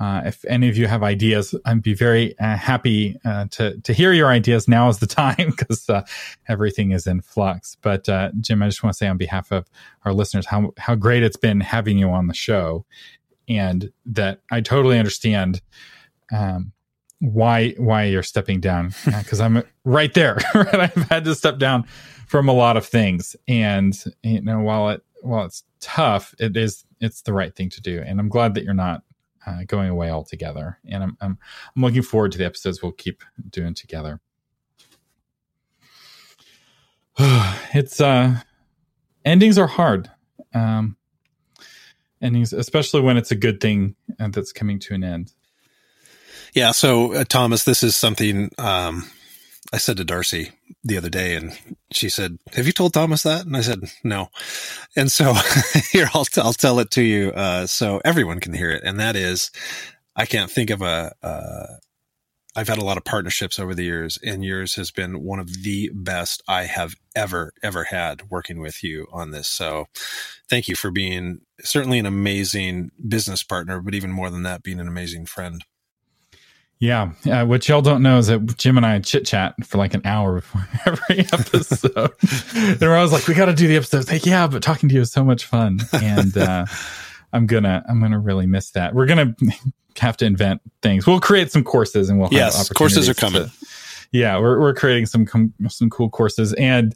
uh, 0.00 0.22
if 0.24 0.44
any 0.46 0.68
of 0.68 0.76
you 0.76 0.86
have 0.86 1.02
ideas, 1.02 1.54
I'd 1.64 1.82
be 1.82 1.94
very 1.94 2.38
uh, 2.38 2.56
happy 2.56 3.16
uh, 3.24 3.46
to 3.52 3.80
to 3.80 3.92
hear 3.92 4.12
your 4.12 4.28
ideas. 4.28 4.68
Now 4.68 4.88
is 4.88 4.98
the 4.98 5.06
time 5.06 5.54
because 5.56 5.88
uh, 5.88 6.04
everything 6.48 6.92
is 6.92 7.06
in 7.06 7.20
flux. 7.20 7.76
But 7.80 8.08
uh, 8.08 8.32
Jim, 8.40 8.62
I 8.62 8.66
just 8.66 8.82
want 8.82 8.94
to 8.94 8.98
say 8.98 9.08
on 9.08 9.16
behalf 9.16 9.52
of 9.52 9.66
our 10.04 10.12
listeners 10.12 10.46
how 10.46 10.72
how 10.78 10.94
great 10.94 11.22
it's 11.22 11.36
been 11.36 11.60
having 11.60 11.98
you 11.98 12.10
on 12.10 12.26
the 12.26 12.34
show, 12.34 12.84
and 13.48 13.92
that 14.06 14.40
I 14.50 14.60
totally 14.60 14.98
understand. 14.98 15.62
Um, 16.32 16.72
why 17.20 17.70
why 17.78 18.04
you're 18.04 18.22
stepping 18.22 18.60
down 18.60 18.92
because 19.06 19.40
I'm 19.40 19.62
right 19.84 20.12
there. 20.12 20.36
Right, 20.54 20.80
I've 20.80 21.08
had 21.08 21.24
to 21.24 21.34
step 21.34 21.58
down 21.58 21.84
from 22.26 22.48
a 22.48 22.52
lot 22.52 22.76
of 22.76 22.84
things, 22.84 23.36
and 23.48 23.96
you 24.22 24.42
know 24.42 24.60
while 24.60 24.90
it 24.90 25.02
while 25.26 25.44
it's 25.44 25.64
tough, 25.80 26.34
it 26.38 26.56
is 26.56 26.84
it's 27.00 27.22
the 27.22 27.32
right 27.32 27.54
thing 27.54 27.70
to 27.70 27.80
do. 27.80 28.02
And 28.04 28.20
I'm 28.20 28.28
glad 28.28 28.54
that 28.54 28.64
you're 28.64 28.74
not 28.74 29.02
uh, 29.46 29.60
going 29.66 29.88
away 29.88 30.10
altogether. 30.10 30.78
And 30.88 31.02
I'm, 31.02 31.16
I'm 31.20 31.38
I'm 31.74 31.82
looking 31.82 32.02
forward 32.02 32.32
to 32.32 32.38
the 32.38 32.46
episodes 32.46 32.82
we'll 32.82 32.92
keep 32.92 33.22
doing 33.50 33.74
together. 33.74 34.20
it's 37.18 38.00
uh 38.00 38.40
endings 39.24 39.58
are 39.58 39.66
hard. 39.66 40.10
Um 40.54 40.96
endings 42.22 42.52
especially 42.52 43.02
when 43.02 43.16
it's 43.16 43.30
a 43.30 43.36
good 43.36 43.60
thing 43.60 43.94
that's 44.18 44.52
coming 44.52 44.78
to 44.80 44.94
an 44.94 45.04
end. 45.04 45.32
Yeah, 46.54 46.72
so 46.72 47.12
uh, 47.12 47.24
Thomas, 47.24 47.64
this 47.64 47.82
is 47.82 47.94
something 47.94 48.50
um 48.58 49.10
I 49.72 49.78
said 49.78 49.96
to 49.98 50.04
Darcy 50.04 50.52
the 50.86 50.96
other 50.96 51.10
day, 51.10 51.34
and 51.34 51.58
she 51.92 52.08
said, 52.08 52.38
"Have 52.54 52.66
you 52.66 52.72
told 52.72 52.94
Thomas 52.94 53.22
that?" 53.24 53.46
And 53.46 53.56
I 53.56 53.60
said, 53.60 53.80
"No." 54.04 54.28
And 54.94 55.10
so 55.10 55.34
here, 55.92 56.08
I'll 56.14 56.26
I'll 56.36 56.52
tell 56.52 56.78
it 56.78 56.90
to 56.92 57.02
you, 57.02 57.30
uh, 57.32 57.66
so 57.66 58.00
everyone 58.04 58.40
can 58.40 58.54
hear 58.54 58.70
it. 58.70 58.82
And 58.84 58.98
that 59.00 59.16
is, 59.16 59.50
I 60.14 60.26
can't 60.26 60.50
think 60.50 60.70
of 60.70 60.82
a. 60.82 61.14
Uh, 61.22 61.66
I've 62.58 62.68
had 62.68 62.78
a 62.78 62.84
lot 62.84 62.96
of 62.96 63.04
partnerships 63.04 63.58
over 63.58 63.74
the 63.74 63.84
years, 63.84 64.18
and 64.24 64.42
yours 64.42 64.76
has 64.76 64.90
been 64.90 65.22
one 65.22 65.38
of 65.38 65.62
the 65.62 65.90
best 65.92 66.42
I 66.48 66.64
have 66.64 66.94
ever 67.14 67.52
ever 67.62 67.84
had 67.84 68.30
working 68.30 68.60
with 68.60 68.82
you 68.82 69.06
on 69.12 69.30
this. 69.30 69.48
So, 69.48 69.86
thank 70.48 70.68
you 70.68 70.74
for 70.76 70.90
being 70.90 71.40
certainly 71.62 71.98
an 71.98 72.06
amazing 72.06 72.92
business 73.06 73.42
partner, 73.42 73.80
but 73.82 73.94
even 73.94 74.10
more 74.10 74.30
than 74.30 74.42
that, 74.44 74.62
being 74.62 74.80
an 74.80 74.88
amazing 74.88 75.26
friend. 75.26 75.64
Yeah. 76.78 77.12
Uh, 77.24 77.46
what 77.46 77.66
y'all 77.68 77.80
don't 77.80 78.02
know 78.02 78.18
is 78.18 78.26
that 78.26 78.58
Jim 78.58 78.76
and 78.76 78.84
I 78.84 78.98
chit 78.98 79.24
chat 79.24 79.54
for 79.64 79.78
like 79.78 79.94
an 79.94 80.02
hour 80.04 80.34
before 80.34 80.68
every 80.86 81.20
episode. 81.20 82.12
and 82.54 82.80
we're 82.80 82.96
always 82.96 83.12
like, 83.12 83.26
we 83.26 83.34
got 83.34 83.46
to 83.46 83.54
do 83.54 83.66
the 83.66 83.76
episode. 83.76 84.10
like, 84.10 84.26
yeah, 84.26 84.46
but 84.46 84.62
talking 84.62 84.88
to 84.88 84.94
you 84.94 85.00
is 85.00 85.12
so 85.12 85.24
much 85.24 85.46
fun. 85.46 85.80
And, 85.92 86.36
uh, 86.36 86.66
I'm 87.32 87.46
gonna, 87.46 87.84
I'm 87.88 88.00
gonna 88.00 88.20
really 88.20 88.46
miss 88.46 88.70
that. 88.70 88.94
We're 88.94 89.04
gonna 89.04 89.34
have 89.98 90.16
to 90.18 90.24
invent 90.24 90.62
things. 90.80 91.06
We'll 91.06 91.20
create 91.20 91.50
some 91.50 91.64
courses 91.64 92.08
and 92.08 92.18
we'll 92.18 92.28
yes, 92.30 92.68
courses 92.70 93.08
are 93.08 93.14
coming. 93.14 93.44
To, 93.44 93.52
yeah, 94.12 94.38
we're, 94.38 94.58
we're 94.58 94.72
creating 94.72 95.06
some, 95.06 95.26
some 95.68 95.90
cool 95.90 96.08
courses. 96.08 96.54
And, 96.54 96.94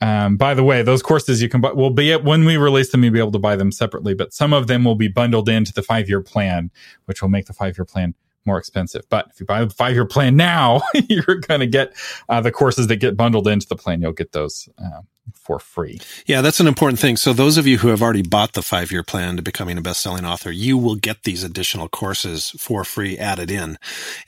um, 0.00 0.36
by 0.36 0.54
the 0.54 0.64
way, 0.64 0.82
those 0.82 1.02
courses 1.02 1.40
you 1.40 1.48
can 1.48 1.60
buy 1.60 1.72
will 1.72 1.90
be 1.90 2.14
when 2.16 2.44
we 2.44 2.56
release 2.56 2.90
them, 2.90 3.02
you'll 3.04 3.12
be 3.12 3.18
able 3.18 3.32
to 3.32 3.38
buy 3.38 3.56
them 3.56 3.72
separately, 3.72 4.14
but 4.14 4.34
some 4.34 4.52
of 4.52 4.66
them 4.66 4.84
will 4.84 4.94
be 4.94 5.08
bundled 5.08 5.48
into 5.48 5.72
the 5.72 5.82
five 5.82 6.08
year 6.08 6.20
plan, 6.20 6.70
which 7.06 7.22
will 7.22 7.28
make 7.28 7.46
the 7.46 7.54
five 7.54 7.78
year 7.78 7.84
plan 7.84 8.14
more 8.48 8.58
expensive. 8.58 9.04
But 9.08 9.28
if 9.30 9.38
you 9.38 9.46
buy 9.46 9.64
the 9.64 9.70
five 9.70 9.94
year 9.94 10.04
plan 10.04 10.34
now, 10.34 10.82
you're 11.08 11.36
going 11.36 11.60
to 11.60 11.66
get 11.66 11.94
uh, 12.28 12.40
the 12.40 12.50
courses 12.50 12.88
that 12.88 12.96
get 12.96 13.16
bundled 13.16 13.46
into 13.46 13.68
the 13.68 13.76
plan. 13.76 14.02
You'll 14.02 14.12
get 14.12 14.32
those 14.32 14.68
uh, 14.76 15.02
for 15.34 15.58
free. 15.58 16.00
Yeah, 16.26 16.40
that's 16.40 16.60
an 16.60 16.66
important 16.66 16.98
thing. 16.98 17.16
So 17.16 17.32
those 17.32 17.56
of 17.56 17.66
you 17.66 17.78
who 17.78 17.88
have 17.88 18.02
already 18.02 18.22
bought 18.22 18.54
the 18.54 18.62
five 18.62 18.90
year 18.90 19.02
plan 19.02 19.36
to 19.36 19.42
becoming 19.42 19.78
a 19.78 19.82
best 19.82 20.00
selling 20.00 20.24
author, 20.24 20.50
you 20.50 20.76
will 20.76 20.96
get 20.96 21.22
these 21.22 21.44
additional 21.44 21.88
courses 21.88 22.50
for 22.58 22.84
free 22.84 23.18
added 23.18 23.50
in. 23.50 23.78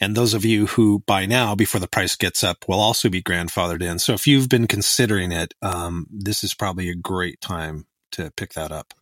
And 0.00 0.16
those 0.16 0.34
of 0.34 0.44
you 0.44 0.66
who 0.66 1.00
buy 1.00 1.26
now 1.26 1.54
before 1.54 1.80
the 1.80 1.88
price 1.88 2.16
gets 2.16 2.44
up 2.44 2.64
will 2.68 2.80
also 2.80 3.08
be 3.08 3.22
grandfathered 3.22 3.82
in. 3.82 3.98
So 3.98 4.12
if 4.12 4.26
you've 4.26 4.48
been 4.48 4.66
considering 4.66 5.32
it, 5.32 5.54
um, 5.62 6.06
this 6.10 6.44
is 6.44 6.54
probably 6.54 6.88
a 6.88 6.94
great 6.94 7.40
time 7.40 7.86
to 8.12 8.30
pick 8.30 8.52
that 8.54 8.72
up. 8.72 8.94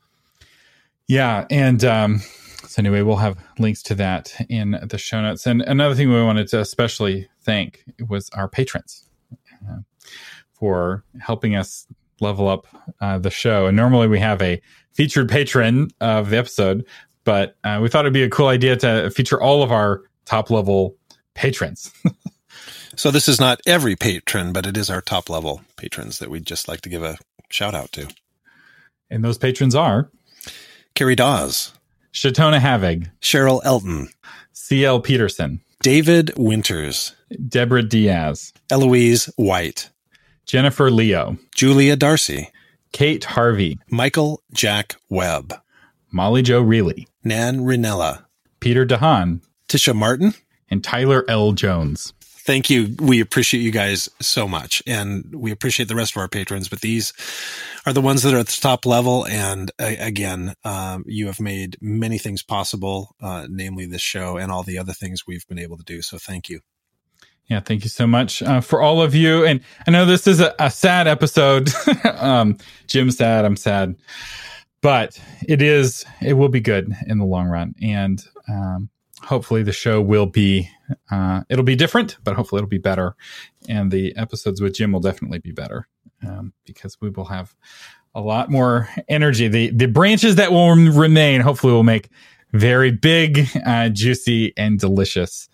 Yeah. 1.07 1.47
And, 1.51 1.85
um, 1.85 2.23
so 2.67 2.81
anyway, 2.81 3.03
we'll 3.03 3.17
have 3.17 3.39
links 3.59 3.83
to 3.85 3.95
that 3.97 4.35
in 4.49 4.79
the 4.83 4.99
show 4.99 5.21
notes. 5.23 5.47
And 5.47 5.63
another 5.63 5.95
thing 5.95 6.09
we 6.09 6.23
wanted 6.23 6.49
to 6.49 6.61
especially 6.61 7.29
thank 7.43 7.85
was 8.09 8.31
our 8.31 8.49
patrons 8.49 9.09
uh, 9.69 9.79
for 10.53 11.05
helping 11.21 11.55
us 11.55 11.87
level 12.21 12.49
up 12.49 12.67
uh, 13.01 13.19
the 13.19 13.31
show. 13.31 13.67
And 13.67 13.77
normally 13.77 14.09
we 14.09 14.19
have 14.19 14.43
a 14.43 14.61
featured 14.93 15.29
patron 15.29 15.89
of 16.01 16.31
the 16.31 16.39
episode, 16.39 16.85
but 17.25 17.57
uh, 17.63 17.79
we 17.81 17.89
thought 17.89 18.05
it'd 18.05 18.13
be 18.13 18.25
a 18.25 18.31
cool 18.31 18.49
idea 18.49 18.77
to 18.77 19.11
feature 19.11 19.41
all 19.41 19.63
of 19.63 19.71
our 19.71 20.03
top 20.25 20.51
level 20.51 20.97
patrons. 21.35 21.93
so 22.97 23.11
this 23.11 23.29
is 23.29 23.39
not 23.39 23.61
every 23.67 23.95
patron, 23.95 24.53
but 24.53 24.67
it 24.67 24.77
is 24.77 24.91
our 24.91 25.01
top 25.01 25.31
level 25.31 25.63
patrons 25.77 26.19
that 26.19 26.31
we'd 26.31 26.47
just 26.47 26.67
like 26.67 26.81
to 26.81 26.89
give 26.89 27.05
a 27.05 27.19
shout 27.51 27.75
out 27.75 27.93
to. 27.93 28.09
And 29.11 29.25
those 29.25 29.39
patrons 29.39 29.75
are 29.75 30.11
Carrie 30.95 31.15
Dawes, 31.15 31.73
Shatona 32.19 32.59
Havig, 32.59 33.13
Cheryl 33.21 33.61
Elton, 33.65 34.09
C.L. 34.53 35.01
Peterson, 35.01 35.61
David 35.83 36.33
Winters, 36.37 37.15
Deborah 37.49 37.85
Diaz, 37.85 38.53
Eloise 38.69 39.27
White, 39.37 39.91
Jennifer 40.45 40.91
Leo, 40.91 41.39
Julia 41.55 41.95
Darcy, 41.95 42.51
Kate 42.91 43.23
Harvey, 43.23 43.79
Michael 43.89 44.43
Jack 44.53 44.97
Webb, 45.09 45.61
Molly 46.11 46.43
Joe 46.43 46.61
Reilly, 46.61 47.07
Nan 47.23 47.61
Rinella, 47.61 48.25
Peter 48.59 48.85
DeHaan, 48.85 49.41
Tisha 49.69 49.95
Martin, 49.95 50.35
and 50.69 50.83
Tyler 50.83 51.25
L. 51.29 51.53
Jones 51.53 52.15
thank 52.49 52.71
you. 52.71 52.97
We 52.99 53.21
appreciate 53.21 53.61
you 53.61 53.71
guys 53.71 54.09
so 54.23 54.49
much. 54.49 54.83
And 54.87 55.35
we 55.35 55.51
appreciate 55.53 55.87
the 55.87 55.95
rest 55.95 56.17
of 56.17 56.17
our 56.17 56.29
patrons, 56.29 56.67
but 56.67 56.81
these 56.81 57.13
are 57.85 57.93
the 57.93 58.01
ones 58.01 58.23
that 58.23 58.33
are 58.33 58.39
at 58.39 58.47
the 58.47 58.59
top 58.59 58.87
level. 58.87 59.27
And 59.27 59.71
uh, 59.79 59.93
again, 59.99 60.55
um, 60.65 61.05
you 61.07 61.27
have 61.27 61.41
made 61.41 61.77
many 61.83 62.17
things 62.17 62.43
possible, 62.43 63.15
uh, 63.21 63.47
namely 63.51 63.85
this 63.85 64.01
show 64.01 64.39
and 64.39 64.51
all 64.51 64.63
the 64.63 64.79
other 64.79 64.95
things 64.95 65.27
we've 65.27 65.47
been 65.47 65.59
able 65.59 65.77
to 65.77 65.85
do. 65.85 66.01
So 66.01 66.17
thank 66.17 66.49
you. 66.49 66.61
Yeah, 67.51 67.61
thank 67.61 67.85
you 67.85 67.91
so 67.91 68.07
much 68.07 68.43
uh, 68.43 68.63
for 68.63 68.81
all 68.81 69.03
of 69.03 69.15
you. 69.15 69.45
And 69.45 69.61
I 69.87 69.91
know 69.91 70.07
this 70.07 70.27
is 70.27 70.41
a, 70.41 70.55
a 70.59 70.71
sad 70.71 71.07
episode. 71.07 71.69
um, 72.05 72.57
Jim's 72.87 73.19
sad. 73.19 73.45
I'm 73.45 73.57
sad, 73.57 73.95
but 74.81 75.23
it 75.47 75.61
is. 75.61 76.07
It 76.23 76.33
will 76.33 76.49
be 76.49 76.61
good 76.61 76.91
in 77.07 77.19
the 77.19 77.25
long 77.27 77.49
run, 77.49 77.75
and 77.81 78.23
um, 78.51 78.91
hopefully 79.23 79.63
the 79.63 79.73
show 79.73 80.01
will 80.01 80.27
be 80.27 80.71
uh, 81.11 81.43
it'll 81.49 81.65
be 81.65 81.77
different, 81.77 82.17
but 82.25 82.35
hopefully 82.35 82.61
it'll 82.61 82.69
be 82.69 82.79
better. 82.79 83.15
And 83.69 83.91
the 83.91 84.17
episodes 84.17 84.61
with 84.61 84.75
Jim 84.75 84.93
will 84.93 85.01
definitely 85.01 85.39
be 85.39 85.53
better 85.53 85.87
um, 86.27 86.53
because 86.65 87.01
we 87.01 87.11
will 87.11 87.27
have 87.27 87.55
a 88.15 88.21
lot 88.21 88.51
more 88.51 88.89
energy. 89.09 89.49
The 89.49 89.71
the 89.71 89.87
branches 89.87 90.37
that 90.37 90.53
will 90.53 90.75
remain 90.75 91.41
hopefully 91.41 91.73
will 91.73 91.85
make 91.85 92.09
very 92.53 92.91
big, 92.91 93.47
uh, 93.65 93.91
juicy, 93.91 94.55
and 94.57 94.79
delicious 94.79 95.49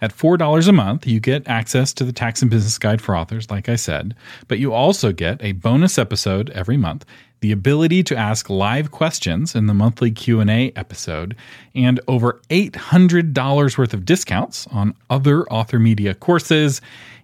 At 0.00 0.16
$4 0.16 0.68
a 0.68 0.72
month, 0.72 1.06
you 1.06 1.20
get 1.20 1.48
access 1.48 1.92
to 1.94 2.04
the 2.04 2.12
Tax 2.12 2.42
and 2.42 2.50
Business 2.50 2.76
Guide 2.76 3.00
for 3.00 3.16
Authors, 3.16 3.50
like 3.50 3.68
I 3.68 3.76
said, 3.76 4.14
but 4.46 4.58
you 4.58 4.74
also 4.74 5.10
get 5.10 5.42
a 5.42 5.52
bonus 5.52 5.98
episode 5.98 6.50
every 6.50 6.76
month 6.76 7.06
the 7.40 7.52
ability 7.52 8.02
to 8.04 8.16
ask 8.16 8.48
live 8.48 8.90
questions 8.90 9.54
in 9.54 9.66
the 9.66 9.74
monthly 9.74 10.10
Q&A 10.10 10.72
episode, 10.74 11.36
and 11.74 12.00
over 12.08 12.40
$800 12.50 13.78
worth 13.78 13.94
of 13.94 14.04
discounts 14.04 14.66
on 14.68 14.94
other 15.10 15.44
author 15.48 15.78
media 15.78 16.14
courses 16.14 16.80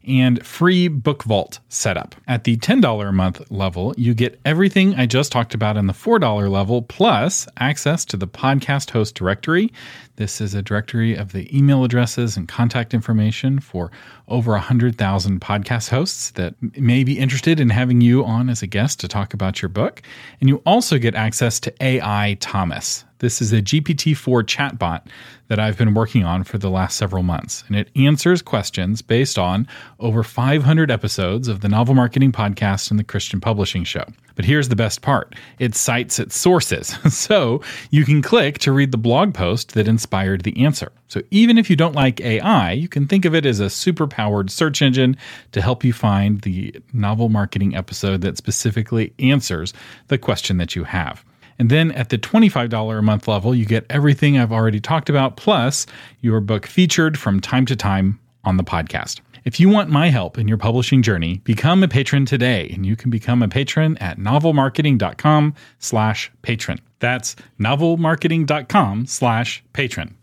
and 0.06 0.44
free 0.44 0.88
book 0.88 1.24
vault 1.24 1.60
setup. 1.68 2.14
At 2.26 2.44
the 2.44 2.56
$10 2.56 3.08
a 3.08 3.12
month 3.12 3.50
level, 3.50 3.94
you 3.96 4.14
get 4.14 4.40
everything 4.44 4.94
I 4.94 5.06
just 5.06 5.32
talked 5.32 5.54
about 5.54 5.76
in 5.76 5.86
the 5.86 5.92
$4 5.92 6.50
level 6.50 6.82
plus 6.82 7.46
access 7.58 8.04
to 8.06 8.16
the 8.16 8.26
podcast 8.26 8.90
host 8.90 9.14
directory. 9.14 9.72
This 10.16 10.40
is 10.40 10.54
a 10.54 10.62
directory 10.62 11.14
of 11.14 11.32
the 11.32 11.56
email 11.56 11.84
addresses 11.84 12.36
and 12.36 12.46
contact 12.46 12.94
information 12.94 13.60
for 13.60 13.90
over 14.28 14.52
100,000 14.52 15.40
podcast 15.40 15.88
hosts 15.88 16.30
that 16.32 16.54
may 16.78 17.04
be 17.04 17.18
interested 17.18 17.58
in 17.60 17.70
having 17.70 18.00
you 18.00 18.24
on 18.24 18.48
as 18.48 18.62
a 18.62 18.66
guest 18.66 19.00
to 19.00 19.08
talk 19.08 19.34
about 19.34 19.62
your 19.62 19.68
book. 19.68 20.02
And 20.40 20.48
you 20.48 20.62
also 20.66 20.98
get 20.98 21.14
access 21.14 21.58
to 21.60 21.74
AI 21.82 22.36
Thomas. 22.40 23.04
This 23.22 23.40
is 23.40 23.52
a 23.52 23.62
GPT 23.62 24.16
4 24.16 24.42
chatbot 24.42 25.06
that 25.46 25.60
I've 25.60 25.78
been 25.78 25.94
working 25.94 26.24
on 26.24 26.42
for 26.42 26.58
the 26.58 26.68
last 26.68 26.96
several 26.96 27.22
months, 27.22 27.62
and 27.68 27.76
it 27.76 27.88
answers 27.94 28.42
questions 28.42 29.00
based 29.00 29.38
on 29.38 29.68
over 30.00 30.24
500 30.24 30.90
episodes 30.90 31.46
of 31.46 31.60
the 31.60 31.68
Novel 31.68 31.94
Marketing 31.94 32.32
Podcast 32.32 32.90
and 32.90 32.98
the 32.98 33.04
Christian 33.04 33.40
Publishing 33.40 33.84
Show. 33.84 34.04
But 34.34 34.44
here's 34.44 34.70
the 34.70 34.74
best 34.74 35.02
part 35.02 35.36
it 35.60 35.76
cites 35.76 36.18
its 36.18 36.36
sources, 36.36 36.88
so 37.16 37.62
you 37.90 38.04
can 38.04 38.22
click 38.22 38.58
to 38.58 38.72
read 38.72 38.90
the 38.90 38.98
blog 38.98 39.34
post 39.34 39.74
that 39.74 39.86
inspired 39.86 40.42
the 40.42 40.60
answer. 40.60 40.90
So 41.06 41.22
even 41.30 41.58
if 41.58 41.70
you 41.70 41.76
don't 41.76 41.94
like 41.94 42.20
AI, 42.20 42.72
you 42.72 42.88
can 42.88 43.06
think 43.06 43.24
of 43.24 43.36
it 43.36 43.46
as 43.46 43.60
a 43.60 43.70
super 43.70 44.08
powered 44.08 44.50
search 44.50 44.82
engine 44.82 45.16
to 45.52 45.62
help 45.62 45.84
you 45.84 45.92
find 45.92 46.40
the 46.40 46.74
novel 46.92 47.28
marketing 47.28 47.76
episode 47.76 48.22
that 48.22 48.36
specifically 48.36 49.14
answers 49.20 49.72
the 50.08 50.18
question 50.18 50.56
that 50.56 50.74
you 50.74 50.82
have. 50.82 51.24
And 51.58 51.70
then 51.70 51.92
at 51.92 52.08
the 52.08 52.18
$25 52.18 52.98
a 52.98 53.02
month 53.02 53.28
level, 53.28 53.54
you 53.54 53.64
get 53.64 53.86
everything 53.90 54.38
I've 54.38 54.52
already 54.52 54.80
talked 54.80 55.08
about, 55.08 55.36
plus 55.36 55.86
your 56.20 56.40
book 56.40 56.66
featured 56.66 57.18
from 57.18 57.40
time 57.40 57.66
to 57.66 57.76
time 57.76 58.18
on 58.44 58.56
the 58.56 58.64
podcast. 58.64 59.20
If 59.44 59.58
you 59.58 59.68
want 59.68 59.90
my 59.90 60.08
help 60.08 60.38
in 60.38 60.46
your 60.46 60.58
publishing 60.58 61.02
journey, 61.02 61.38
become 61.44 61.82
a 61.82 61.88
patron 61.88 62.26
today, 62.26 62.70
and 62.72 62.86
you 62.86 62.94
can 62.94 63.10
become 63.10 63.42
a 63.42 63.48
patron 63.48 63.98
at 63.98 64.18
novelmarketing.com 64.18 65.54
slash 65.78 66.30
patron. 66.42 66.78
That's 67.00 67.34
novelmarketing.com 67.58 69.06
slash 69.06 69.64
patron. 69.72 70.16